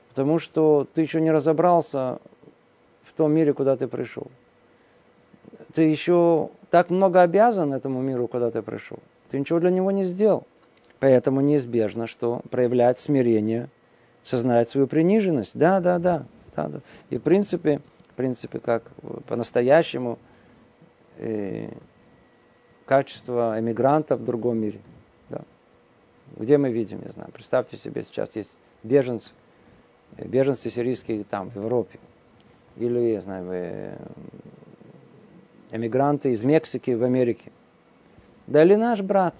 Потому 0.09 0.39
что 0.39 0.87
ты 0.93 1.01
еще 1.01 1.21
не 1.21 1.31
разобрался 1.31 2.19
в 3.03 3.13
том 3.13 3.31
мире, 3.31 3.53
куда 3.53 3.77
ты 3.77 3.87
пришел. 3.87 4.27
Ты 5.73 5.83
еще 5.83 6.49
так 6.69 6.89
много 6.89 7.21
обязан 7.21 7.73
этому 7.73 8.01
миру, 8.01 8.27
куда 8.27 8.51
ты 8.51 8.61
пришел. 8.61 8.99
Ты 9.29 9.39
ничего 9.39 9.59
для 9.59 9.69
него 9.69 9.91
не 9.91 10.03
сделал. 10.05 10.45
Поэтому 10.99 11.41
неизбежно, 11.41 12.07
что 12.07 12.41
проявлять 12.49 12.97
смирение, 12.97 13.69
сознать 14.23 14.69
свою 14.69 14.87
приниженность. 14.87 15.57
Да, 15.57 15.79
да, 15.79 15.99
да. 15.99 16.25
да, 16.55 16.67
да. 16.67 16.79
И 17.09 17.17
в 17.17 17.21
принципе, 17.21 17.81
в 18.09 18.13
принципе, 18.15 18.59
как 18.59 18.83
по-настоящему 19.27 20.17
э, 21.17 21.69
качество 22.85 23.59
эмигранта 23.59 24.15
в 24.15 24.23
другом 24.23 24.57
мире. 24.57 24.79
Где 26.35 26.57
мы 26.57 26.69
видим, 26.71 27.01
не 27.03 27.11
знаю, 27.11 27.31
представьте 27.31 27.77
себе, 27.77 28.03
сейчас 28.03 28.35
есть 28.35 28.57
беженцы, 28.83 29.31
э, 30.17 30.27
беженцы 30.27 30.69
сирийские 30.69 31.23
там, 31.23 31.49
в 31.49 31.55
Европе. 31.55 31.99
Или, 32.75 33.13
я 33.13 33.21
знаю, 33.21 33.97
эмигранты 35.71 36.31
из 36.31 36.43
Мексики 36.43 36.91
в 36.91 37.03
Америке. 37.03 37.51
Да 38.45 38.63
или 38.63 38.75
наш 38.75 39.01
брат, 39.01 39.35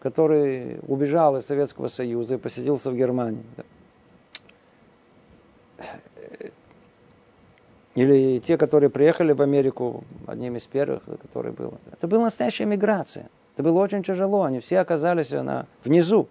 который 0.00 0.80
убежал 0.86 1.36
из 1.36 1.46
Советского 1.46 1.88
Союза 1.88 2.34
и 2.34 2.38
поселился 2.38 2.90
в 2.90 2.96
Германии. 2.96 3.44
Или 7.94 8.38
те, 8.38 8.56
которые 8.56 8.90
приехали 8.90 9.32
в 9.32 9.42
Америку, 9.42 10.04
одним 10.26 10.56
из 10.56 10.66
первых, 10.66 11.02
которые 11.04 11.52
было. 11.52 11.78
Это 11.90 12.06
была 12.06 12.24
настоящая 12.24 12.66
миграция. 12.66 13.28
Это 13.58 13.64
было 13.64 13.80
очень 13.80 14.04
тяжело. 14.04 14.44
Они 14.44 14.60
все 14.60 14.78
оказались 14.78 15.30
на, 15.32 15.66
внизу, 15.82 16.28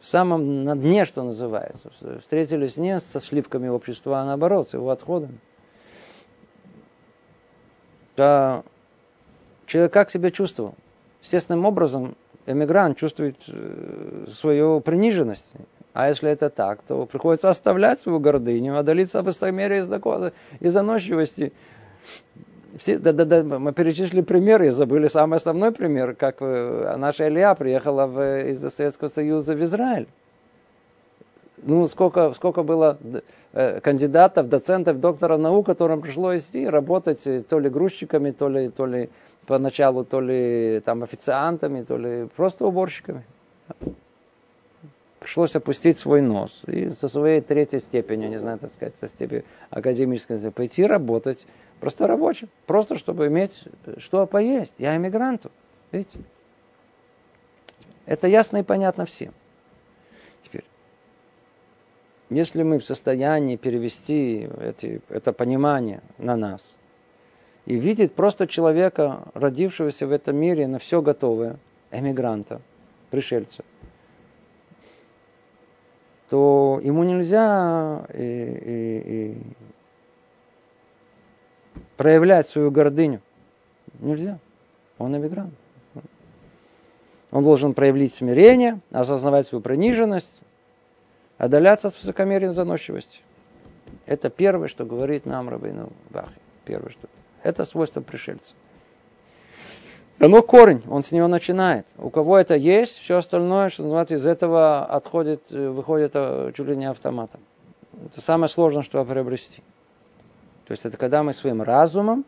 в 0.00 0.06
самом 0.08 0.64
на 0.64 0.74
дне, 0.74 1.04
что 1.04 1.22
называется. 1.22 1.92
Встретились 2.20 2.76
не 2.76 2.98
со 2.98 3.20
сливками 3.20 3.68
общества, 3.68 4.18
а 4.18 4.24
наоборот, 4.24 4.70
с 4.70 4.74
его 4.74 4.90
отходами. 4.90 5.38
А 8.16 8.64
человек 9.66 9.92
как 9.92 10.10
себя 10.10 10.32
чувствовал? 10.32 10.74
Естественным 11.22 11.66
образом 11.66 12.16
эмигрант 12.46 12.98
чувствует 12.98 13.36
э, 13.46 14.26
свою 14.32 14.80
приниженность. 14.80 15.46
А 15.92 16.08
если 16.08 16.28
это 16.32 16.50
так, 16.50 16.82
то 16.82 17.06
приходится 17.06 17.48
оставлять 17.48 18.00
свою 18.00 18.18
гордыню, 18.18 18.76
одолиться 18.76 19.22
высокомерие 19.22 19.86
и 20.58 20.68
заносчивости. 20.68 21.52
Все, 22.78 22.98
да, 22.98 23.12
да, 23.12 23.24
да, 23.24 23.42
мы 23.42 23.72
перечислили 23.72 24.22
примеры 24.22 24.66
и 24.66 24.70
забыли 24.70 25.08
самый 25.08 25.36
основной 25.36 25.72
пример, 25.72 26.14
как 26.14 26.36
э, 26.40 26.96
наша 26.98 27.28
Илья 27.28 27.54
приехала 27.54 28.06
в, 28.06 28.50
из 28.50 28.60
Советского 28.74 29.08
Союза 29.08 29.54
в 29.54 29.62
Израиль. 29.62 30.06
Ну, 31.62 31.86
сколько, 31.86 32.32
сколько 32.32 32.62
было 32.62 32.98
э, 33.52 33.80
кандидатов, 33.80 34.48
доцентов, 34.48 35.00
докторов 35.00 35.40
наук, 35.40 35.66
которым 35.66 36.02
пришлось 36.02 36.42
идти 36.42 36.68
работать 36.68 37.24
то 37.48 37.58
ли 37.58 37.70
грузчиками, 37.70 38.30
то 38.30 38.48
ли, 38.48 38.68
то 38.68 38.84
ли 38.86 39.08
поначалу 39.46 40.04
то 40.04 40.20
ли 40.20 40.82
там 40.84 41.02
официантами, 41.02 41.82
то 41.82 41.96
ли 41.96 42.28
просто 42.36 42.66
уборщиками. 42.66 43.24
Пришлось 45.26 45.56
опустить 45.56 45.98
свой 45.98 46.22
нос. 46.22 46.62
И 46.68 46.92
со 47.00 47.08
своей 47.08 47.40
третьей 47.40 47.80
степени, 47.80 48.26
не 48.26 48.38
знаю, 48.38 48.60
так 48.60 48.70
сказать, 48.72 48.94
со 49.00 49.08
степени 49.08 49.42
академической, 49.70 50.38
пойти 50.52 50.84
работать 50.86 51.48
просто 51.80 52.06
рабочим. 52.06 52.48
Просто 52.64 52.96
чтобы 52.96 53.26
иметь 53.26 53.64
что 53.98 54.24
поесть. 54.28 54.74
Я 54.78 54.94
иммигрант. 54.96 55.46
Видите? 55.90 56.20
Это 58.04 58.28
ясно 58.28 58.58
и 58.58 58.62
понятно 58.62 59.04
всем. 59.04 59.34
Теперь, 60.42 60.64
если 62.30 62.62
мы 62.62 62.78
в 62.78 62.84
состоянии 62.84 63.56
перевести 63.56 64.48
эти, 64.60 65.02
это 65.08 65.32
понимание 65.32 66.02
на 66.18 66.36
нас, 66.36 66.62
и 67.64 67.74
видит 67.74 68.14
просто 68.14 68.46
человека, 68.46 69.24
родившегося 69.34 70.06
в 70.06 70.12
этом 70.12 70.36
мире 70.36 70.68
на 70.68 70.78
все 70.78 71.02
готовое, 71.02 71.56
эмигранта, 71.90 72.60
пришельца, 73.10 73.64
то 76.28 76.80
ему 76.82 77.04
нельзя 77.04 78.06
и, 78.12 78.22
и, 78.22 79.02
и 79.06 79.36
проявлять 81.96 82.46
свою 82.46 82.70
гордыню. 82.70 83.20
Нельзя. 84.00 84.38
Он 84.98 85.16
эмигрант. 85.16 85.54
Он 87.30 87.44
должен 87.44 87.74
проявить 87.74 88.14
смирение, 88.14 88.80
осознавать 88.90 89.46
свою 89.46 89.60
приниженность, 89.62 90.40
отдаляться 91.38 91.88
от 91.88 91.94
высокомерия 91.94 92.48
и 92.48 92.52
заносчивости. 92.52 93.20
Это 94.06 94.30
первое, 94.30 94.68
что 94.68 94.84
говорит 94.84 95.26
нам 95.26 95.48
Рабейну 95.48 95.92
Бахи. 96.10 96.30
Первое, 96.64 96.90
что 96.90 97.08
это 97.42 97.64
свойство 97.64 98.00
пришельца. 98.00 98.54
Оно 100.18 100.42
корень, 100.42 100.82
он 100.88 101.02
с 101.02 101.12
него 101.12 101.28
начинает. 101.28 101.86
У 101.98 102.08
кого 102.08 102.38
это 102.38 102.54
есть, 102.54 102.98
все 102.98 103.18
остальное, 103.18 103.68
что 103.68 103.82
называется, 103.82 104.14
из 104.14 104.26
этого 104.26 104.84
отходит, 104.84 105.42
э, 105.50 105.68
выходит 105.68 106.12
э, 106.14 106.52
чуть 106.56 106.66
ли 106.66 106.76
не 106.76 106.86
автоматом. 106.86 107.40
Это 108.06 108.20
самое 108.20 108.48
сложное, 108.48 108.82
что 108.82 109.04
приобрести. 109.04 109.62
То 110.66 110.72
есть 110.72 110.86
это 110.86 110.96
когда 110.96 111.22
мы 111.22 111.32
своим 111.32 111.62
разумом, 111.62 112.24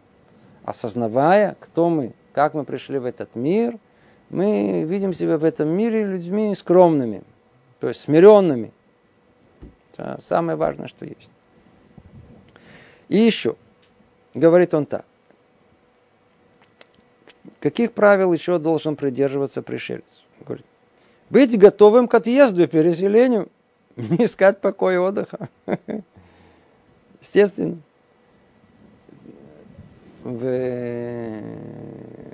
осознавая, 0.64 1.56
кто 1.60 1.88
мы, 1.88 2.12
как 2.32 2.54
мы 2.54 2.64
пришли 2.64 2.98
в 2.98 3.06
этот 3.06 3.34
мир, 3.34 3.78
мы 4.28 4.82
видим 4.82 5.12
себя 5.14 5.38
в 5.38 5.44
этом 5.44 5.68
мире 5.68 6.04
людьми 6.04 6.54
скромными, 6.54 7.22
то 7.80 7.88
есть 7.88 8.00
смиренными. 8.00 8.72
Это 9.92 10.20
самое 10.22 10.56
важное, 10.56 10.88
что 10.88 11.06
есть. 11.06 11.30
И 13.08 13.16
еще– 13.16 13.56
говорит 14.38 14.74
он 14.74 14.86
так. 14.86 15.04
Каких 17.60 17.92
правил 17.92 18.32
еще 18.32 18.58
должен 18.58 18.96
придерживаться 18.96 19.62
пришелец? 19.62 20.04
Говорит, 20.46 20.66
быть 21.30 21.58
готовым 21.58 22.06
к 22.06 22.14
отъезду 22.14 22.62
и 22.62 22.66
переселению, 22.66 23.48
не 23.96 24.24
искать 24.24 24.60
покоя 24.60 24.94
и 24.94 24.98
отдыха. 24.98 25.48
Естественно. 27.20 27.78
В 30.22 30.44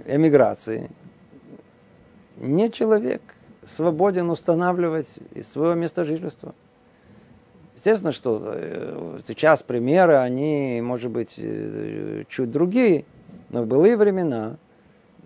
эмиграции 0.07 0.91
не 2.37 2.71
человек 2.71 3.23
свободен 3.65 4.31
устанавливать 4.31 5.09
свое 5.43 5.77
место 5.77 6.05
жительства. 6.05 6.55
Естественно, 7.77 8.13
что 8.13 8.43
э, 8.47 9.19
сейчас 9.27 9.63
примеры, 9.63 10.17
они, 10.17 10.81
может 10.83 11.11
быть, 11.11 11.35
э, 11.39 12.25
чуть 12.29 12.51
другие, 12.51 13.05
но 13.51 13.63
в 13.63 13.67
былые 13.67 13.97
времена 13.97 14.57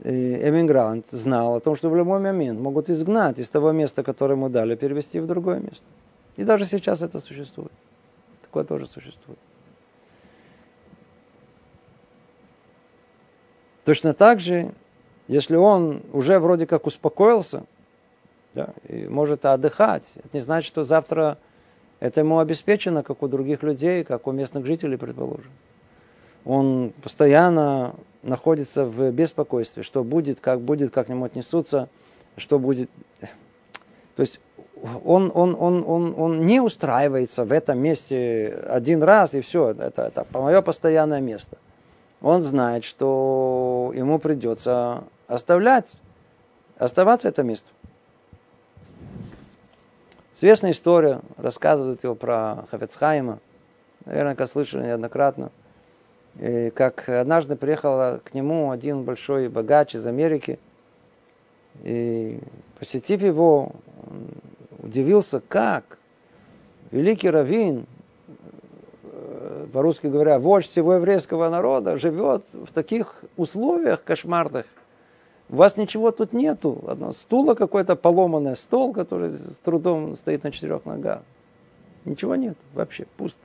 эмигрант 0.05 1.07
знал 1.11 1.57
о 1.57 1.61
том, 1.61 1.77
что 1.77 1.91
в 1.91 1.97
любой 1.97 2.21
момент 2.21 2.61
могут 2.61 2.91
изгнать 2.91 3.39
из 3.39 3.49
того 3.49 3.73
места, 3.73 4.03
которое 4.03 4.35
ему 4.35 4.49
дали, 4.49 4.75
перевести 4.77 5.21
в 5.21 5.27
другое 5.27 5.61
место. 5.61 5.85
И 6.37 6.45
даже 6.45 6.65
сейчас 6.65 7.03
это 7.03 7.19
существует. 7.19 7.73
Такое 8.43 8.65
тоже 8.65 8.87
существует. 8.87 9.39
Точно 13.85 14.13
так 14.13 14.39
же, 14.39 14.73
если 15.29 15.57
он 15.57 16.03
уже 16.13 16.39
вроде 16.39 16.67
как 16.67 16.87
успокоился, 16.87 17.65
да, 18.55 18.71
и 18.87 19.07
может 19.09 19.45
отдыхать, 19.45 20.13
это 20.17 20.29
не 20.33 20.41
значит, 20.41 20.69
что 20.69 20.85
завтра 20.85 21.39
это 22.01 22.21
ему 22.21 22.39
обеспечено, 22.39 23.03
как 23.03 23.23
у 23.23 23.29
других 23.29 23.63
людей, 23.63 24.05
как 24.05 24.27
у 24.27 24.33
местных 24.33 24.67
жителей, 24.67 24.97
предположим. 24.97 25.51
Он 26.45 26.93
постоянно 27.03 27.95
находится 28.23 28.85
в 28.85 29.11
беспокойстве, 29.11 29.83
что 29.83 30.05
будет, 30.05 30.41
как 30.41 30.61
будет, 30.61 30.91
как 30.91 31.07
к 31.07 31.09
нему 31.09 31.25
отнесутся, 31.25 31.89
что 32.37 32.59
будет. 32.59 32.91
То 34.17 34.21
есть 34.21 34.41
он, 35.05 35.31
он, 35.35 35.57
он, 35.59 35.85
он, 35.87 36.15
он 36.17 36.47
не 36.47 36.61
устраивается 36.61 37.45
в 37.45 37.53
этом 37.53 37.79
месте 37.79 38.63
один 38.69 39.03
раз 39.03 39.35
и 39.35 39.41
все, 39.41 39.71
это, 39.71 40.03
это 40.03 40.27
мое 40.33 40.63
постоянное 40.63 41.21
место. 41.21 41.59
Он 42.21 42.43
знает, 42.43 42.85
что 42.85 43.93
ему 43.95 44.19
придется 44.19 45.05
оставлять, 45.29 45.99
оставаться 46.77 47.29
это 47.29 47.43
место. 47.43 47.69
Известная 50.37 50.71
история, 50.71 51.21
рассказывают 51.37 52.05
его 52.05 52.15
про 52.15 52.65
Хафецхайма. 52.71 53.41
Наверное, 54.05 54.37
как 54.37 54.49
слышали 54.49 54.87
неоднократно. 54.87 55.51
И 56.39 56.71
как 56.75 57.09
однажды 57.09 57.57
приехал 57.57 58.21
к 58.21 58.33
нему 58.33 58.71
один 58.71 59.03
большой 59.03 59.49
богач 59.49 59.95
из 59.95 60.07
Америки, 60.07 60.59
и 61.83 62.41
посетив 62.79 63.23
его, 63.23 63.73
удивился, 64.79 65.41
как 65.41 65.99
великий 66.91 67.31
раввин, 67.31 67.87
э, 69.05 69.67
по-русски 69.73 70.07
говоря, 70.07 70.39
вождь 70.39 70.71
всего 70.71 70.95
еврейского 70.95 71.49
народа, 71.49 71.97
живет 71.99 72.45
в 72.53 72.73
таких 72.73 73.15
условиях 73.37 74.03
кошмарных. 74.03 74.67
У 75.51 75.57
вас 75.57 75.77
ничего 75.77 76.11
тут 76.11 76.33
нету. 76.33 76.85
Одно 76.87 77.13
стула 77.13 77.55
какой-то 77.55 77.97
поломанный 77.97 78.55
стол, 78.55 78.93
который 78.93 79.35
с 79.35 79.57
трудом 79.65 80.15
стоит 80.15 80.45
на 80.45 80.53
четырех 80.53 80.85
ногах. 80.85 81.23
Ничего 82.05 82.37
нет, 82.37 82.57
вообще 82.75 83.07
пусто. 83.17 83.39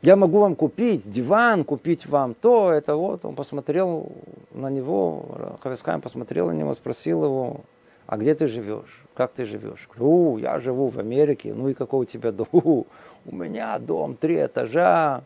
Я 0.00 0.14
могу 0.14 0.38
вам 0.38 0.54
купить 0.54 1.10
диван, 1.10 1.64
купить 1.64 2.06
вам 2.06 2.34
то, 2.34 2.70
это 2.70 2.94
вот. 2.94 3.24
Он 3.24 3.34
посмотрел 3.34 4.12
на 4.52 4.70
него, 4.70 5.58
Хавесхайм 5.60 6.00
посмотрел 6.00 6.46
на 6.46 6.52
него, 6.52 6.72
спросил 6.74 7.24
его, 7.24 7.60
а 8.06 8.16
где 8.16 8.36
ты 8.36 8.46
живешь? 8.46 9.02
Как 9.14 9.32
ты 9.32 9.44
живешь? 9.44 9.88
Говорю, 9.92 10.38
я 10.38 10.60
живу 10.60 10.88
в 10.88 10.98
Америке. 10.98 11.52
Ну 11.52 11.68
и 11.68 11.74
какой 11.74 12.02
у 12.02 12.04
тебя 12.04 12.30
дом? 12.30 12.46
У 12.52 12.86
меня 13.26 13.76
дом 13.80 14.14
три 14.14 14.36
этажа. 14.46 15.24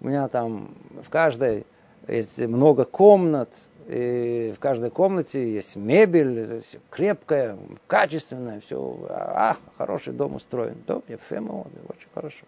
У 0.00 0.06
меня 0.06 0.28
там 0.28 0.74
в 1.02 1.08
каждой 1.08 1.64
есть 2.06 2.38
много 2.38 2.84
комнат. 2.84 3.48
И 3.90 4.54
в 4.56 4.60
каждой 4.60 4.90
комнате 4.90 5.52
есть 5.52 5.74
мебель, 5.74 6.60
все 6.60 6.78
крепкая, 6.90 7.58
качественная, 7.88 8.60
все. 8.60 8.96
Ах, 9.10 9.56
хороший 9.76 10.12
дом 10.12 10.36
устроен. 10.36 10.76
Да, 10.86 11.02
ефемо, 11.08 11.66
очень 11.88 12.08
хорошо. 12.14 12.44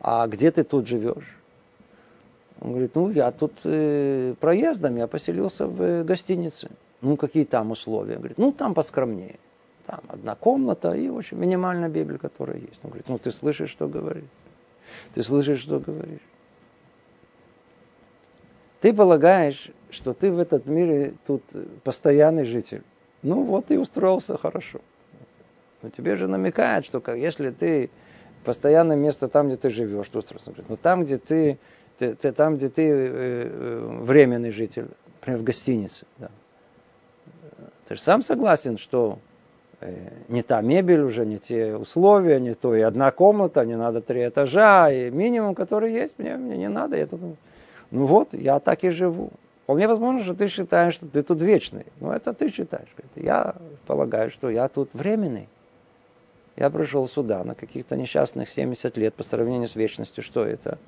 А 0.00 0.26
где 0.26 0.50
ты 0.50 0.64
тут 0.64 0.88
живешь? 0.88 1.36
Он 2.62 2.70
говорит, 2.70 2.94
ну, 2.94 3.10
я 3.10 3.30
тут 3.32 3.52
э, 3.64 4.34
проездом, 4.40 4.96
я 4.96 5.06
поселился 5.06 5.66
в 5.66 5.82
э, 5.82 6.04
гостинице. 6.04 6.70
Ну, 7.02 7.18
какие 7.18 7.44
там 7.44 7.70
условия? 7.70 8.14
Он 8.14 8.20
говорит, 8.20 8.38
ну, 8.38 8.50
там 8.50 8.72
поскромнее. 8.72 9.38
Там 9.84 10.00
одна 10.08 10.36
комната 10.36 10.92
и 10.92 11.10
очень 11.10 11.36
минимальная 11.36 11.90
Библия, 11.90 12.18
которая 12.18 12.56
есть. 12.56 12.80
Он 12.82 12.88
говорит, 12.90 13.08
ну, 13.08 13.18
ты 13.18 13.30
слышишь, 13.30 13.68
что 13.68 13.88
говоришь? 13.88 14.24
Ты 15.12 15.22
слышишь, 15.22 15.60
что 15.60 15.80
говоришь? 15.80 16.22
Ты 18.80 18.94
полагаешь, 18.94 19.70
что 19.90 20.14
ты 20.14 20.30
в 20.30 20.38
этот 20.38 20.66
мире 20.66 21.14
тут 21.26 21.42
постоянный 21.82 22.44
житель. 22.44 22.82
Ну 23.22 23.42
вот 23.42 23.70
и 23.70 23.78
устроился 23.78 24.36
хорошо. 24.38 24.80
Но 25.82 25.90
тебе 25.90 26.16
же 26.16 26.28
намекает, 26.28 26.84
что 26.84 27.00
как, 27.00 27.16
если 27.16 27.50
ты 27.50 27.90
постоянное 28.44 28.96
место 28.96 29.28
там, 29.28 29.48
где 29.48 29.56
ты 29.56 29.70
живешь, 29.70 30.08
то 30.08 30.20
устроился. 30.20 30.52
Но 30.68 30.76
там, 30.76 31.04
где 31.04 31.18
ты, 31.18 31.58
ты, 31.98 32.14
ты 32.14 32.32
там, 32.32 32.56
где 32.56 32.68
ты 32.68 32.82
э, 32.82 32.90
э, 32.92 33.98
временный 34.02 34.50
житель, 34.50 34.88
например, 35.16 35.40
в 35.40 35.44
гостинице, 35.44 36.06
да. 36.18 36.30
Ты 37.86 37.94
же 37.94 38.02
сам 38.02 38.22
согласен, 38.22 38.76
что 38.76 39.18
э, 39.80 40.10
не 40.28 40.42
та 40.42 40.60
мебель 40.60 41.00
уже, 41.00 41.24
не 41.24 41.38
те 41.38 41.74
условия, 41.74 42.38
не 42.38 42.54
то 42.54 42.74
и 42.74 42.80
одна 42.80 43.10
комната, 43.10 43.64
не 43.64 43.76
надо 43.76 44.02
три 44.02 44.28
этажа, 44.28 44.90
и 44.90 45.10
минимум, 45.10 45.54
который 45.54 45.92
есть, 45.92 46.18
мне, 46.18 46.36
мне 46.36 46.56
не 46.56 46.68
надо. 46.68 46.96
Я 46.96 47.06
тут 47.06 47.20
ну 47.90 48.06
вот, 48.06 48.34
я 48.34 48.60
так 48.60 48.84
и 48.84 48.90
живу. 48.90 49.30
Вполне 49.62 49.86
возможно, 49.86 50.24
что 50.24 50.34
ты 50.34 50.48
считаешь, 50.48 50.94
что 50.94 51.06
ты 51.06 51.22
тут 51.22 51.40
вечный. 51.42 51.86
Но 52.00 52.12
это 52.12 52.32
ты 52.32 52.50
считаешь. 52.50 52.88
Я 53.14 53.54
полагаю, 53.86 54.30
что 54.30 54.50
я 54.50 54.68
тут 54.68 54.90
временный. 54.92 55.48
Я 56.56 56.70
пришел 56.70 57.06
сюда 57.06 57.44
на 57.44 57.54
каких-то 57.54 57.96
несчастных 57.96 58.48
70 58.48 58.96
лет 58.96 59.14
по 59.14 59.22
сравнению 59.22 59.68
с 59.68 59.76
вечностью. 59.76 60.24
Что 60.24 60.44
это? 60.44 60.78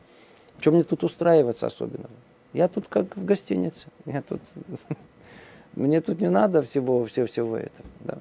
Чем 0.61 0.75
мне 0.75 0.83
тут 0.83 1.05
устраиваться 1.05 1.67
особенного? 1.67 2.11
Я 2.53 2.69
тут 2.69 2.89
как 2.89 3.17
в 3.17 3.25
гостинице. 3.25 3.87
Я 4.07 4.23
тут... 4.23 4.41
Мне 5.75 6.01
тут 6.01 6.21
не 6.21 6.29
надо 6.29 6.63
всего, 6.63 7.05
всего, 7.05 7.27
всего 7.27 7.57
этого. 7.57 7.89
Да. 8.01 8.19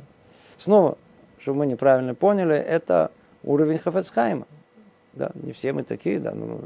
Снова, 0.59 0.99
чтобы 1.39 1.59
мы 1.59 1.65
неправильно 1.65 2.13
поняли, 2.13 2.55
это 2.55 3.11
уровень 3.43 3.79
Хафецхайма. 3.79 4.45
Да, 5.13 5.31
не 5.35 5.53
все 5.53 5.73
мы 5.73 5.83
такие, 5.83 6.19
да. 6.19 6.33
Но. 6.33 6.59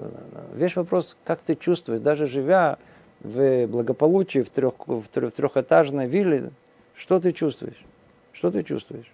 Весь 0.53 0.75
вопрос, 0.75 1.15
как 1.23 1.41
ты 1.41 1.55
чувствуешь, 1.55 2.01
даже 2.01 2.27
живя 2.27 2.77
в 3.21 3.67
благополучии, 3.67 4.39
в, 4.39 4.49
трех, 4.49 4.73
в, 4.85 5.03
трех, 5.07 5.31
в 5.31 5.35
трехэтажной 5.35 6.07
вилле, 6.07 6.51
что 6.95 7.19
ты 7.19 7.31
чувствуешь? 7.31 7.83
Что 8.33 8.51
ты 8.51 8.63
чувствуешь? 8.63 9.11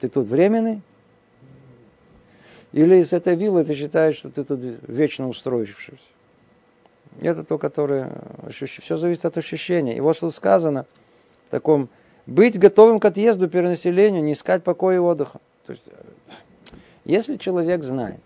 Ты 0.00 0.08
тут 0.08 0.26
временный? 0.26 0.80
Или 2.72 2.96
из 2.96 3.12
этой 3.12 3.36
виллы 3.36 3.64
ты 3.64 3.74
считаешь, 3.74 4.16
что 4.16 4.30
ты 4.30 4.44
тут 4.44 4.60
вечно 4.88 5.28
устроившийся? 5.28 6.02
Это 7.20 7.44
то, 7.44 7.58
которое... 7.58 8.10
Все 8.50 8.96
зависит 8.96 9.24
от 9.24 9.36
ощущения. 9.36 9.96
И 9.96 10.00
вот 10.00 10.16
что 10.16 10.30
сказано 10.30 10.86
в 11.48 11.50
таком... 11.50 11.88
Быть 12.26 12.58
готовым 12.58 13.00
к 13.00 13.04
отъезду, 13.04 13.48
перенаселению, 13.48 14.22
не 14.22 14.34
искать 14.34 14.62
покоя 14.62 14.96
и 14.96 14.98
отдыха. 14.98 15.40
То 15.66 15.72
есть, 15.72 15.84
если 17.04 17.36
человек 17.36 17.82
знает, 17.82 18.20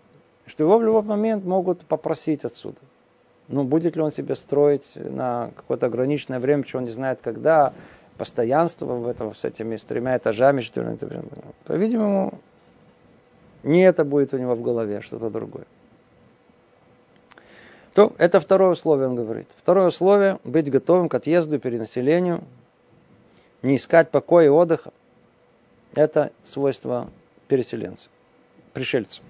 что 0.45 0.63
его 0.63 0.77
в 0.77 0.83
любой 0.83 1.03
момент 1.03 1.45
могут 1.45 1.81
попросить 1.81 2.45
отсюда. 2.45 2.77
Ну, 3.47 3.63
будет 3.63 3.95
ли 3.95 4.01
он 4.01 4.11
себе 4.11 4.35
строить 4.35 4.91
на 4.95 5.51
какое-то 5.55 5.85
ограниченное 5.85 6.39
время, 6.39 6.63
чего 6.63 6.79
он 6.79 6.85
не 6.85 6.91
знает 6.91 7.19
когда, 7.21 7.73
постоянство 8.17 8.85
в 8.85 9.07
этом, 9.07 9.35
с 9.35 9.43
этими 9.43 9.75
с 9.75 9.83
тремя 9.83 10.17
этажами, 10.17 10.61
что 10.61 10.81
ли, 10.81 10.97
по-видимому, 11.65 12.39
не 13.63 13.81
это 13.81 14.03
будет 14.05 14.33
у 14.33 14.37
него 14.37 14.55
в 14.55 14.61
голове, 14.61 14.97
а 14.97 15.01
что-то 15.01 15.29
другое. 15.29 15.65
То 17.93 18.13
это 18.17 18.39
второе 18.39 18.71
условие, 18.71 19.07
он 19.07 19.15
говорит. 19.15 19.47
Второе 19.57 19.87
условие– 19.87 20.39
быть 20.43 20.69
готовым 20.69 21.07
к 21.07 21.15
отъезду 21.15 21.55
и 21.55 21.59
перенаселению, 21.59 22.43
не 23.61 23.77
искать 23.77 24.09
покоя 24.09 24.45
и 24.45 24.49
отдыха. 24.49 24.91
Это 25.95 26.31
свойство 26.43 27.09
переселенца, 27.47 28.09
пришельца. 28.73 29.21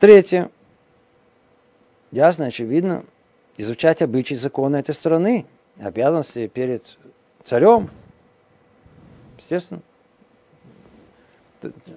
Третье. 0.00 0.50
Ясно, 2.10 2.46
очевидно, 2.46 3.04
изучать 3.58 4.00
обычаи 4.00 4.32
законы 4.32 4.76
этой 4.76 4.94
страны, 4.94 5.44
обязанности 5.78 6.46
перед 6.46 6.96
царем. 7.44 7.90
Естественно. 9.38 9.82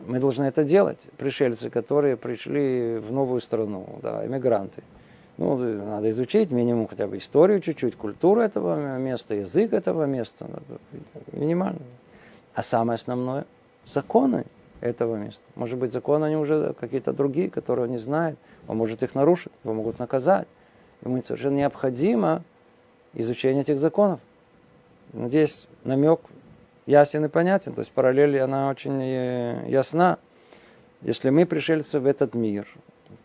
Мы 0.05 0.19
должны 0.19 0.43
это 0.43 0.65
делать. 0.65 0.99
Пришельцы, 1.17 1.69
которые 1.69 2.17
пришли 2.17 2.97
в 2.97 3.13
новую 3.13 3.39
страну, 3.39 3.97
да, 4.01 4.25
эмигранты. 4.27 4.83
Ну, 5.37 5.55
надо 5.55 6.09
изучить 6.09 6.51
минимум 6.51 6.89
хотя 6.89 7.07
бы 7.07 7.17
историю 7.17 7.61
чуть-чуть, 7.61 7.95
культуру 7.95 8.41
этого 8.41 8.97
места, 8.97 9.35
язык 9.35 9.71
этого 9.71 10.03
места. 10.03 10.49
Минимально. 11.31 11.79
А 12.53 12.63
самое 12.63 12.95
основное– 12.95 13.45
законы 13.85 14.45
этого 14.83 15.15
места. 15.15 15.41
Может 15.55 15.79
быть, 15.79 15.91
законы 15.91 16.25
они 16.25 16.35
уже 16.35 16.73
какие-то 16.79 17.13
другие, 17.13 17.49
которые 17.49 17.85
он 17.85 17.91
не 17.91 17.97
знает. 17.97 18.37
Он 18.67 18.77
может 18.77 19.01
их 19.01 19.15
нарушить, 19.15 19.51
его 19.63 19.73
могут 19.73 19.99
наказать. 19.99 20.47
Ему 21.03 21.21
совершенно 21.21 21.55
необходимо 21.55 22.43
изучение 23.13 23.61
этих 23.61 23.79
законов. 23.79 24.19
Надеюсь, 25.13 25.67
намек 25.83 26.21
ясен 26.85 27.25
и 27.25 27.29
понятен. 27.29 27.73
То 27.73 27.79
есть 27.79 27.91
параллель, 27.91 28.39
она 28.39 28.69
очень 28.69 29.01
э, 29.01 29.65
ясна. 29.69 30.17
Если 31.01 31.29
мы 31.29 31.45
пришельцы 31.45 31.99
в 31.99 32.05
этот 32.05 32.33
мир, 32.33 32.67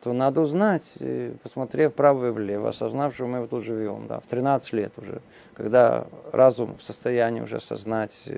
то 0.02 0.12
надо 0.12 0.40
узнать, 0.40 0.98
посмотрев 1.42 1.92
вправо 1.92 2.28
и 2.28 2.30
влево, 2.30 2.68
осознав, 2.68 3.14
что 3.14 3.26
мы 3.26 3.46
тут 3.48 3.64
живем, 3.64 4.06
да, 4.06 4.20
в 4.20 4.26
13 4.26 4.72
лет 4.74 4.92
уже, 4.96 5.22
когда 5.54 6.06
разум 6.32 6.76
в 6.76 6.82
состоянии 6.82 7.40
уже 7.40 7.56
осознать 7.56 8.28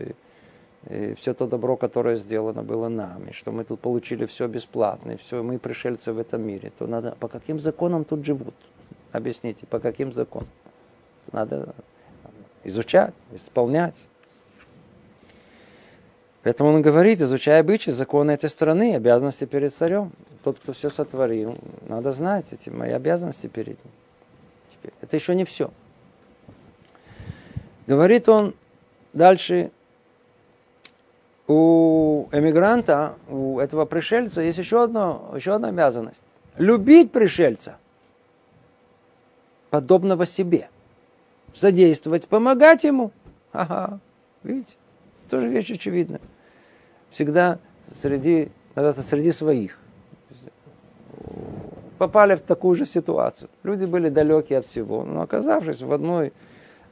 и 0.89 1.15
все 1.15 1.35
то 1.35 1.47
добро, 1.47 1.77
которое 1.77 2.17
сделано 2.17 2.63
было 2.63 2.89
нами, 2.89 3.33
что 3.33 3.53
мы 3.53 3.65
тут 3.65 3.81
получили 3.81 4.25
все 4.27 4.47
бесплатно, 4.47 5.13
и 5.13 5.17
все, 5.17 5.43
мы 5.43 5.59
пришельцы 5.59 6.13
в 6.13 6.19
этом 6.19 6.43
мире, 6.43 6.73
то 6.79 6.87
надо, 6.87 7.17
по 7.21 7.29
каким 7.29 7.61
законам 7.61 8.05
тут 8.05 8.25
живут? 8.25 8.55
Объясните, 9.13 9.67
по 9.67 9.79
каким 9.79 10.13
законам? 10.13 10.49
Надо 11.33 11.75
изучать, 12.65 13.15
исполнять. 13.33 14.07
Поэтому 16.43 16.71
он 16.71 16.81
говорит, 16.81 17.21
изучая 17.21 17.61
обычаи, 17.61 17.91
законы 17.91 18.31
этой 18.31 18.49
страны, 18.49 18.95
обязанности 18.95 19.45
перед 19.45 19.75
царем. 19.75 20.13
Тот, 20.43 20.59
кто 20.59 20.73
все 20.73 20.89
сотворил, 20.89 21.59
надо 21.87 22.13
знать 22.13 22.47
эти 22.53 22.71
мои 22.71 22.93
обязанности 22.93 23.47
перед 23.47 23.85
ним. 23.85 23.93
Теперь, 24.73 24.93
это 25.03 25.17
еще 25.17 25.35
не 25.35 25.45
все. 25.45 25.71
Говорит 27.87 28.29
он 28.31 28.55
дальше, 29.13 29.71
у 31.51 32.29
эмигранта, 32.31 33.17
у 33.29 33.59
этого 33.59 33.85
пришельца 33.85 34.41
есть 34.41 34.59
еще, 34.59 34.85
одно, 34.85 35.33
еще 35.35 35.53
одна 35.53 35.71
обязанность. 35.71 36.23
Любить 36.57 37.11
пришельца, 37.11 37.77
подобного 39.71 40.27
себе. 40.27 40.69
Задействовать, 41.53 42.29
помогать 42.29 42.85
ему. 42.85 43.11
Ага, 43.53 43.99
видите, 44.45 44.77
тоже 45.29 45.49
вещь 45.49 45.73
очевидная. 45.73 46.21
Всегда 47.11 47.59
среди, 48.01 48.53
среди 48.77 49.33
своих. 49.33 49.77
попали 51.99 52.37
в 52.37 52.41
такую 52.43 52.77
же 52.77 52.87
ситуацию. 52.87 53.51
Люди 53.65 53.87
были 53.87 54.09
далекие 54.09 54.61
от 54.61 54.67
всего, 54.67 55.03
но 55.03 55.23
оказавшись 55.23 55.83
в 55.83 55.93
одной, 55.93 56.33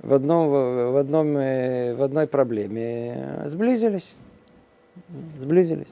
в 0.01 0.13
одном, 0.13 0.49
в 0.49 0.97
одном, 0.97 1.37
э, 1.37 1.95
в 1.95 2.03
одной 2.03 2.27
проблеме, 2.27 3.45
сблизились. 3.47 4.17
Сблизились. 5.39 5.89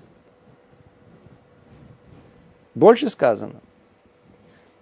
Больше 2.74 3.08
сказано. 3.08 3.60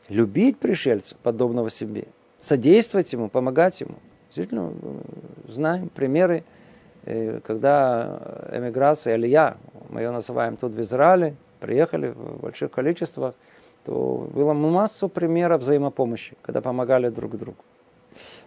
Любить 0.09 0.59
пришельца, 0.59 1.16
подобного 1.22 1.70
себе, 1.70 2.09
содействовать 2.41 3.12
ему, 3.12 3.29
помогать 3.29 3.81
ему. 3.81 3.95
Действительно, 4.27 4.72
знаем 5.49 5.89
примеры, 5.89 6.45
э, 7.05 7.41
когда 7.41 8.49
эмиграция, 8.53 9.14
или 9.14 9.29
я, 9.29 9.57
мы 9.89 10.01
ее 10.01 10.11
называем 10.11 10.57
тут 10.57 10.72
в 10.72 10.81
Израиле, 10.81 11.37
приехали 11.61 12.09
в 12.09 12.41
больших 12.41 12.70
количествах, 12.72 13.35
то 13.85 14.29
было 14.35 14.53
массу 14.53 15.09
примеров 15.09 15.62
взаимопомощи, 15.62 16.37
когда 16.43 16.61
помогали 16.61 17.09
друг 17.09 17.37
другу. 17.37 17.64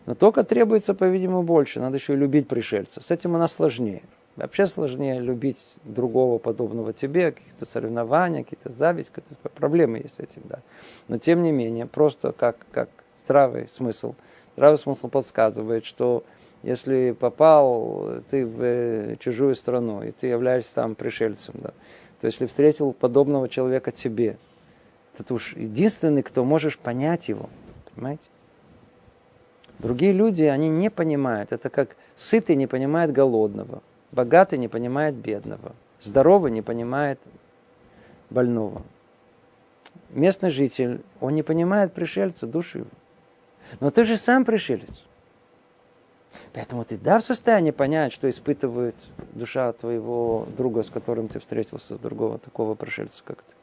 Но 0.05 0.15
только 0.15 0.43
требуется, 0.43 0.93
по-видимому, 0.93 1.43
больше. 1.43 1.79
Надо 1.79 1.97
еще 1.97 2.13
и 2.13 2.17
любить 2.17 2.47
пришельца. 2.47 3.01
С 3.01 3.11
этим 3.11 3.35
у 3.35 3.37
нас 3.37 3.53
сложнее. 3.53 4.03
Вообще 4.37 4.67
сложнее 4.67 5.19
любить 5.19 5.57
другого, 5.83 6.37
подобного 6.37 6.93
тебе, 6.93 7.31
какие-то 7.31 7.65
соревнования, 7.65 8.43
какие-то 8.43 8.69
зависть, 8.69 9.09
какие-то 9.09 9.49
проблемы 9.49 9.97
есть 9.97 10.15
с 10.15 10.19
этим, 10.19 10.43
да. 10.45 10.59
Но 11.07 11.17
тем 11.17 11.41
не 11.41 11.51
менее, 11.51 11.87
просто 11.87 12.31
как, 12.31 12.57
как 12.71 12.89
здравый 13.25 13.67
смысл. 13.67 14.13
Здравый 14.55 14.77
смысл 14.77 15.09
подсказывает, 15.09 15.85
что 15.85 16.23
если 16.61 17.15
попал 17.19 18.21
ты 18.29 18.45
в 18.45 18.61
э, 18.61 19.15
чужую 19.19 19.55
страну, 19.55 20.03
и 20.03 20.11
ты 20.11 20.27
являешься 20.27 20.75
там 20.75 20.93
пришельцем, 20.93 21.55
да, 21.57 21.73
то 22.21 22.27
если 22.27 22.45
встретил 22.45 22.93
подобного 22.93 23.49
человека 23.49 23.91
тебе, 23.91 24.37
то 25.17 25.23
ты 25.23 25.33
уж 25.33 25.55
единственный, 25.55 26.21
кто 26.21 26.45
можешь 26.45 26.77
понять 26.77 27.27
его. 27.27 27.49
Понимаете? 27.95 28.23
Другие 29.79 30.11
люди, 30.11 30.43
они 30.43 30.69
не 30.69 30.91
понимают. 30.91 31.51
Это 31.51 31.71
как 31.71 31.95
сытый 32.15 32.55
не 32.55 32.67
понимает 32.67 33.11
голодного, 33.11 33.81
богатый 34.11 34.57
не 34.57 34.67
понимает 34.67 35.15
бедного, 35.15 35.73
здоровый 35.99 36.51
не 36.51 36.61
понимает 36.61 37.19
больного. 38.29 38.83
Местный 40.09 40.49
житель, 40.49 41.01
он 41.19 41.35
не 41.35 41.43
понимает 41.43 41.93
пришельца, 41.93 42.47
души. 42.47 42.85
Но 43.79 43.91
ты 43.91 44.05
же 44.05 44.15
сам 44.17 44.45
пришелец. 44.45 45.03
Поэтому 46.53 46.85
ты 46.85 46.97
да 46.97 47.19
в 47.19 47.25
состоянии 47.25 47.71
понять, 47.71 48.13
что 48.13 48.29
испытывает 48.29 48.95
душа 49.33 49.73
твоего 49.73 50.47
друга, 50.57 50.83
с 50.83 50.89
которым 50.89 51.27
ты 51.27 51.39
встретился, 51.39 51.97
другого 51.97 52.39
такого 52.39 52.75
пришельца, 52.75 53.21
как 53.25 53.43
ты. 53.43 53.53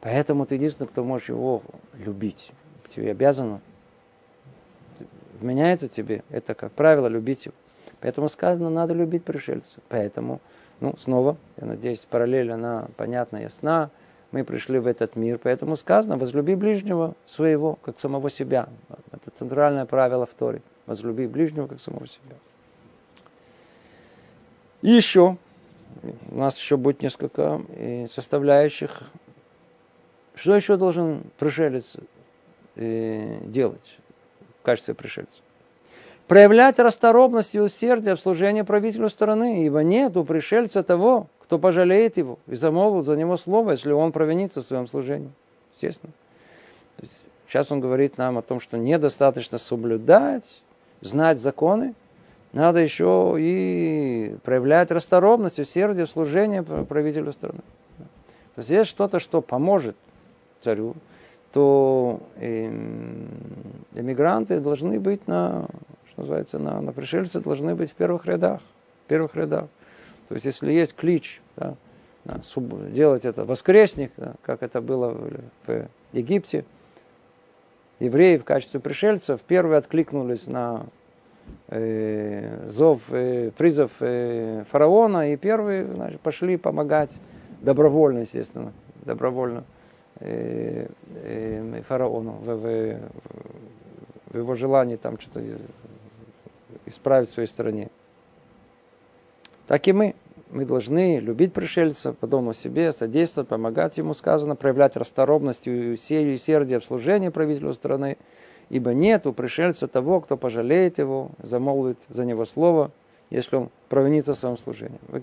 Поэтому 0.00 0.46
ты 0.46 0.54
единственный, 0.54 0.86
кто 0.86 1.04
можешь 1.04 1.28
его 1.28 1.62
любить. 1.94 2.52
Тебе 2.94 3.10
обязано. 3.10 3.60
Вменяется 5.40 5.88
тебе. 5.88 6.22
Это, 6.30 6.54
как 6.54 6.72
правило, 6.72 7.08
любить 7.08 7.46
его. 7.46 7.54
Поэтому 8.00 8.28
сказано, 8.28 8.70
надо 8.70 8.94
любить 8.94 9.24
пришельцев. 9.24 9.78
Поэтому, 9.88 10.40
ну, 10.80 10.94
снова, 10.98 11.36
я 11.56 11.66
надеюсь, 11.66 12.06
параллель, 12.08 12.52
она 12.52 12.88
понятна, 12.96 13.38
ясна. 13.38 13.90
Мы 14.32 14.44
пришли 14.44 14.78
в 14.78 14.86
этот 14.86 15.16
мир, 15.16 15.38
поэтому 15.42 15.76
сказано, 15.76 16.16
возлюби 16.16 16.56
ближнего 16.56 17.14
своего, 17.26 17.76
как 17.76 17.98
самого 17.98 18.28
себя. 18.28 18.68
Это 19.12 19.30
центральное 19.30 19.86
правило 19.86 20.26
в 20.26 20.34
Торе. 20.34 20.62
Возлюби 20.86 21.26
ближнего, 21.26 21.66
как 21.66 21.80
самого 21.80 22.06
себя. 22.06 22.36
И 24.82 24.90
еще, 24.90 25.36
у 26.30 26.38
нас 26.38 26.56
еще 26.58 26.76
будет 26.76 27.02
несколько 27.02 27.62
э, 27.70 28.08
составляющих. 28.08 29.02
Что 30.34 30.54
еще 30.54 30.76
должен 30.76 31.24
пришелец 31.38 31.96
э, 32.74 33.38
делать 33.46 33.98
в 34.60 34.62
качестве 34.62 34.94
пришельца? 34.94 35.42
Проявлять 36.28 36.78
расторопность 36.80 37.54
и 37.54 37.60
усердие 37.60 38.16
в 38.16 38.20
служении 38.20 38.62
правителю 38.62 39.08
страны, 39.08 39.64
ибо 39.64 39.82
нет 39.84 40.16
у 40.16 40.24
пришельца 40.24 40.82
того, 40.82 41.28
кто 41.40 41.58
пожалеет 41.58 42.16
его 42.16 42.38
и 42.48 42.56
замолвил 42.56 43.02
за 43.02 43.16
него 43.16 43.36
слово, 43.36 43.72
если 43.72 43.92
он 43.92 44.10
провинится 44.10 44.60
в 44.60 44.66
своем 44.66 44.88
служении. 44.88 45.30
Естественно. 45.74 46.12
Сейчас 47.46 47.70
он 47.70 47.80
говорит 47.80 48.18
нам 48.18 48.38
о 48.38 48.42
том, 48.42 48.58
что 48.60 48.76
недостаточно 48.76 49.58
соблюдать 49.58 50.62
знать 51.00 51.38
законы, 51.38 51.94
надо 52.52 52.80
еще 52.80 53.36
и 53.38 54.36
проявлять 54.42 54.90
расторопность, 54.90 55.58
усердие 55.58 56.06
в 56.06 56.10
служении 56.10 56.60
правителю 56.60 57.32
страны. 57.32 57.60
То 58.54 58.60
есть 58.60 58.70
есть 58.70 58.90
что-то, 58.90 59.20
что 59.20 59.42
поможет 59.42 59.94
царю, 60.62 60.94
то 61.52 62.20
эм, 62.36 63.28
эмигранты 63.94 64.58
должны 64.58 64.98
быть 64.98 65.28
на, 65.28 65.66
что 66.16 66.22
называется, 66.22 66.58
на, 66.58 66.80
на 66.80 66.92
пришельцы 66.94 67.40
должны 67.40 67.74
быть 67.74 67.90
в 67.90 67.94
первых 67.94 68.24
рядах. 68.24 68.62
В 69.04 69.08
первых 69.08 69.36
рядах. 69.36 69.66
То 70.28 70.34
есть 70.34 70.46
если 70.46 70.72
есть 70.72 70.94
клич, 70.94 71.42
да, 71.56 71.76
делать 72.90 73.26
это 73.26 73.44
воскресник, 73.44 74.12
да, 74.16 74.32
как 74.42 74.62
это 74.62 74.80
было 74.80 75.10
в, 75.10 75.30
в 75.66 75.88
Египте, 76.14 76.64
евреи 78.00 78.38
в 78.38 78.44
качестве 78.44 78.80
пришельцев 78.80 79.42
первые 79.42 79.76
откликнулись 79.76 80.46
на 80.46 80.86
э, 81.68 82.66
зов, 82.70 83.02
э, 83.10 83.50
призыв 83.50 83.90
э, 84.00 84.64
фараона, 84.70 85.34
и 85.34 85.36
первые 85.36 85.84
значит, 85.84 86.22
пошли 86.22 86.56
помогать 86.56 87.10
добровольно, 87.60 88.20
естественно, 88.20 88.72
добровольно 89.04 89.64
э, 90.20 90.88
э, 91.14 91.82
фараону 91.86 92.32
в, 92.42 92.54
в, 92.54 93.00
в 94.30 94.38
его 94.38 94.54
желании 94.54 94.96
там 94.96 95.20
что-то 95.20 95.42
исправить 96.86 97.30
в 97.30 97.34
своей 97.34 97.48
стране. 97.48 97.90
Так 99.66 99.86
и 99.88 99.92
мы 99.92 100.14
мы 100.50 100.64
должны 100.64 101.18
любить 101.18 101.52
пришельца, 101.52 102.12
подобно 102.12 102.54
себе, 102.54 102.92
содействовать, 102.92 103.48
помогать 103.48 103.98
ему, 103.98 104.14
сказано, 104.14 104.56
проявлять 104.56 104.96
расторопность 104.96 105.66
и 105.66 105.92
усердие 105.92 106.80
в 106.80 106.84
служении 106.84 107.28
правителю 107.30 107.74
страны, 107.74 108.16
ибо 108.70 108.94
нет 108.94 109.26
у 109.26 109.32
пришельца 109.32 109.88
того, 109.88 110.20
кто 110.20 110.36
пожалеет 110.36 110.98
его, 110.98 111.30
замолвит 111.42 111.98
за 112.08 112.24
него 112.24 112.44
слово, 112.44 112.90
если 113.30 113.56
он 113.56 113.70
провинится 113.88 114.34
в 114.34 114.38
своем 114.38 114.56
служении. 114.56 114.98
В 115.08 115.14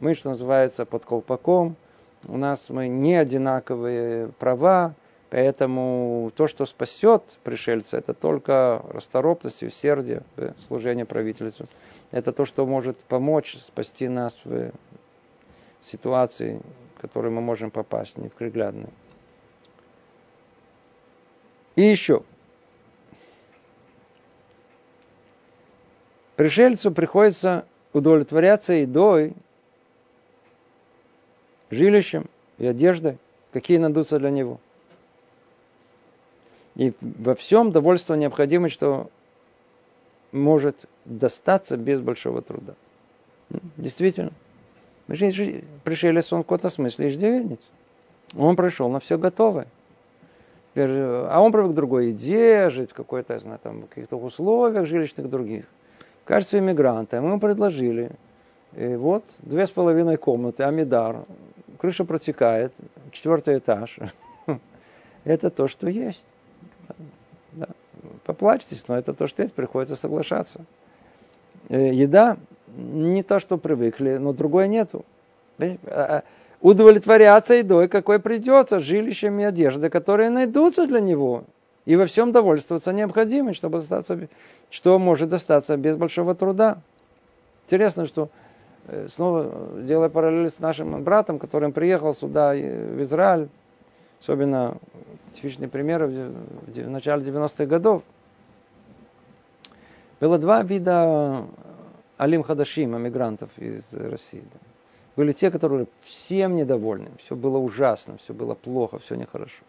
мы, 0.00 0.14
что 0.14 0.30
называется, 0.30 0.84
под 0.84 1.04
колпаком, 1.04 1.76
у 2.26 2.36
нас 2.36 2.66
мы 2.68 2.88
не 2.88 3.14
одинаковые 3.14 4.28
права, 4.38 4.94
поэтому 5.32 6.30
то, 6.36 6.46
что 6.46 6.66
спасет 6.66 7.22
пришельца, 7.42 7.96
это 7.96 8.12
только 8.12 8.82
расторопность 8.90 9.62
усердие 9.62 10.22
в 10.36 10.52
служении 10.68 11.04
правительству 11.04 11.66
это 12.10 12.32
то, 12.32 12.44
что 12.44 12.66
может 12.66 12.98
помочь 12.98 13.56
спасти 13.56 14.08
нас 14.08 14.38
в 14.44 14.70
ситуации, 15.80 16.60
в 16.94 17.00
которую 17.00 17.32
мы 17.32 17.40
можем 17.40 17.70
попасть, 17.70 18.18
не 18.18 18.24
в 18.24 18.26
неприглядной. 18.26 18.90
И 21.74 21.82
еще. 21.82 22.22
Пришельцу 26.36 26.92
приходится 26.92 27.64
удовлетворяться 27.94 28.74
едой, 28.74 29.32
жилищем 31.70 32.28
и 32.58 32.66
одеждой, 32.66 33.16
какие 33.52 33.78
найдутся 33.78 34.18
для 34.18 34.28
него. 34.28 34.60
И 36.76 36.92
во 37.00 37.34
всем 37.34 37.70
довольство 37.72 38.14
необходимо, 38.14 38.68
что 38.68 39.10
может 40.32 40.88
достаться 41.04 41.76
без 41.76 42.00
большого 42.00 42.42
труда. 42.42 42.74
Действительно. 43.76 44.32
Пришелец 45.06 46.32
он 46.32 46.40
в 46.40 46.44
каком-то 46.44 46.70
смысле 46.70 47.08
иждивенец. 47.08 47.60
Он 48.36 48.56
пришел 48.56 48.88
на 48.88 49.00
все 49.00 49.18
готовое. 49.18 49.66
А 50.74 51.38
он 51.40 51.52
привык 51.52 51.72
к 51.72 51.74
другой 51.74 52.08
еде, 52.08 52.70
жить 52.70 52.92
в 52.92 52.94
какой-то, 52.94 53.38
знаю, 53.38 53.58
там, 53.62 53.82
каких-то 53.82 54.16
условиях 54.16 54.86
жилищных 54.86 55.28
других. 55.28 55.66
В 56.24 56.28
качестве 56.28 56.60
иммигранта 56.60 57.20
мы 57.20 57.30
ему 57.30 57.40
предложили, 57.40 58.12
и 58.74 58.94
вот, 58.94 59.24
две 59.40 59.66
с 59.66 59.70
половиной 59.70 60.16
комнаты, 60.16 60.62
амидар, 60.62 61.24
крыша 61.78 62.04
протекает, 62.04 62.72
четвертый 63.10 63.58
этаж. 63.58 63.98
Это 65.24 65.50
то, 65.50 65.68
что 65.68 65.90
есть. 65.90 66.24
Да. 67.52 67.68
Поплачьтесь, 68.24 68.84
но 68.88 68.96
это 68.96 69.14
то, 69.14 69.26
что 69.26 69.42
есть, 69.42 69.54
приходится 69.54 69.96
соглашаться. 69.96 70.60
Э, 71.68 71.92
еда 71.92 72.36
не 72.76 73.22
то, 73.22 73.40
что 73.40 73.58
привыкли, 73.58 74.16
но 74.16 74.32
другой 74.32 74.68
нету. 74.68 75.04
А, 75.58 75.66
а, 75.86 76.22
удовлетворяться 76.60 77.54
едой, 77.54 77.88
какой 77.88 78.18
придется, 78.18 78.80
жилищем 78.80 79.38
и 79.40 79.44
одеждой, 79.44 79.90
которые 79.90 80.30
найдутся 80.30 80.86
для 80.86 81.00
него. 81.00 81.44
И 81.84 81.96
во 81.96 82.06
всем 82.06 82.32
довольствоваться 82.32 82.92
необходимо, 82.92 83.54
чтобы 83.54 83.78
остаться, 83.78 84.28
что 84.70 84.98
может 84.98 85.28
достаться 85.28 85.76
без 85.76 85.96
большого 85.96 86.34
труда. 86.34 86.78
Интересно, 87.66 88.06
что 88.06 88.28
э, 88.86 89.08
снова 89.12 89.52
делая 89.82 90.08
параллель 90.08 90.48
с 90.48 90.60
нашим 90.60 91.02
братом, 91.02 91.38
который 91.38 91.70
приехал 91.72 92.14
сюда, 92.14 92.52
в 92.52 93.02
Израиль, 93.02 93.48
особенно 94.22 94.76
типичный 95.34 95.66
пример 95.68 96.06
в 96.06 96.88
начале 96.88 97.24
90-х 97.24 97.66
годов, 97.66 98.02
было 100.20 100.38
два 100.38 100.62
вида 100.62 101.44
алим 102.18 102.44
хадашим, 102.44 102.96
эмигрантов 102.96 103.50
из 103.58 103.82
России. 103.92 104.44
Были 105.16 105.32
те, 105.32 105.50
которые 105.50 105.86
всем 106.02 106.54
недовольны, 106.54 107.10
все 107.18 107.34
было 107.34 107.58
ужасно, 107.58 108.16
все 108.18 108.32
было 108.32 108.54
плохо, 108.54 108.98
все 109.00 109.16
нехорошо. 109.16 109.64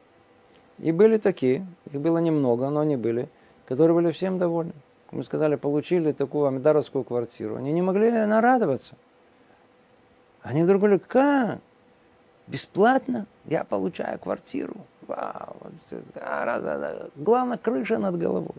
И 0.78 0.92
были 0.92 1.18
такие, 1.18 1.66
их 1.92 2.00
было 2.00 2.20
немного, 2.20 2.70
но 2.70 2.82
они 2.82 2.96
были, 2.96 3.30
которые 3.66 3.96
были 3.96 4.12
всем 4.12 4.38
довольны. 4.38 4.74
Мы 5.12 5.24
сказали, 5.24 5.56
получили 5.56 6.12
такую 6.12 6.46
амидаровскую 6.46 7.04
квартиру. 7.04 7.56
Они 7.56 7.72
не 7.72 7.82
могли 7.82 8.12
нарадоваться. 8.12 8.96
Они 10.42 10.64
вдруг 10.64 10.82
говорили, 10.82 11.00
как? 11.00 11.60
Бесплатно 12.48 13.26
я 13.46 13.64
получаю 13.64 14.20
квартиру. 14.20 14.76
Вау. 15.08 15.56
Главное, 17.16 17.58
крыша 17.58 17.98
над 17.98 18.18
головой. 18.18 18.56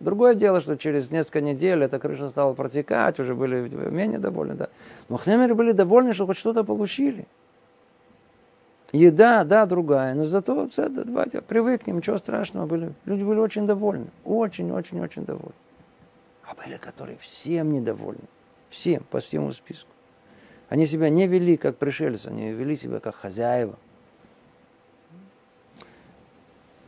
Другое 0.00 0.34
дело, 0.34 0.60
что 0.60 0.76
через 0.76 1.10
несколько 1.10 1.40
недель 1.40 1.82
эта 1.82 1.98
крыша 1.98 2.28
стала 2.28 2.52
протекать, 2.52 3.18
уже 3.20 3.34
были 3.34 3.68
менее 3.90 4.18
довольны. 4.18 4.54
Да. 4.54 4.68
Но 5.08 5.16
Хнемеры 5.16 5.54
были 5.54 5.72
довольны, 5.72 6.12
что 6.12 6.26
хоть 6.26 6.36
что-то 6.36 6.64
получили. 6.64 7.26
Еда, 8.92 9.44
да, 9.44 9.66
другая, 9.66 10.14
но 10.14 10.24
зато 10.24 10.68
все, 10.68 10.88
давайте 10.88 11.40
привыкнем, 11.42 11.96
ничего 11.96 12.16
страшного 12.18 12.66
были. 12.66 12.92
Люди 13.06 13.24
были 13.24 13.40
очень 13.40 13.66
довольны, 13.66 14.06
очень, 14.24 14.70
очень, 14.70 15.00
очень 15.00 15.24
довольны. 15.24 15.54
А 16.44 16.54
были, 16.54 16.76
которые 16.76 17.18
всем 17.18 17.72
недовольны, 17.72 18.22
всем, 18.70 19.02
по 19.10 19.18
всему 19.18 19.50
списку. 19.52 19.90
Они 20.68 20.86
себя 20.86 21.08
не 21.08 21.26
вели 21.26 21.56
как 21.56 21.76
пришельцы, 21.76 22.28
они 22.28 22.50
вели 22.50 22.76
себя 22.76 23.00
как 23.00 23.14
хозяева. 23.14 23.76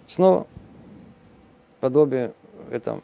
Снова 0.09 0.47
подобие 1.81 2.33
этом 2.71 3.03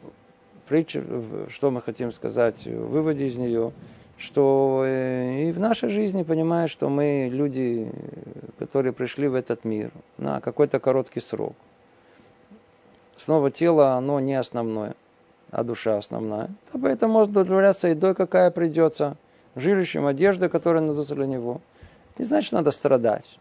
притче, 0.67 1.03
что 1.49 1.71
мы 1.71 1.81
хотим 1.81 2.11
сказать, 2.11 2.65
выводе 2.65 3.27
из 3.27 3.35
нее, 3.35 3.71
что 4.17 4.83
э, 4.85 5.49
и 5.49 5.51
в 5.51 5.59
нашей 5.59 5.89
жизни 5.89 6.23
понимаешь, 6.23 6.71
что 6.71 6.89
мы 6.89 7.29
люди, 7.31 7.91
которые 8.59 8.93
пришли 8.93 9.27
в 9.27 9.35
этот 9.35 9.65
мир 9.65 9.91
на 10.17 10.39
какой-то 10.39 10.79
короткий 10.79 11.19
срок. 11.19 11.55
Снова 13.17 13.51
тело, 13.51 13.93
оно 13.93 14.19
не 14.19 14.35
основное, 14.35 14.95
а 15.51 15.63
душа 15.63 15.97
основная. 15.97 16.49
А 16.71 16.77
поэтому 16.77 17.13
может 17.13 17.31
удовлетворяться 17.31 17.87
едой, 17.87 18.15
какая 18.15 18.51
придется, 18.51 19.17
жилищем, 19.55 20.05
одеждой, 20.05 20.49
которая 20.49 20.83
найдутся 20.83 21.15
для 21.15 21.27
него. 21.27 21.61
Не 22.17 22.25
значит, 22.25 22.51
надо 22.51 22.71
страдать. 22.71 23.39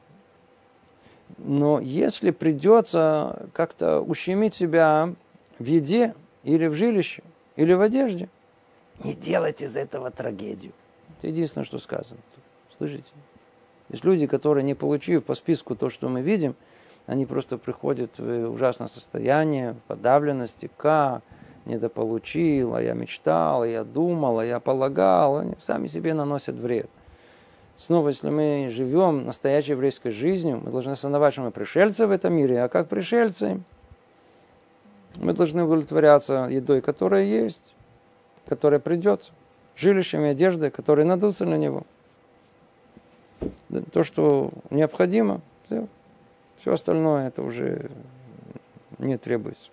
Но 1.38 1.80
если 1.80 2.30
придется 2.30 3.46
как-то 3.52 4.00
ущемить 4.00 4.54
себя 4.54 5.14
в 5.58 5.64
еде 5.64 6.14
или 6.44 6.66
в 6.66 6.74
жилище, 6.74 7.22
или 7.56 7.72
в 7.72 7.80
одежде. 7.80 8.28
Не 9.04 9.14
делайте 9.14 9.66
из 9.66 9.76
этого 9.76 10.10
трагедию. 10.10 10.72
Это 11.18 11.28
единственное, 11.28 11.64
что 11.64 11.78
сказано. 11.78 12.20
Слышите? 12.76 13.04
Есть 13.88 14.04
люди, 14.04 14.26
которые, 14.26 14.64
не 14.64 14.74
получив 14.74 15.24
по 15.24 15.34
списку 15.34 15.74
то, 15.74 15.90
что 15.90 16.08
мы 16.08 16.22
видим, 16.22 16.54
они 17.06 17.26
просто 17.26 17.58
приходят 17.58 18.18
в 18.18 18.48
ужасное 18.48 18.88
состояние, 18.88 19.72
в 19.72 19.78
подавленности. 19.88 20.70
Как? 20.76 21.22
Недополучил, 21.64 22.74
а 22.74 22.82
я 22.82 22.94
мечтал, 22.94 23.62
а 23.62 23.66
я 23.66 23.84
думал, 23.84 24.40
а 24.40 24.44
я 24.44 24.58
полагал. 24.60 25.38
Они 25.38 25.54
сами 25.62 25.86
себе 25.86 26.14
наносят 26.14 26.56
вред. 26.56 26.90
Снова, 27.78 28.08
если 28.08 28.30
мы 28.30 28.68
живем 28.70 29.24
настоящей 29.24 29.72
еврейской 29.72 30.10
жизнью, 30.10 30.60
мы 30.64 30.70
должны 30.70 30.92
осознавать, 30.92 31.34
что 31.34 31.42
мы 31.42 31.50
пришельцы 31.50 32.06
в 32.06 32.10
этом 32.10 32.34
мире, 32.34 32.62
а 32.62 32.68
как 32.68 32.88
пришельцы– 32.88 33.60
мы 35.16 35.34
должны 35.34 35.64
удовлетворяться 35.64 36.48
едой, 36.50 36.80
которая 36.80 37.24
есть, 37.24 37.74
которая 38.46 38.80
придется, 38.80 39.32
жилищем 39.76 40.24
и 40.24 40.28
одеждой, 40.28 40.70
которые 40.70 41.06
надутся 41.06 41.44
на 41.44 41.56
него. 41.56 41.84
То, 43.92 44.04
что 44.04 44.50
необходимо, 44.70 45.40
все, 45.66 45.86
все 46.60 46.72
остальное 46.72 47.28
это 47.28 47.42
уже 47.42 47.90
не 48.98 49.18
требуется. 49.18 49.70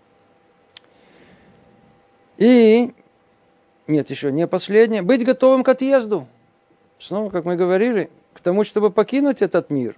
И, 2.39 2.93
нет, 3.87 4.09
еще 4.09 4.31
не 4.31 4.47
последнее, 4.47 5.01
быть 5.01 5.25
готовым 5.25 5.61
к 5.61 5.67
отъезду. 5.67 6.25
Снова, 6.97 7.29
как 7.29 7.43
мы 7.43 7.57
говорили, 7.57 8.09
к 8.33 8.39
тому, 8.39 8.63
чтобы 8.63 8.91
покинуть 8.91 9.41
этот 9.41 9.69
мир 9.69 9.97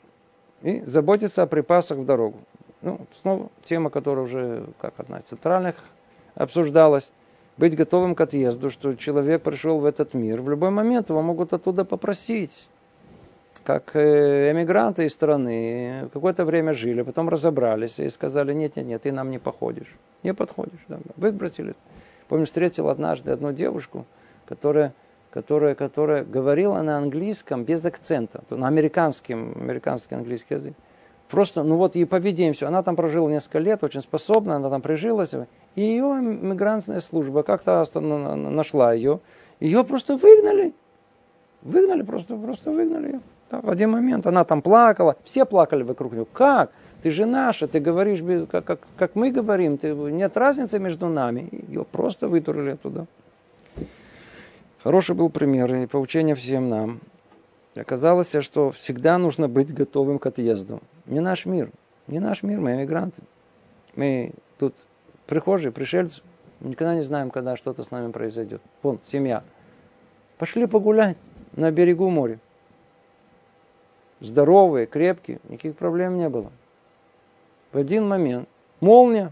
и 0.63 0.81
заботиться 0.87 1.43
о 1.43 1.47
припасах 1.47 1.99
в 1.99 2.05
дорогу. 2.05 2.39
Ну, 2.81 2.99
снова 3.21 3.49
тема, 3.63 3.91
которая 3.91 4.25
уже 4.25 4.65
как 4.79 4.95
одна 4.97 5.19
из 5.19 5.25
центральных 5.25 5.75
обсуждалась. 6.33 7.11
Быть 7.57 7.75
готовым 7.75 8.15
к 8.15 8.21
отъезду, 8.21 8.71
что 8.71 8.95
человек 8.95 9.43
пришел 9.43 9.77
в 9.77 9.85
этот 9.85 10.15
мир. 10.15 10.41
В 10.41 10.49
любой 10.49 10.71
момент 10.71 11.09
его 11.09 11.21
могут 11.21 11.53
оттуда 11.53 11.85
попросить. 11.85 12.67
Как 13.63 13.95
э, 13.95 14.51
эмигранты 14.51 15.05
из 15.05 15.13
страны 15.13 16.09
какое-то 16.11 16.43
время 16.45 16.73
жили, 16.73 17.03
потом 17.03 17.29
разобрались 17.29 17.99
и 17.99 18.09
сказали, 18.09 18.53
нет, 18.53 18.77
нет, 18.77 18.87
нет, 18.87 19.01
ты 19.03 19.11
нам 19.11 19.29
не 19.29 19.37
походишь. 19.37 19.95
Не 20.23 20.33
подходишь. 20.33 20.79
Да, 20.87 20.97
выбросили. 21.17 21.75
Помню, 22.32 22.45
встретил 22.45 22.88
однажды 22.88 23.29
одну 23.34 23.51
девушку, 23.51 24.05
которая 24.45 24.93
которая, 25.32 25.75
которая 25.75 26.23
говорила 26.23 26.82
на 26.82 26.97
английском 26.97 27.65
без 27.65 27.84
акцента, 27.84 28.41
на 28.49 28.69
американском, 28.69 29.51
американский 29.59 30.15
английский 30.15 30.53
язык. 30.53 30.73
Просто, 31.29 31.63
ну 31.63 31.75
вот, 31.75 31.97
и 31.97 32.05
поведение 32.05 32.53
все. 32.53 32.67
Она 32.67 32.84
там 32.84 32.95
прожила 32.95 33.29
несколько 33.29 33.59
лет, 33.59 33.84
очень 33.84 33.99
способна, 33.99 34.55
она 34.55 34.69
там 34.69 34.82
прижилась. 34.82 35.34
И 35.75 35.82
ее 35.82 36.21
мигрантная 36.21 37.01
служба 37.01 37.43
как-то 37.43 37.86
нашла 37.99 38.93
ее. 38.93 39.19
Ее 39.59 39.84
просто 39.84 40.15
выгнали. 40.15 40.73
Выгнали, 41.63 42.03
просто, 42.03 42.38
просто 42.38 42.71
выгнали 42.71 43.07
ее. 43.07 43.21
Да, 43.49 43.59
в 43.59 43.69
один 43.69 43.91
момент 43.91 44.25
она 44.25 44.45
там 44.45 44.61
плакала. 44.61 45.17
Все 45.25 45.43
плакали 45.43 45.84
вокруг 45.84 46.13
нее. 46.13 46.25
Как? 46.32 46.71
Ты 47.01 47.09
же 47.09 47.25
наша, 47.25 47.67
ты 47.67 47.79
говоришь, 47.79 48.21
как, 48.49 48.63
как, 48.63 48.79
как 48.95 49.15
мы 49.15 49.31
говорим, 49.31 49.77
ты, 49.77 49.93
нет 49.93 50.37
разницы 50.37 50.77
между 50.77 51.07
нами. 51.07 51.49
Ее 51.67 51.83
просто 51.83 52.27
вытурили 52.27 52.71
оттуда. 52.71 53.07
Хороший 54.83 55.15
был 55.15 55.29
пример 55.29 55.73
и 55.73 55.87
поучение 55.87 56.35
всем 56.35 56.69
нам. 56.69 56.99
Оказалось, 57.75 58.31
что 58.41 58.71
всегда 58.71 59.17
нужно 59.17 59.47
быть 59.47 59.73
готовым 59.73 60.19
к 60.19 60.25
отъезду. 60.25 60.81
Не 61.05 61.21
наш 61.21 61.45
мир. 61.45 61.71
Не 62.07 62.19
наш 62.19 62.43
мир, 62.43 62.59
мы 62.59 62.73
эмигранты. 62.73 63.21
Мы 63.95 64.33
тут 64.59 64.75
прихожие, 65.25 65.71
пришельцы. 65.71 66.21
Никогда 66.59 66.93
не 66.93 67.01
знаем, 67.01 67.31
когда 67.31 67.55
что-то 67.57 67.83
с 67.83 67.91
нами 67.91 68.11
произойдет. 68.11 68.61
Вон, 68.83 68.99
семья. 69.07 69.43
Пошли 70.37 70.67
погулять 70.67 71.17
на 71.53 71.71
берегу 71.71 72.09
моря. 72.09 72.39
Здоровые, 74.19 74.85
крепкие, 74.85 75.39
никаких 75.49 75.75
проблем 75.75 76.17
не 76.17 76.29
было. 76.29 76.51
В 77.72 77.78
один 77.78 78.07
момент 78.07 78.49
молния. 78.80 79.32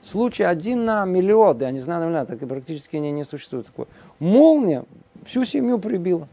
Случай 0.00 0.44
один 0.44 0.84
на 0.84 1.04
миллион, 1.04 1.58
я 1.60 1.70
не 1.70 1.80
знаю, 1.80 2.00
наверное, 2.00 2.24
так 2.24 2.40
и 2.40 2.46
практически 2.46 2.96
не, 2.96 3.10
не 3.10 3.24
существует 3.24 3.66
такого. 3.66 3.88
Молния 4.20 4.84
всю 5.24 5.44
семью 5.44 5.78
прибила. 5.78 6.28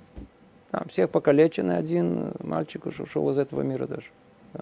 Там 0.71 0.87
всех 0.87 1.09
покалеченный 1.09 1.77
один 1.77 2.31
мальчик 2.39 2.85
ушел 2.85 3.29
из 3.31 3.39
этого 3.39 3.61
мира 3.61 3.87
даже. 3.87 4.07
Да. 4.53 4.61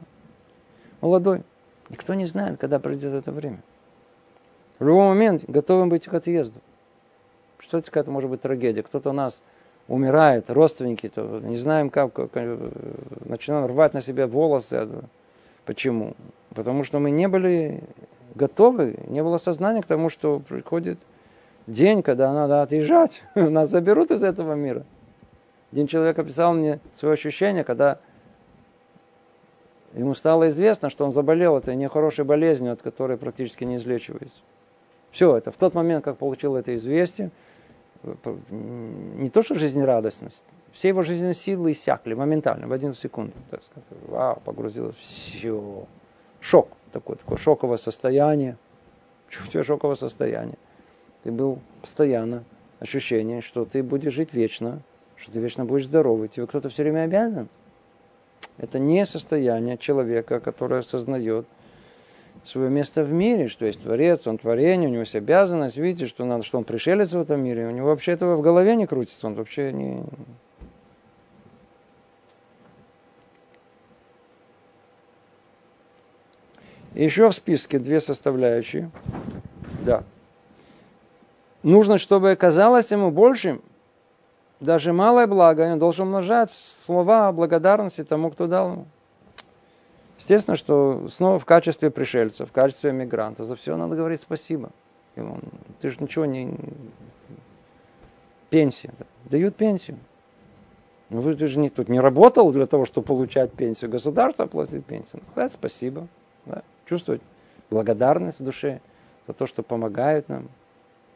Молодой. 1.02 1.44
Никто 1.90 2.14
не 2.14 2.26
знает, 2.26 2.58
когда 2.58 2.80
придет 2.80 3.14
это 3.14 3.32
время. 3.32 3.62
В 4.80 4.86
любой 4.86 5.08
момент 5.08 5.44
готовым 5.48 5.90
быть 5.90 6.08
к 6.08 6.14
отъезду. 6.14 6.60
Что 7.60 7.78
это 7.78 7.88
какая-то 7.88 8.12
может 8.12 8.30
быть 8.30 8.42
трагедия? 8.42 8.84
Кто-то 8.84 9.10
у 9.10 9.14
нас 9.14 9.42
умирает, 9.88 10.50
родственники, 10.50 11.10
то 11.10 11.40
не 11.40 11.58
знаем 11.58 11.90
как, 11.90 12.14
как 12.14 12.32
начинаем 13.26 13.66
рвать 13.66 13.94
на 13.94 14.02
себя 14.02 14.28
волосы. 14.28 14.88
Почему? 15.66 16.16
Потому 16.54 16.84
что 16.84 17.00
мы 17.00 17.12
не 17.12 17.28
были 17.28 17.84
готовы, 18.36 18.98
не 19.08 19.24
было 19.24 19.38
сознания 19.38 19.82
к 19.82 19.86
тому, 19.86 20.10
что 20.10 20.40
приходит 20.40 21.00
день, 21.68 22.04
когда 22.04 22.34
надо 22.34 22.62
отъезжать, 22.62 23.24
нас 23.36 23.70
заберут 23.70 24.12
из 24.12 24.24
этого 24.24 24.54
мира. 24.54 24.86
Один 25.72 25.88
человек 25.88 26.20
описал 26.20 26.54
мне 26.54 26.80
свое 26.94 27.14
ощущение, 27.14 27.64
когда 27.64 28.00
ему 29.94 30.14
стало 30.14 30.50
известно, 30.50 30.90
что 30.90 31.06
он 31.06 31.12
заболел 31.12 31.58
этой 31.58 31.76
нехорошей 31.76 32.26
болезнью, 32.26 32.74
от 32.74 32.82
которой 32.82 33.18
практически 33.18 33.64
не 33.64 33.78
излечивается. 33.78 34.38
Все 35.12 35.36
это 35.38 35.52
в 35.52 35.56
тот 35.56 35.74
момент, 35.74 36.04
как 36.04 36.18
получил 36.18 36.56
это 36.56 36.76
известие, 36.76 37.32
не 38.52 39.30
то 39.30 39.42
что 39.42 39.56
жизнерадостность, 39.56 40.44
все 40.74 40.90
его 40.90 41.04
жизненные 41.04 41.36
силы 41.36 41.72
иссякли 41.72 42.16
моментально, 42.16 42.68
в 42.68 42.74
один 42.74 42.94
секунду. 42.94 43.34
Так 43.50 43.62
сказать. 43.64 43.88
Вау, 44.08 44.42
погрузилось. 44.44 44.96
Все. 44.96 45.86
Шок 46.42 46.70
такой, 46.92 47.16
такое 47.16 47.38
шоковое 47.38 47.78
состояние. 47.78 48.58
Тебя 49.52 49.64
шоковое 49.64 49.96
состояние? 49.96 50.58
Ты 51.24 51.32
был 51.32 51.60
постоянно 51.82 52.44
ощущение, 52.80 53.42
что 53.42 53.66
ты 53.66 53.82
будешь 53.82 54.14
жить 54.14 54.34
вечно, 54.34 54.82
что 55.16 55.32
ты 55.32 55.40
вечно 55.40 55.64
будешь 55.64 55.86
здоровый, 55.86 56.28
тебе 56.28 56.48
кто-то 56.48 56.70
все 56.70 56.84
время 56.84 57.04
обязан. 57.04 57.48
Это 58.58 58.78
не 58.78 59.06
состояние 59.06 59.78
человека, 59.78 60.40
который 60.40 60.80
осознает 60.80 61.48
свое 62.44 62.70
место 62.70 63.04
в 63.04 63.12
мире, 63.12 63.48
что 63.48 63.66
есть 63.66 63.82
Творец, 63.82 64.28
он 64.28 64.38
творение, 64.38 64.90
у 64.90 64.92
него 64.92 65.02
есть 65.02 65.16
обязанность, 65.16 65.78
видите, 65.78 66.08
что, 66.08 66.26
надо, 66.26 66.44
что 66.44 66.58
он 66.58 66.66
пришелец 66.66 67.14
в 67.14 67.20
этом 67.20 67.42
мире, 67.42 67.68
у 67.68 67.72
него 67.72 67.88
вообще 67.88 68.12
этого 68.12 68.36
в 68.36 68.42
голове 68.42 68.76
не 68.76 68.86
крутится, 68.86 69.28
он 69.28 69.36
вообще 69.36 69.72
не... 69.72 70.04
Еще 76.96 77.30
в 77.30 77.34
списке 77.34 77.80
две 77.80 78.00
составляющие. 78.00 78.92
Да. 79.86 80.04
Нужно, 81.64 81.98
чтобы 81.98 82.36
казалось 82.36 82.92
ему 82.92 83.10
большим, 83.10 83.62
даже 84.60 84.94
малое 84.94 85.28
благо, 85.28 85.62
он 85.72 85.80
должен 85.80 86.08
умножать 86.08 86.52
слова 86.52 87.32
благодарности 87.32 88.04
тому, 88.04 88.32
кто 88.32 88.48
дал 88.48 88.72
ему. 88.72 88.86
Естественно, 90.20 90.56
что 90.56 91.10
снова 91.14 91.40
в 91.40 91.46
качестве 91.46 91.90
пришельца, 91.90 92.46
в 92.46 92.52
качестве 92.52 92.92
мигранта, 92.92 93.44
за 93.44 93.56
все 93.56 93.76
надо 93.76 93.96
говорить 93.96 94.22
спасибо. 94.22 94.72
Ему, 95.16 95.40
ты 95.82 95.90
же 95.90 95.98
ничего 96.00 96.26
не... 96.26 96.58
Пенсия. 98.50 98.94
Да. 99.00 99.06
Дают 99.26 99.56
пенсию. 99.56 99.98
Ну, 101.10 101.22
вы 101.22 101.38
же 101.38 101.60
не, 101.60 101.70
тут 101.70 101.90
не 101.90 102.00
работал 102.00 102.52
для 102.52 102.68
того, 102.68 102.86
чтобы 102.86 103.08
получать 103.08 103.52
пенсию. 103.52 103.90
Государство 103.92 104.46
платит 104.46 104.86
пенсию. 104.86 105.22
Ну, 105.26 105.34
да, 105.36 105.50
спасибо. 105.50 106.08
Чувствовать 106.86 107.22
благодарность 107.70 108.40
в 108.40 108.44
душе 108.44 108.82
за 109.28 109.34
то, 109.34 109.48
что 109.48 109.64
помогают 109.64 110.30
нам. 110.30 110.50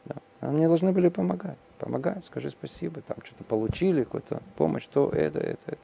Да. 0.05 0.15
Нам 0.41 0.59
не 0.59 0.67
должны 0.67 0.91
были 0.91 1.09
помогать. 1.09 1.57
Помогают, 1.79 2.25
скажи 2.25 2.49
спасибо. 2.49 3.01
Там 3.01 3.17
что-то 3.23 3.43
получили, 3.43 4.03
какую-то 4.03 4.41
помощь, 4.55 4.85
то, 4.91 5.09
это, 5.09 5.39
это, 5.39 5.59
это. 5.67 5.77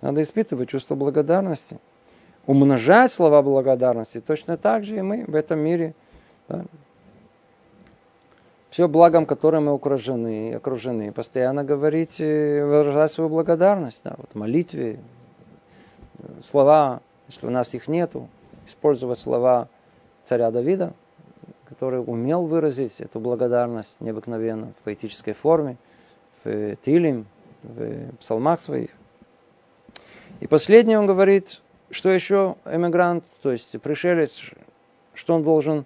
Надо 0.00 0.22
испытывать 0.22 0.68
чувство 0.68 0.94
благодарности 0.94 1.78
умножать 2.46 3.12
слова 3.12 3.42
благодарности, 3.42 4.20
точно 4.20 4.56
так 4.56 4.84
же 4.84 4.96
и 4.96 5.02
мы 5.02 5.24
в 5.26 5.34
этом 5.34 5.58
мире. 5.58 5.94
Да, 6.48 6.64
все 8.70 8.88
благом, 8.88 9.24
которым 9.24 9.66
мы 9.66 9.72
окружены, 9.72 10.54
окружены, 10.54 11.12
постоянно 11.12 11.62
говорить, 11.62 12.18
выражать 12.18 13.12
свою 13.12 13.30
благодарность. 13.30 14.00
Да, 14.02 14.14
вот 14.16 14.34
молитве, 14.34 14.98
слова, 16.44 17.00
если 17.28 17.46
у 17.46 17.50
нас 17.50 17.72
их 17.74 17.86
нету, 17.86 18.28
использовать 18.66 19.18
слова 19.18 19.68
царя 20.24 20.50
Давида, 20.50 20.92
который 21.68 22.00
умел 22.00 22.46
выразить 22.46 23.00
эту 23.00 23.20
благодарность 23.20 23.96
необыкновенно 24.00 24.72
в 24.78 24.84
поэтической 24.84 25.34
форме, 25.34 25.76
в 26.44 26.76
Тилим, 26.76 27.26
в 27.62 28.16
псалмах 28.20 28.60
своих. 28.60 28.90
И 30.40 30.46
последнее 30.46 30.98
он 30.98 31.06
говорит, 31.06 31.62
что 31.90 32.10
еще 32.10 32.56
эмигрант, 32.64 33.24
то 33.42 33.52
есть 33.52 33.80
пришелец, 33.80 34.50
что 35.14 35.34
он 35.34 35.42
должен? 35.42 35.84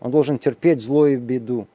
Он 0.00 0.10
должен 0.10 0.38
терпеть 0.38 0.80
зло 0.80 1.06
и 1.06 1.16
беду, 1.16 1.68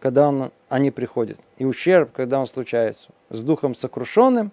когда 0.00 0.28
он, 0.28 0.50
они 0.68 0.90
приходят. 0.90 1.38
И 1.56 1.64
ущерб, 1.64 2.12
когда 2.12 2.38
он 2.38 2.46
случается. 2.46 3.08
С 3.30 3.42
духом 3.42 3.74
сокрушенным, 3.74 4.52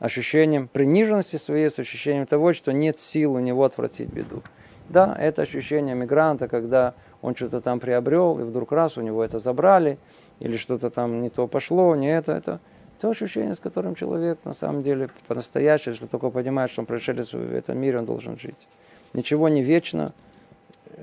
ощущением 0.00 0.66
приниженности 0.66 1.36
своей, 1.36 1.70
с 1.70 1.78
ощущением 1.78 2.26
того, 2.26 2.52
что 2.52 2.72
нет 2.72 2.98
сил 2.98 3.34
у 3.34 3.38
него 3.38 3.64
отвратить 3.64 4.08
беду. 4.08 4.42
Да, 4.88 5.14
это 5.16 5.42
ощущение 5.42 5.94
мигранта, 5.94 6.48
когда 6.48 6.94
он 7.22 7.36
что-то 7.36 7.60
там 7.60 7.78
приобрел, 7.78 8.40
и 8.40 8.42
вдруг 8.42 8.72
раз 8.72 8.98
у 8.98 9.02
него 9.02 9.22
это 9.22 9.38
забрали, 9.38 9.98
или 10.40 10.56
что-то 10.56 10.90
там 10.90 11.22
не 11.22 11.30
то 11.30 11.46
пошло, 11.46 11.94
не 11.94 12.12
это, 12.12 12.32
это. 12.32 12.60
То 12.98 13.10
ощущение, 13.10 13.54
с 13.54 13.60
которым 13.60 13.94
человек 13.94 14.38
на 14.44 14.52
самом 14.52 14.82
деле 14.82 15.10
по-настоящему, 15.28 15.94
если 15.94 16.06
только 16.06 16.30
понимает, 16.30 16.70
что 16.70 16.82
он 16.82 16.86
пришелец 16.86 17.32
в 17.32 17.54
этом 17.54 17.78
мире, 17.78 17.98
он 17.98 18.04
должен 18.04 18.38
жить. 18.38 18.68
Ничего 19.12 19.48
не 19.48 19.62
вечно. 19.62 20.12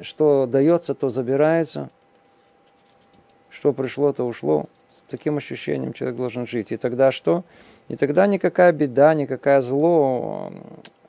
Что 0.01 0.45
дается, 0.47 0.93
то 0.93 1.09
забирается. 1.09 1.89
Что 3.49 3.73
пришло, 3.73 4.13
то 4.13 4.27
ушло. 4.27 4.67
С 4.93 5.09
таким 5.09 5.37
ощущением 5.37 5.93
человек 5.93 6.17
должен 6.17 6.45
жить. 6.45 6.71
И 6.71 6.77
тогда 6.77 7.11
что? 7.11 7.43
И 7.87 7.95
тогда 7.95 8.27
никакая 8.27 8.71
беда, 8.71 9.13
никакая 9.13 9.61
зло, 9.61 10.51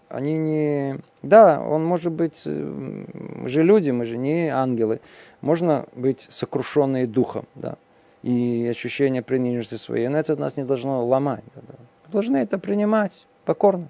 они 0.08 0.38
не... 0.38 0.98
Да, 1.22 1.60
он 1.60 1.84
может 1.84 2.12
быть... 2.12 2.42
Мы 2.44 3.48
же 3.48 3.62
люди, 3.62 3.90
мы 3.90 4.04
же 4.04 4.16
не 4.16 4.48
ангелы. 4.48 5.00
Можно 5.40 5.86
быть 5.94 6.26
сокрушенные 6.30 7.06
духом, 7.06 7.46
да 7.54 7.76
и 8.22 8.66
ощущение 8.70 9.22
приниженности 9.22 9.76
своей. 9.76 10.08
Но 10.08 10.18
это 10.18 10.36
нас 10.36 10.56
не 10.56 10.64
должно 10.64 11.06
ломать. 11.06 11.44
Мы 11.54 12.12
должны 12.12 12.36
это 12.38 12.58
принимать 12.58 13.26
покорно. 13.44 13.88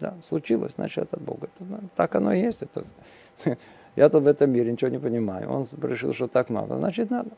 Да, 0.00 0.14
случилось, 0.26 0.72
значит, 0.76 1.04
это 1.04 1.20
Бог. 1.20 1.42
Это, 1.42 1.50
да, 1.60 1.78
так 1.94 2.14
оно 2.14 2.32
и 2.32 2.40
есть. 2.40 2.62
Это, 2.62 2.84
я-то 3.96 4.20
в 4.20 4.26
этом 4.26 4.50
мире 4.50 4.72
ничего 4.72 4.90
не 4.90 4.98
понимаю. 4.98 5.50
Он 5.50 5.66
решил, 5.82 6.14
что 6.14 6.26
так 6.26 6.48
надо. 6.48 6.78
Значит, 6.78 7.10
надо. 7.10 7.30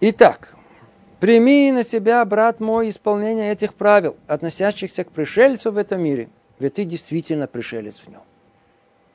Итак, 0.00 0.54
прими 1.22 1.70
на 1.70 1.84
себя, 1.84 2.24
брат 2.24 2.58
мой, 2.58 2.88
исполнение 2.88 3.52
этих 3.52 3.74
правил, 3.74 4.16
относящихся 4.26 5.04
к 5.04 5.12
пришельцу 5.12 5.70
в 5.70 5.76
этом 5.76 6.02
мире. 6.02 6.28
Ведь 6.58 6.74
ты 6.74 6.84
действительно 6.84 7.46
пришелец 7.46 7.98
в 7.98 8.08
нем. 8.08 8.22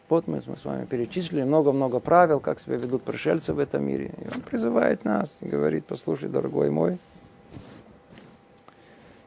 Вот 0.08 0.26
мы, 0.26 0.42
мы 0.46 0.56
с 0.56 0.64
вами 0.64 0.86
перечислили 0.86 1.44
много-много 1.44 2.00
правил, 2.00 2.40
как 2.40 2.62
себя 2.62 2.78
ведут 2.78 3.04
пришельцы 3.04 3.52
в 3.52 3.60
этом 3.60 3.84
мире. 3.84 4.12
И 4.24 4.34
он 4.34 4.40
призывает 4.40 5.04
нас 5.04 5.36
и 5.42 5.50
говорит, 5.50 5.84
послушай, 5.86 6.30
дорогой 6.30 6.70
мой, 6.70 6.98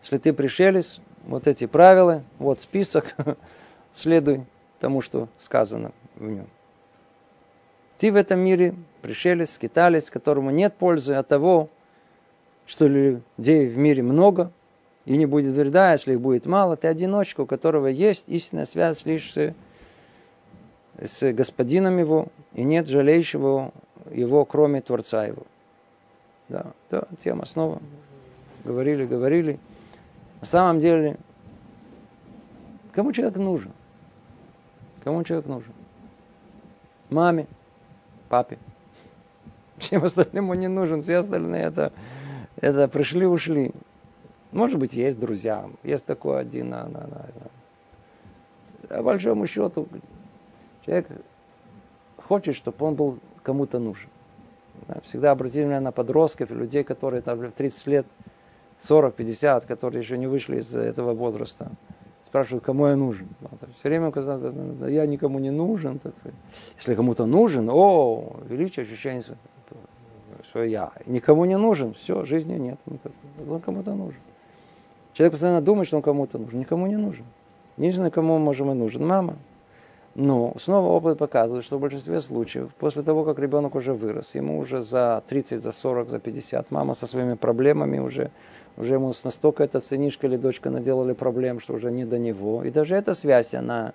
если 0.01 0.17
ты 0.17 0.33
пришелец, 0.33 1.01
вот 1.27 1.47
эти 1.47 1.67
правила, 1.67 2.23
вот 2.39 2.63
список, 2.63 3.15
следуй 3.93 4.47
тому, 4.79 5.03
что 5.03 5.29
сказано 5.39 5.93
в 6.17 6.27
нем. 6.27 6.47
Ты 7.99 8.11
в 8.11 8.17
этом 8.17 8.41
мире 8.41 8.75
пришелец, 9.03 9.51
скиталец, 9.51 10.09
которому 10.09 10.51
нет 10.51 10.73
пользы 10.73 11.13
от 11.13 11.29
того, 11.29 11.69
что 12.71 12.87
людей 12.87 13.67
в 13.67 13.77
мире 13.77 14.03
много, 14.03 14.53
и 15.05 15.17
не 15.17 15.27
будет 15.27 15.57
вреда, 15.57 15.93
если 15.93 16.13
их 16.13 16.21
будет 16.21 16.47
мало. 16.47 16.77
Ты 16.77 16.87
одиночка, 16.89 17.41
у 17.41 17.47
которого 17.47 17.89
есть 17.89 18.25
истинная 18.29 18.65
связь 18.65 19.05
лишь 19.05 19.33
с 19.33 19.55
с 21.01 21.33
господином 21.33 21.99
его, 21.99 22.29
и 22.53 22.63
нет 22.63 22.87
жалеющего 22.87 23.73
его, 24.11 24.45
кроме 24.45 24.83
Творца 24.83 25.25
его. 25.25 25.45
Да, 26.49 26.67
да, 26.91 27.05
тема 27.23 27.47
снова. 27.47 27.81
Говорили, 28.65 29.07
говорили. 29.07 29.59
На 30.41 30.47
самом 30.47 30.81
деле, 30.81 31.17
кому 32.93 33.13
человек 33.13 33.37
нужен? 33.37 33.73
Кому 35.03 35.25
человек 35.25 35.47
нужен? 35.47 35.73
Маме, 37.09 37.47
папе. 38.29 38.59
Всем 39.79 40.05
остальным 40.05 40.51
он 40.51 40.61
не 40.61 40.69
нужен, 40.69 41.03
все 41.03 41.19
остальные 41.19 41.63
это, 41.63 41.93
это 42.61 42.89
пришли, 42.89 43.27
ушли. 43.27 43.73
Может 44.53 44.79
быть, 44.79 44.95
есть 44.95 45.19
друзья, 45.19 45.69
есть 45.83 46.05
такой 46.05 46.41
один, 46.41 46.71
на, 46.71 46.85
на, 46.85 47.01
на, 47.01 47.07
на. 47.09 47.51
А 48.89 49.03
большому 49.03 49.47
счету, 49.47 49.87
Человек 50.85 51.07
хочет, 52.17 52.57
чтобы 52.57 52.87
он 52.87 52.95
был 52.95 53.19
кому-то 53.43 53.79
нужен. 53.79 54.09
Всегда 55.03 55.31
обратили 55.31 55.63
внимание 55.63 55.81
на 55.81 55.93
подростков, 55.93 56.51
людей, 56.51 56.85
которые 56.85 57.23
там 57.23 57.39
в 57.39 57.51
30 57.53 57.87
лет, 57.87 58.07
40, 58.81 59.15
50, 59.15 59.67
которые 59.67 60.01
еще 60.01 60.17
не 60.17 60.27
вышли 60.27 60.59
из 60.59 60.75
этого 60.75 61.13
возраста. 61.13 61.71
Спрашивают, 62.25 62.65
кому 62.65 62.87
я 62.87 62.97
нужен. 62.97 63.29
Все 63.79 63.89
время 63.89 64.11
сказали, 64.11 64.91
я 64.91 65.07
никому 65.07 65.39
не 65.39 65.51
нужен. 65.51 66.01
Если 66.77 66.95
кому-то 66.95 67.27
нужен, 67.27 67.69
о, 67.71 68.41
величие 68.49 68.85
ощущение 68.85 69.23
свое 70.51 70.71
я. 70.71 70.93
Никому 71.07 71.45
не 71.45 71.57
нужен, 71.57 71.95
все, 71.95 72.25
жизни 72.25 72.55
нет. 72.55 72.79
Он 73.49 73.61
кому-то 73.61 73.95
нужен. 73.95 74.21
Человек 75.13 75.33
постоянно 75.33 75.61
думает, 75.61 75.87
что 75.87 75.97
он 75.97 76.03
кому-то 76.03 76.39
нужен. 76.39 76.59
Никому 76.59 76.87
не 76.87 76.97
нужен. 76.97 77.25
Единственное, 77.77 78.11
кому 78.11 78.35
он 78.35 78.43
может 78.43 78.67
и 78.67 78.73
нужен, 78.73 79.07
мама. 79.07 79.37
Но 80.15 80.55
снова 80.59 80.89
опыт 80.89 81.19
показывает, 81.19 81.65
что 81.65 81.79
в 81.79 81.81
большинстве 81.81 82.21
случаев, 82.21 82.75
после 82.79 83.03
того, 83.03 83.25
как 83.25 83.39
ребенок 83.39 83.77
уже 83.77 83.95
вырос, 83.95 84.35
ему 84.35 84.59
уже 84.59 84.83
за 84.83 85.23
30, 85.29 85.63
за 85.63 85.73
40, 85.73 86.11
за 86.11 86.19
50, 86.19 86.71
мама 86.73 86.95
со 86.95 87.07
своими 87.07 87.35
проблемами 87.35 88.01
уже, 88.01 88.31
уже 88.77 88.95
ему 88.95 89.13
настолько 89.23 89.63
эта 89.63 89.79
сынишка 89.79 90.27
или 90.27 90.37
дочка 90.37 90.71
наделали 90.71 91.13
проблем, 91.13 91.61
что 91.61 91.75
уже 91.75 91.93
не 91.93 92.05
до 92.05 92.19
него. 92.19 92.65
И 92.65 92.71
даже 92.71 92.97
эта 92.97 93.15
связь, 93.15 93.55
она 93.55 93.93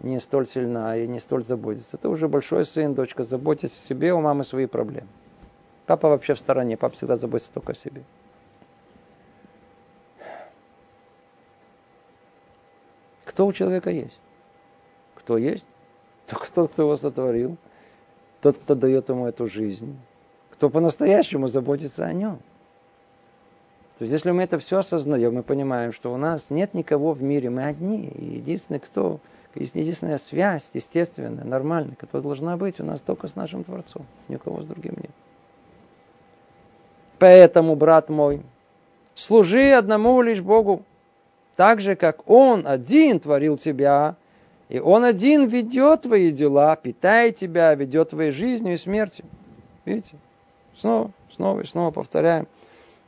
не 0.00 0.20
столь 0.20 0.46
сильна 0.46 0.96
и 0.96 1.08
не 1.08 1.18
столь 1.18 1.44
заботится. 1.44 1.96
Это 1.96 2.08
уже 2.08 2.28
большой 2.28 2.64
сын, 2.64 2.94
дочка 2.94 3.24
заботится 3.24 3.78
о 3.82 3.88
себе, 3.88 4.12
у 4.14 4.20
мамы 4.20 4.44
свои 4.44 4.66
проблемы. 4.66 5.08
Папа 5.86 6.08
вообще 6.08 6.34
в 6.34 6.38
стороне, 6.38 6.76
папа 6.76 6.94
всегда 6.94 7.16
заботится 7.16 7.52
только 7.52 7.72
о 7.72 7.74
себе. 7.74 8.02
Кто 13.24 13.46
у 13.46 13.52
человека 13.52 13.90
есть? 13.90 14.18
Кто 15.14 15.38
есть? 15.38 15.64
Только 16.26 16.52
тот, 16.52 16.72
кто 16.72 16.82
его 16.82 16.96
сотворил. 16.96 17.56
Тот, 18.40 18.58
кто 18.58 18.74
дает 18.74 19.08
ему 19.08 19.26
эту 19.26 19.48
жизнь. 19.48 19.98
Кто 20.50 20.68
по-настоящему 20.68 21.48
заботится 21.48 22.04
о 22.04 22.12
нем. 22.12 22.38
То 23.98 24.04
есть, 24.04 24.12
если 24.12 24.32
мы 24.32 24.42
это 24.42 24.58
все 24.58 24.78
осознаем, 24.78 25.34
мы 25.34 25.42
понимаем, 25.42 25.92
что 25.92 26.12
у 26.12 26.16
нас 26.16 26.50
нет 26.50 26.74
никого 26.74 27.12
в 27.12 27.22
мире, 27.22 27.50
мы 27.50 27.64
одни. 27.64 28.08
И 28.08 28.36
единственный, 28.36 28.80
кто, 28.80 29.20
единственная 29.54 30.18
связь, 30.18 30.68
естественная, 30.74 31.44
нормальная, 31.44 31.94
которая 31.94 32.22
должна 32.22 32.56
быть 32.56 32.80
у 32.80 32.84
нас 32.84 33.00
только 33.00 33.28
с 33.28 33.36
нашим 33.36 33.64
Творцом. 33.64 34.04
Никого 34.28 34.62
с 34.62 34.66
другим 34.66 34.94
нет. 34.96 35.12
Поэтому, 37.22 37.76
брат 37.76 38.08
мой, 38.08 38.42
служи 39.14 39.70
одному 39.70 40.22
лишь 40.22 40.40
Богу, 40.40 40.82
так 41.54 41.80
же, 41.80 41.94
как 41.94 42.28
Он 42.28 42.66
один 42.66 43.20
творил 43.20 43.56
тебя, 43.56 44.16
и 44.68 44.80
Он 44.80 45.04
один 45.04 45.46
ведет 45.46 46.02
твои 46.02 46.32
дела, 46.32 46.74
питает 46.74 47.36
тебя, 47.36 47.76
ведет 47.76 48.10
твоей 48.10 48.32
жизнью 48.32 48.74
и 48.74 48.76
смертью. 48.76 49.24
Видите? 49.84 50.16
Снова, 50.74 51.12
снова 51.30 51.60
и 51.60 51.64
снова 51.64 51.92
повторяем. 51.92 52.48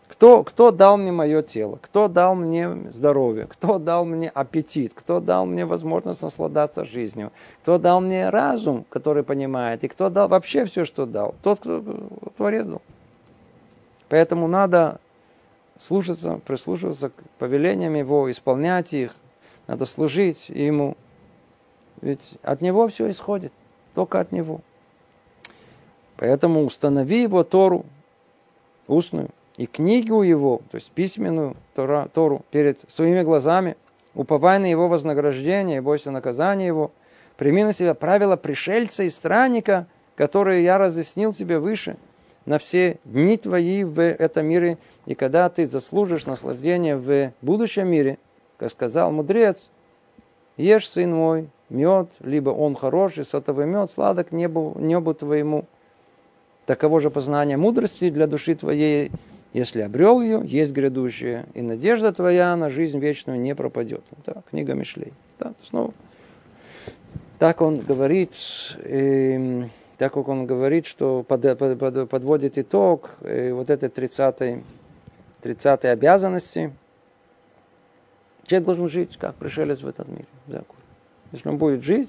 Кто, 0.06 0.44
кто 0.44 0.70
дал 0.70 0.96
мне 0.96 1.10
мое 1.10 1.42
тело? 1.42 1.80
Кто 1.82 2.06
дал 2.06 2.36
мне 2.36 2.68
здоровье? 2.92 3.48
Кто 3.48 3.80
дал 3.80 4.04
мне 4.04 4.28
аппетит? 4.28 4.92
Кто 4.94 5.18
дал 5.18 5.44
мне 5.44 5.66
возможность 5.66 6.22
насладаться 6.22 6.84
жизнью? 6.84 7.32
Кто 7.62 7.78
дал 7.78 8.00
мне 8.00 8.30
разум, 8.30 8.84
который 8.90 9.24
понимает? 9.24 9.82
И 9.82 9.88
кто 9.88 10.08
дал 10.08 10.28
вообще 10.28 10.66
все, 10.66 10.84
что 10.84 11.04
дал? 11.04 11.34
Тот, 11.42 11.58
кто 11.58 11.82
Творец 12.36 12.64
дал. 12.64 12.80
Поэтому 14.14 14.46
надо 14.46 15.00
слушаться, 15.76 16.40
прислушиваться 16.46 17.08
к 17.08 17.14
повелениям 17.40 17.94
Его, 17.94 18.30
исполнять 18.30 18.92
их. 18.92 19.12
Надо 19.66 19.86
служить 19.86 20.50
Ему. 20.50 20.96
Ведь 22.00 22.34
от 22.44 22.60
Него 22.60 22.86
все 22.86 23.10
исходит. 23.10 23.52
Только 23.92 24.20
от 24.20 24.30
Него. 24.30 24.60
Поэтому 26.16 26.64
установи 26.64 27.22
Его 27.22 27.42
Тору, 27.42 27.84
устную, 28.86 29.30
и 29.56 29.66
книгу 29.66 30.22
Его, 30.22 30.60
то 30.70 30.76
есть 30.76 30.92
письменную 30.92 31.56
Тора, 31.74 32.08
Тору, 32.14 32.44
перед 32.52 32.88
своими 32.88 33.22
глазами, 33.22 33.76
уповай 34.14 34.60
на 34.60 34.66
Его 34.66 34.86
вознаграждение 34.86 35.78
и 35.78 35.80
бойся 35.80 36.12
наказания 36.12 36.68
Его. 36.68 36.92
Прими 37.36 37.64
на 37.64 37.72
себя 37.72 37.94
правила 37.94 38.36
пришельца 38.36 39.02
и 39.02 39.10
странника, 39.10 39.88
которые 40.14 40.62
я 40.62 40.78
разъяснил 40.78 41.34
тебе 41.34 41.58
выше– 41.58 41.96
на 42.47 42.59
все 42.59 42.99
дни 43.05 43.36
твои 43.36 43.84
в 43.84 44.01
этом 44.01 44.47
мире, 44.47 44.78
и 45.07 45.14
когда 45.14 45.49
ты 45.49 45.66
заслужишь 45.66 46.26
наслаждение 46.26 46.97
в 46.97 47.32
будущем 47.42 47.88
мире, 47.88 48.18
как 48.59 48.70
сказал 48.70 49.11
мудрец, 49.12 49.70
ешь, 50.57 50.88
сын 50.88 51.12
мой, 51.12 51.49
мед, 51.68 52.09
либо 52.20 52.51
он 52.51 52.74
хороший, 52.74 53.24
сотовый 53.24 53.66
мед, 53.66 53.90
сладок 53.90 54.32
небу, 54.32 54.74
небу 54.78 55.14
твоему. 55.14 55.64
Таково 56.66 57.01
же 57.01 57.11
познание 57.11 57.57
мудрости 57.57 58.09
для 58.11 58.26
души 58.26 58.55
твоей, 58.55 59.11
если 59.53 59.82
обрел 59.82 60.20
ее, 60.20 60.42
есть 60.45 60.72
грядущее, 60.72 61.47
и 61.55 61.62
надежда 61.62 62.12
твоя 62.12 62.57
на 62.57 62.70
жизнь 62.70 62.99
вечную 62.99 63.38
не 63.38 63.55
пропадет. 63.55 64.03
Да, 64.24 64.42
книга 64.51 64.74
Мишлей. 64.74 65.12
Да, 65.38 65.55
снова. 65.62 65.92
Так 67.38 67.61
он 67.61 67.78
говорит, 67.78 68.34
э, 68.78 69.64
так 69.99 70.12
как 70.12 70.28
он 70.28 70.47
говорит, 70.47 70.86
что 70.86 71.22
под, 71.22 71.59
под, 71.59 71.78
под, 71.78 72.09
подводит 72.09 72.59
итог 72.59 73.11
э, 73.20 73.53
вот 73.53 73.70
этой 73.70 73.88
30-й 73.88 74.64
30 75.42 75.84
обязанности, 75.84 76.72
человек 78.47 78.66
должен 78.66 78.88
жить 78.88 79.16
как 79.18 79.34
пришелец 79.34 79.80
в 79.80 79.86
этот 79.86 80.09
мир. 80.09 80.26
Если 81.32 81.49
он 81.49 81.59
будет 81.59 81.84
жить 81.84 82.09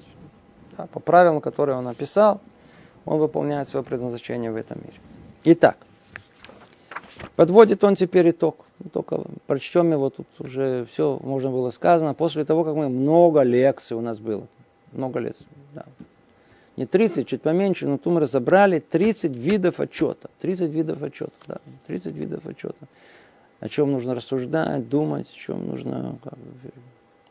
да, 0.76 0.86
по 0.86 1.00
правилам, 1.00 1.40
которые 1.40 1.76
он 1.76 1.84
написал, 1.84 2.40
он 3.04 3.18
выполняет 3.18 3.68
свое 3.68 3.84
предназначение 3.84 4.50
в 4.50 4.56
этом 4.56 4.78
мире. 4.78 4.98
Итак, 5.44 5.76
подводит 7.36 7.84
он 7.84 7.94
теперь 7.94 8.30
итог. 8.30 8.64
Только 8.92 9.22
прочтем 9.46 9.92
его, 9.92 10.10
тут 10.10 10.26
уже 10.38 10.86
все 10.90 11.18
можно 11.22 11.50
было 11.50 11.70
сказано. 11.70 12.14
После 12.14 12.44
того, 12.44 12.64
как 12.64 12.74
мы 12.74 12.88
много 12.88 13.42
лекций 13.42 13.96
у 13.96 14.00
нас 14.00 14.18
было, 14.18 14.46
много 14.92 15.18
лекций, 15.18 15.46
да, 15.74 15.84
не 16.76 16.84
30, 16.86 17.26
чуть 17.26 17.42
поменьше, 17.42 17.86
но 17.86 17.96
тут 17.96 18.12
мы 18.12 18.20
разобрали 18.20 18.80
30 18.80 19.34
видов 19.34 19.80
отчета. 19.80 20.28
30 20.40 20.70
видов 20.70 21.02
отчета, 21.02 21.32
да, 21.46 21.58
30 21.86 22.14
видов 22.14 22.46
отчета. 22.46 22.86
О 23.60 23.68
чем 23.68 23.92
нужно 23.92 24.14
рассуждать, 24.14 24.88
думать, 24.88 25.26
о 25.28 25.34
чем 25.34 25.66
нужно 25.66 26.18
как, 26.22 26.34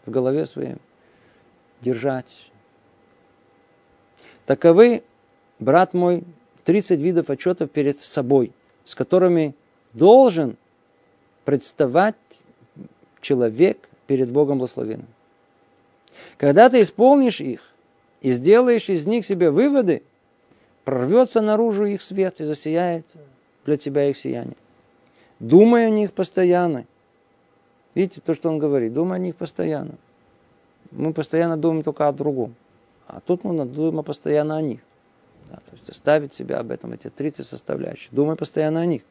в 0.06 0.12
голове 0.12 0.48
своей 0.48 0.76
держать. 1.82 2.50
Таковы, 4.48 5.04
брат 5.60 5.94
мой, 5.94 6.24
30 6.64 7.00
видов 7.00 7.30
отчетов 7.30 7.70
перед 7.70 8.02
собой, 8.02 8.52
с 8.84 8.96
которыми 8.96 9.54
должен 9.94 10.58
представать 11.44 12.16
человек 13.22 13.88
перед 14.08 14.32
Богом 14.32 14.58
благословенным. 14.58 15.08
Когда 16.38 16.70
ты 16.70 16.82
исполнишь 16.82 17.42
их, 17.42 17.75
и 18.26 18.32
сделаешь 18.32 18.90
из 18.90 19.06
них 19.06 19.24
себе 19.24 19.52
выводы, 19.52 20.02
прорвется 20.84 21.42
наружу 21.42 21.86
их 21.86 22.02
свет 22.02 22.42
и 22.42 22.46
засияет 22.46 23.06
для 23.68 23.78
тебя 23.78 24.10
их 24.10 24.18
сияние. 24.18 24.58
Думай 25.40 25.86
о 25.86 25.92
них 25.92 26.12
постоянно. 26.12 26.86
Видите, 27.94 28.22
то, 28.26 28.34
что 28.34 28.50
он 28.50 28.58
говорит, 28.58 28.96
думай 28.96 29.18
о 29.18 29.22
них 29.22 29.36
постоянно. 29.36 29.94
Мы 30.90 31.14
постоянно 31.14 31.56
думаем 31.56 31.84
только 31.84 32.08
о 32.08 32.14
другом. 32.14 32.56
А 33.06 33.20
тут 33.20 33.44
мы 33.44 33.64
думаем 33.64 34.04
постоянно 34.04 34.58
о 34.58 34.62
них. 34.64 34.80
Да, 35.52 35.58
то 35.58 35.74
есть 35.74 35.88
оставить 35.88 36.34
себя 36.34 36.58
об 36.58 36.72
этом, 36.72 36.94
эти 36.94 37.12
30 37.12 37.46
составляющих. 37.46 38.12
Думай 38.12 38.36
постоянно 38.38 38.82
о 38.82 38.88
них. 38.88 39.04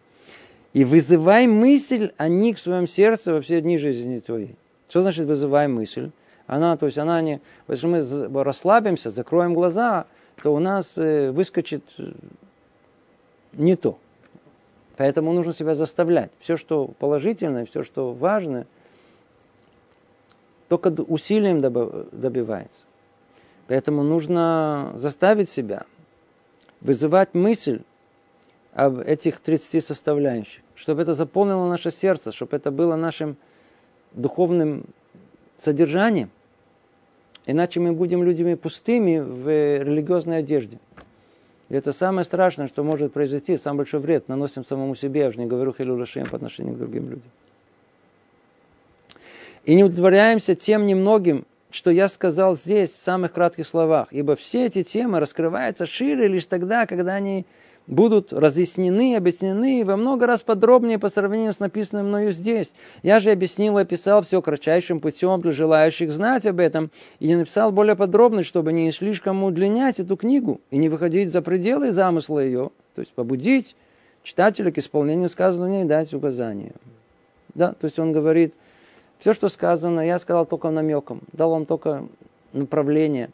И 0.72 0.84
вызывай 0.84 1.46
мысль 1.46 2.10
о 2.16 2.26
них 2.26 2.58
в 2.58 2.60
своем 2.60 2.88
сердце 2.88 3.32
во 3.32 3.40
все 3.40 3.60
дни 3.60 3.78
жизни 3.78 4.18
твоей. 4.18 4.56
Что 4.88 5.02
значит 5.02 5.24
вызывай 5.26 5.68
мысль? 5.68 6.10
Она, 6.46 6.76
то 6.76 6.86
есть 6.86 6.98
она 6.98 7.20
не... 7.20 7.40
Если 7.68 7.86
мы 7.86 8.44
расслабимся, 8.44 9.10
закроем 9.10 9.54
глаза, 9.54 10.06
то 10.42 10.54
у 10.54 10.58
нас 10.58 10.98
э, 10.98 11.30
выскочит 11.30 11.84
э, 11.98 12.12
не 13.54 13.76
то. 13.76 13.98
Поэтому 14.96 15.32
нужно 15.32 15.52
себя 15.52 15.74
заставлять. 15.74 16.30
Все, 16.38 16.56
что 16.56 16.88
положительное, 16.98 17.66
все, 17.66 17.82
что 17.82 18.12
важное, 18.12 18.66
только 20.68 20.88
усилием 20.88 21.60
добивается. 21.60 22.84
Поэтому 23.66 24.02
нужно 24.02 24.92
заставить 24.96 25.48
себя 25.48 25.84
вызывать 26.80 27.34
мысль 27.34 27.80
об 28.74 28.98
этих 28.98 29.40
30 29.40 29.84
составляющих, 29.84 30.62
чтобы 30.74 31.02
это 31.02 31.14
заполнило 31.14 31.68
наше 31.68 31.90
сердце, 31.90 32.32
чтобы 32.32 32.56
это 32.56 32.70
было 32.70 32.96
нашим 32.96 33.36
духовным 34.12 34.84
содержанием. 35.58 36.30
Иначе 37.46 37.80
мы 37.80 37.92
будем 37.92 38.22
людьми 38.22 38.54
пустыми 38.54 39.18
в 39.18 39.48
религиозной 39.82 40.38
одежде. 40.38 40.78
И 41.68 41.74
это 41.74 41.92
самое 41.92 42.24
страшное, 42.24 42.68
что 42.68 42.84
может 42.84 43.12
произойти, 43.12 43.56
самый 43.56 43.78
большой 43.78 44.00
вред 44.00 44.28
наносим 44.28 44.64
самому 44.64 44.94
себе, 44.94 45.22
я 45.22 45.28
уже 45.28 45.38
не 45.38 45.46
говорю 45.46 45.74
хилюлашем 45.76 46.28
по 46.28 46.36
отношению 46.36 46.74
к 46.74 46.78
другим 46.78 47.04
людям. 47.04 47.30
И 49.64 49.74
не 49.74 49.84
удовлетворяемся 49.84 50.54
тем 50.54 50.86
немногим, 50.86 51.46
что 51.70 51.90
я 51.90 52.08
сказал 52.08 52.54
здесь 52.54 52.90
в 52.90 53.02
самых 53.02 53.32
кратких 53.32 53.66
словах, 53.66 54.08
ибо 54.10 54.36
все 54.36 54.66
эти 54.66 54.82
темы 54.82 55.20
раскрываются 55.20 55.86
шире 55.86 56.28
лишь 56.28 56.46
тогда, 56.46 56.86
когда 56.86 57.14
они 57.14 57.46
будут 57.86 58.32
разъяснены, 58.32 59.16
объяснены 59.16 59.84
во 59.84 59.96
много 59.96 60.26
раз 60.26 60.42
подробнее 60.42 60.98
по 60.98 61.08
сравнению 61.08 61.52
с 61.52 61.58
написанным 61.58 62.08
мною 62.08 62.32
здесь. 62.32 62.72
Я 63.02 63.20
же 63.20 63.30
объяснил 63.30 63.78
и 63.78 63.82
описал 63.82 64.22
все 64.22 64.40
кратчайшим 64.40 65.00
путем 65.00 65.40
для 65.40 65.52
желающих 65.52 66.10
знать 66.10 66.46
об 66.46 66.60
этом, 66.60 66.90
и 67.20 67.28
не 67.28 67.36
написал 67.36 67.72
более 67.72 67.96
подробно, 67.96 68.42
чтобы 68.42 68.72
не 68.72 68.90
слишком 68.92 69.42
удлинять 69.44 70.00
эту 70.00 70.16
книгу 70.16 70.60
и 70.70 70.78
не 70.78 70.88
выходить 70.88 71.30
за 71.30 71.42
пределы 71.42 71.92
замысла 71.92 72.38
ее, 72.38 72.70
то 72.94 73.00
есть 73.00 73.12
побудить 73.12 73.76
читателя 74.22 74.72
к 74.72 74.78
исполнению 74.78 75.28
сказанного 75.28 75.68
ней 75.68 75.84
дать 75.84 76.12
указания. 76.14 76.72
Да, 77.54 77.72
то 77.72 77.84
есть 77.84 77.98
он 77.98 78.12
говорит, 78.12 78.54
все, 79.18 79.32
что 79.32 79.48
сказано, 79.48 80.00
я 80.00 80.18
сказал 80.18 80.46
только 80.46 80.70
намеком, 80.70 81.20
дал 81.32 81.50
вам 81.50 81.66
только 81.66 82.06
направление. 82.52 83.30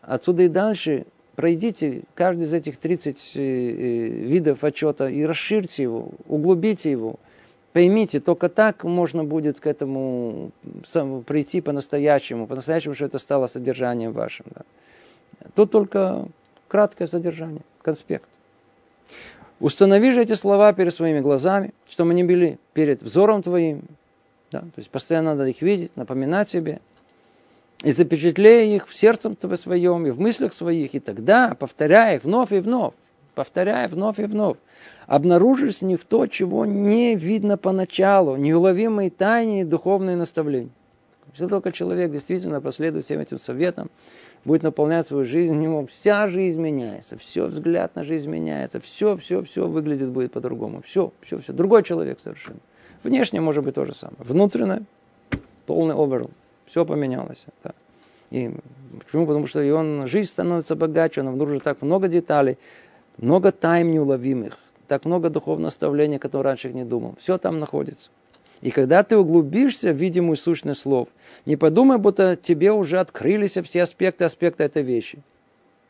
Отсюда 0.00 0.44
и 0.44 0.48
дальше 0.48 1.06
пройдите 1.36 2.02
каждый 2.14 2.44
из 2.44 2.54
этих 2.54 2.76
30 2.76 3.32
э, 3.34 3.40
э, 3.40 4.06
видов 4.26 4.64
отчета 4.64 5.08
и 5.08 5.24
расширьте 5.24 5.82
его, 5.82 6.10
углубите 6.26 6.90
его. 6.90 7.16
Поймите, 7.72 8.20
только 8.20 8.48
так 8.48 8.84
можно 8.84 9.24
будет 9.24 9.58
к 9.58 9.66
этому 9.66 10.52
прийти 11.26 11.60
по-настоящему, 11.60 12.46
по-настоящему, 12.46 12.94
что 12.94 13.06
это 13.06 13.18
стало 13.18 13.48
содержанием 13.48 14.12
вашим. 14.12 14.46
Да. 14.54 14.62
Тут 15.56 15.72
только 15.72 16.26
краткое 16.68 17.08
содержание, 17.08 17.62
конспект. 17.82 18.28
Установи 19.58 20.12
же 20.12 20.22
эти 20.22 20.34
слова 20.34 20.72
перед 20.72 20.94
своими 20.94 21.20
глазами, 21.20 21.72
чтобы 21.88 22.10
они 22.10 22.22
были 22.22 22.58
перед 22.74 23.02
взором 23.02 23.42
твоим. 23.42 23.82
Да, 24.52 24.60
то 24.60 24.76
есть 24.76 24.90
постоянно 24.90 25.34
надо 25.34 25.48
их 25.48 25.60
видеть, 25.62 25.96
напоминать 25.96 26.48
себе– 26.48 26.80
и 27.84 27.92
запечатлея 27.92 28.76
их 28.76 28.88
в 28.88 28.94
сердцем 28.94 29.36
своем 29.56 30.06
и 30.06 30.10
в 30.10 30.18
мыслях 30.18 30.52
своих, 30.54 30.94
и 30.94 31.00
тогда, 31.00 31.54
повторяя 31.58 32.16
их 32.16 32.24
вновь 32.24 32.52
и 32.52 32.58
вновь, 32.58 32.94
повторяя 33.34 33.88
вновь 33.88 34.18
и 34.18 34.24
вновь, 34.24 34.56
обнаружишь 35.06 35.78
в 35.78 35.82
них 35.82 36.02
то, 36.04 36.26
чего 36.26 36.64
не 36.64 37.14
видно 37.14 37.58
поначалу, 37.58 38.36
неуловимые 38.36 39.10
тайны 39.10 39.64
духовные 39.64 40.16
наставления. 40.16 40.70
Если 41.32 41.46
только 41.46 41.72
человек 41.72 42.10
действительно 42.10 42.60
последует 42.60 43.04
всем 43.04 43.20
этим 43.20 43.38
советам, 43.38 43.90
будет 44.44 44.62
наполнять 44.62 45.06
свою 45.06 45.24
жизнь, 45.24 45.52
у 45.52 45.58
него 45.58 45.86
вся 45.86 46.28
жизнь 46.28 46.60
меняется, 46.60 47.18
все 47.18 47.46
взгляд 47.46 47.96
на 47.96 48.02
жизнь 48.02 48.30
меняется, 48.30 48.80
все, 48.80 49.16
все, 49.16 49.42
все 49.42 49.66
выглядит 49.66 50.10
будет 50.10 50.32
по-другому. 50.32 50.80
Все, 50.82 51.12
все, 51.22 51.38
все. 51.38 51.52
Другой 51.52 51.82
человек 51.82 52.20
совершенно. 52.22 52.60
Внешне 53.02 53.40
может 53.40 53.64
быть 53.64 53.74
то 53.74 53.84
же 53.84 53.94
самое. 53.94 54.18
Внутренне 54.20 54.84
полный 55.66 55.94
оверл. 55.94 56.30
Все 56.74 56.84
поменялось. 56.84 57.44
Да. 57.62 57.70
И 58.32 58.50
почему? 58.98 59.28
Потому 59.28 59.46
что 59.46 59.62
и 59.62 59.70
он, 59.70 60.08
жизнь 60.08 60.28
становится 60.28 60.74
богаче, 60.74 61.20
он 61.20 61.28
обнаружит 61.28 61.62
так 61.62 61.82
много 61.82 62.08
деталей, 62.08 62.58
много 63.16 63.52
тайм 63.52 63.92
неуловимых, 63.92 64.58
так 64.88 65.04
много 65.04 65.30
духовного 65.30 65.66
наставления, 65.66 66.18
которое 66.18 66.42
раньше 66.42 66.72
не 66.72 66.84
думал. 66.84 67.14
Все 67.20 67.38
там 67.38 67.60
находится. 67.60 68.10
И 68.60 68.72
когда 68.72 69.04
ты 69.04 69.16
углубишься 69.16 69.92
в 69.92 69.96
видимую 69.96 70.34
сущность 70.34 70.80
слов, 70.80 71.06
не 71.46 71.54
подумай, 71.54 71.98
будто 71.98 72.34
тебе 72.34 72.72
уже 72.72 72.98
открылись 72.98 73.56
все 73.56 73.84
аспекты 73.84 74.24
аспекта 74.24 74.64
этой 74.64 74.82
вещи. 74.82 75.20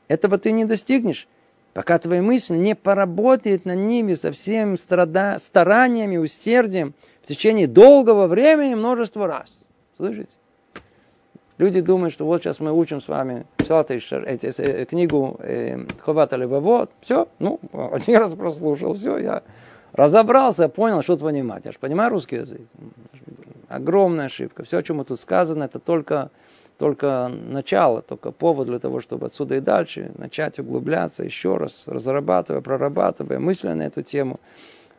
Этого 0.09 0.37
ты 0.37 0.53
не 0.53 0.67
достигнешь, 0.67 1.27
пока 1.73 1.99
твоя 1.99 2.21
мысль 2.21 2.57
не 2.57 2.77
поработает 2.77 3.65
на 3.65 3.75
ними 3.75 4.13
со 4.13 4.33
всем 4.33 4.77
страда... 4.77 5.39
стараниями, 5.43 6.19
усердием 6.19 6.93
в 7.23 7.29
течение 7.29 7.69
долгого 7.69 8.27
времени 8.27 8.75
множество 8.75 9.27
раз. 9.27 9.51
Слышите? 9.97 10.37
Люди 11.57 11.81
думают, 11.81 12.13
что 12.13 12.27
вот 12.27 12.43
сейчас 12.43 12.59
мы 12.59 12.73
учим 12.73 13.01
с 13.01 13.07
вами 13.07 13.47
эти, 13.59 14.85
книгу 14.87 15.37
э, 15.39 15.87
Ховата 16.01 16.37
Левовод. 16.37 16.91
Все, 17.01 17.29
ну, 17.39 17.61
один 17.93 18.17
раз 18.17 18.35
прослушал, 18.35 18.95
все, 18.95 19.19
я 19.19 19.43
разобрался, 19.93 20.69
понял, 20.69 21.03
что 21.03 21.17
понимать. 21.17 21.65
Я 21.65 21.73
же 21.73 21.79
понимаю 21.79 22.11
русский 22.11 22.37
язык. 22.37 22.61
Огромная 23.69 24.27
ошибка. 24.27 24.65
Все, 24.65 24.79
о 24.79 24.83
чем 24.83 25.05
тут 25.05 25.21
сказано, 25.21 25.65
это 25.65 25.79
только, 25.79 26.31
только 26.77 27.29
начало, 27.29 28.03
только 28.03 28.33
повод 28.33 28.67
для 28.67 28.81
того, 28.81 29.01
чтобы 29.01 29.27
отсюда 29.27 29.57
и 29.57 29.61
дальше 29.61 30.11
начать 30.19 30.59
углубляться 30.59 31.23
еще 31.23 31.57
раз, 31.57 31.85
разрабатывая, 31.87 32.63
прорабатывая 32.63 33.39
мысли 33.39 33.69
на 33.69 33.83
эту 33.83 34.03
тему, 34.03 34.41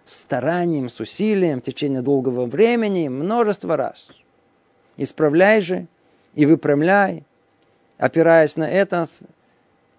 старанием, 0.05 0.89
с 0.89 1.01
усилием 1.01 1.59
в 1.59 1.63
течение 1.63 2.01
долгого 2.01 2.45
времени, 2.45 3.09
множество 3.09 3.75
раз. 3.75 4.07
Исправляй 4.95 5.59
же 5.59 5.87
и 6.35 6.45
выпрямляй, 6.45 7.23
опираясь 7.97 8.55
на 8.55 8.69
это, 8.69 9.07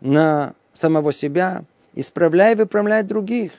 на 0.00 0.54
самого 0.72 1.12
себя, 1.12 1.64
исправляй 1.94 2.52
и 2.52 2.56
выпрямляй 2.56 3.02
других 3.02 3.52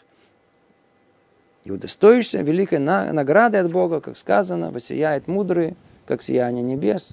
и 1.64 1.72
удостоишься 1.72 2.42
великой 2.42 2.80
награды 2.80 3.58
от 3.58 3.70
Бога, 3.70 4.00
как 4.00 4.16
сказано, 4.18 4.72
воссияет 4.72 5.28
мудрый, 5.28 5.76
как 6.06 6.24
сияние 6.24 6.64
небес, 6.64 7.10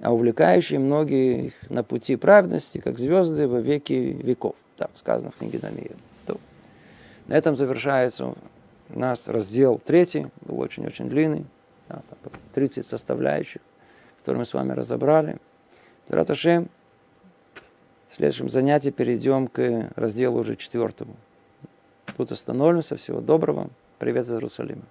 а 0.00 0.14
увлекающие 0.14 0.78
многих 0.78 1.52
на 1.68 1.82
пути 1.82 2.16
праведности, 2.16 2.78
как 2.78 2.98
звезды 2.98 3.46
во 3.46 3.60
веки 3.60 3.92
веков. 3.92 4.54
Так 4.78 4.90
сказано 4.94 5.30
в 5.32 5.36
книге 5.36 5.58
Даниила. 5.58 5.96
На 7.26 7.34
этом 7.34 7.56
завершается 7.56 8.34
у 8.88 8.98
нас 8.98 9.28
раздел 9.28 9.78
третий, 9.78 10.26
был 10.40 10.58
очень-очень 10.58 11.08
длинный, 11.08 11.44
да, 11.88 12.02
30 12.54 12.84
составляющих, 12.84 13.60
которые 14.20 14.40
мы 14.40 14.46
с 14.46 14.54
вами 14.54 14.72
разобрали. 14.72 15.38
Раташем, 16.08 16.68
в 18.10 18.16
следующем 18.16 18.48
занятии 18.48 18.90
перейдем 18.90 19.48
к 19.48 19.90
разделу 19.96 20.40
уже 20.40 20.56
четвертому. 20.56 21.16
Тут 22.16 22.32
остановимся. 22.32 22.96
Всего 22.96 23.20
доброго. 23.20 23.70
Привет 23.98 24.26
из 24.26 24.32
Иерусалима. 24.32 24.82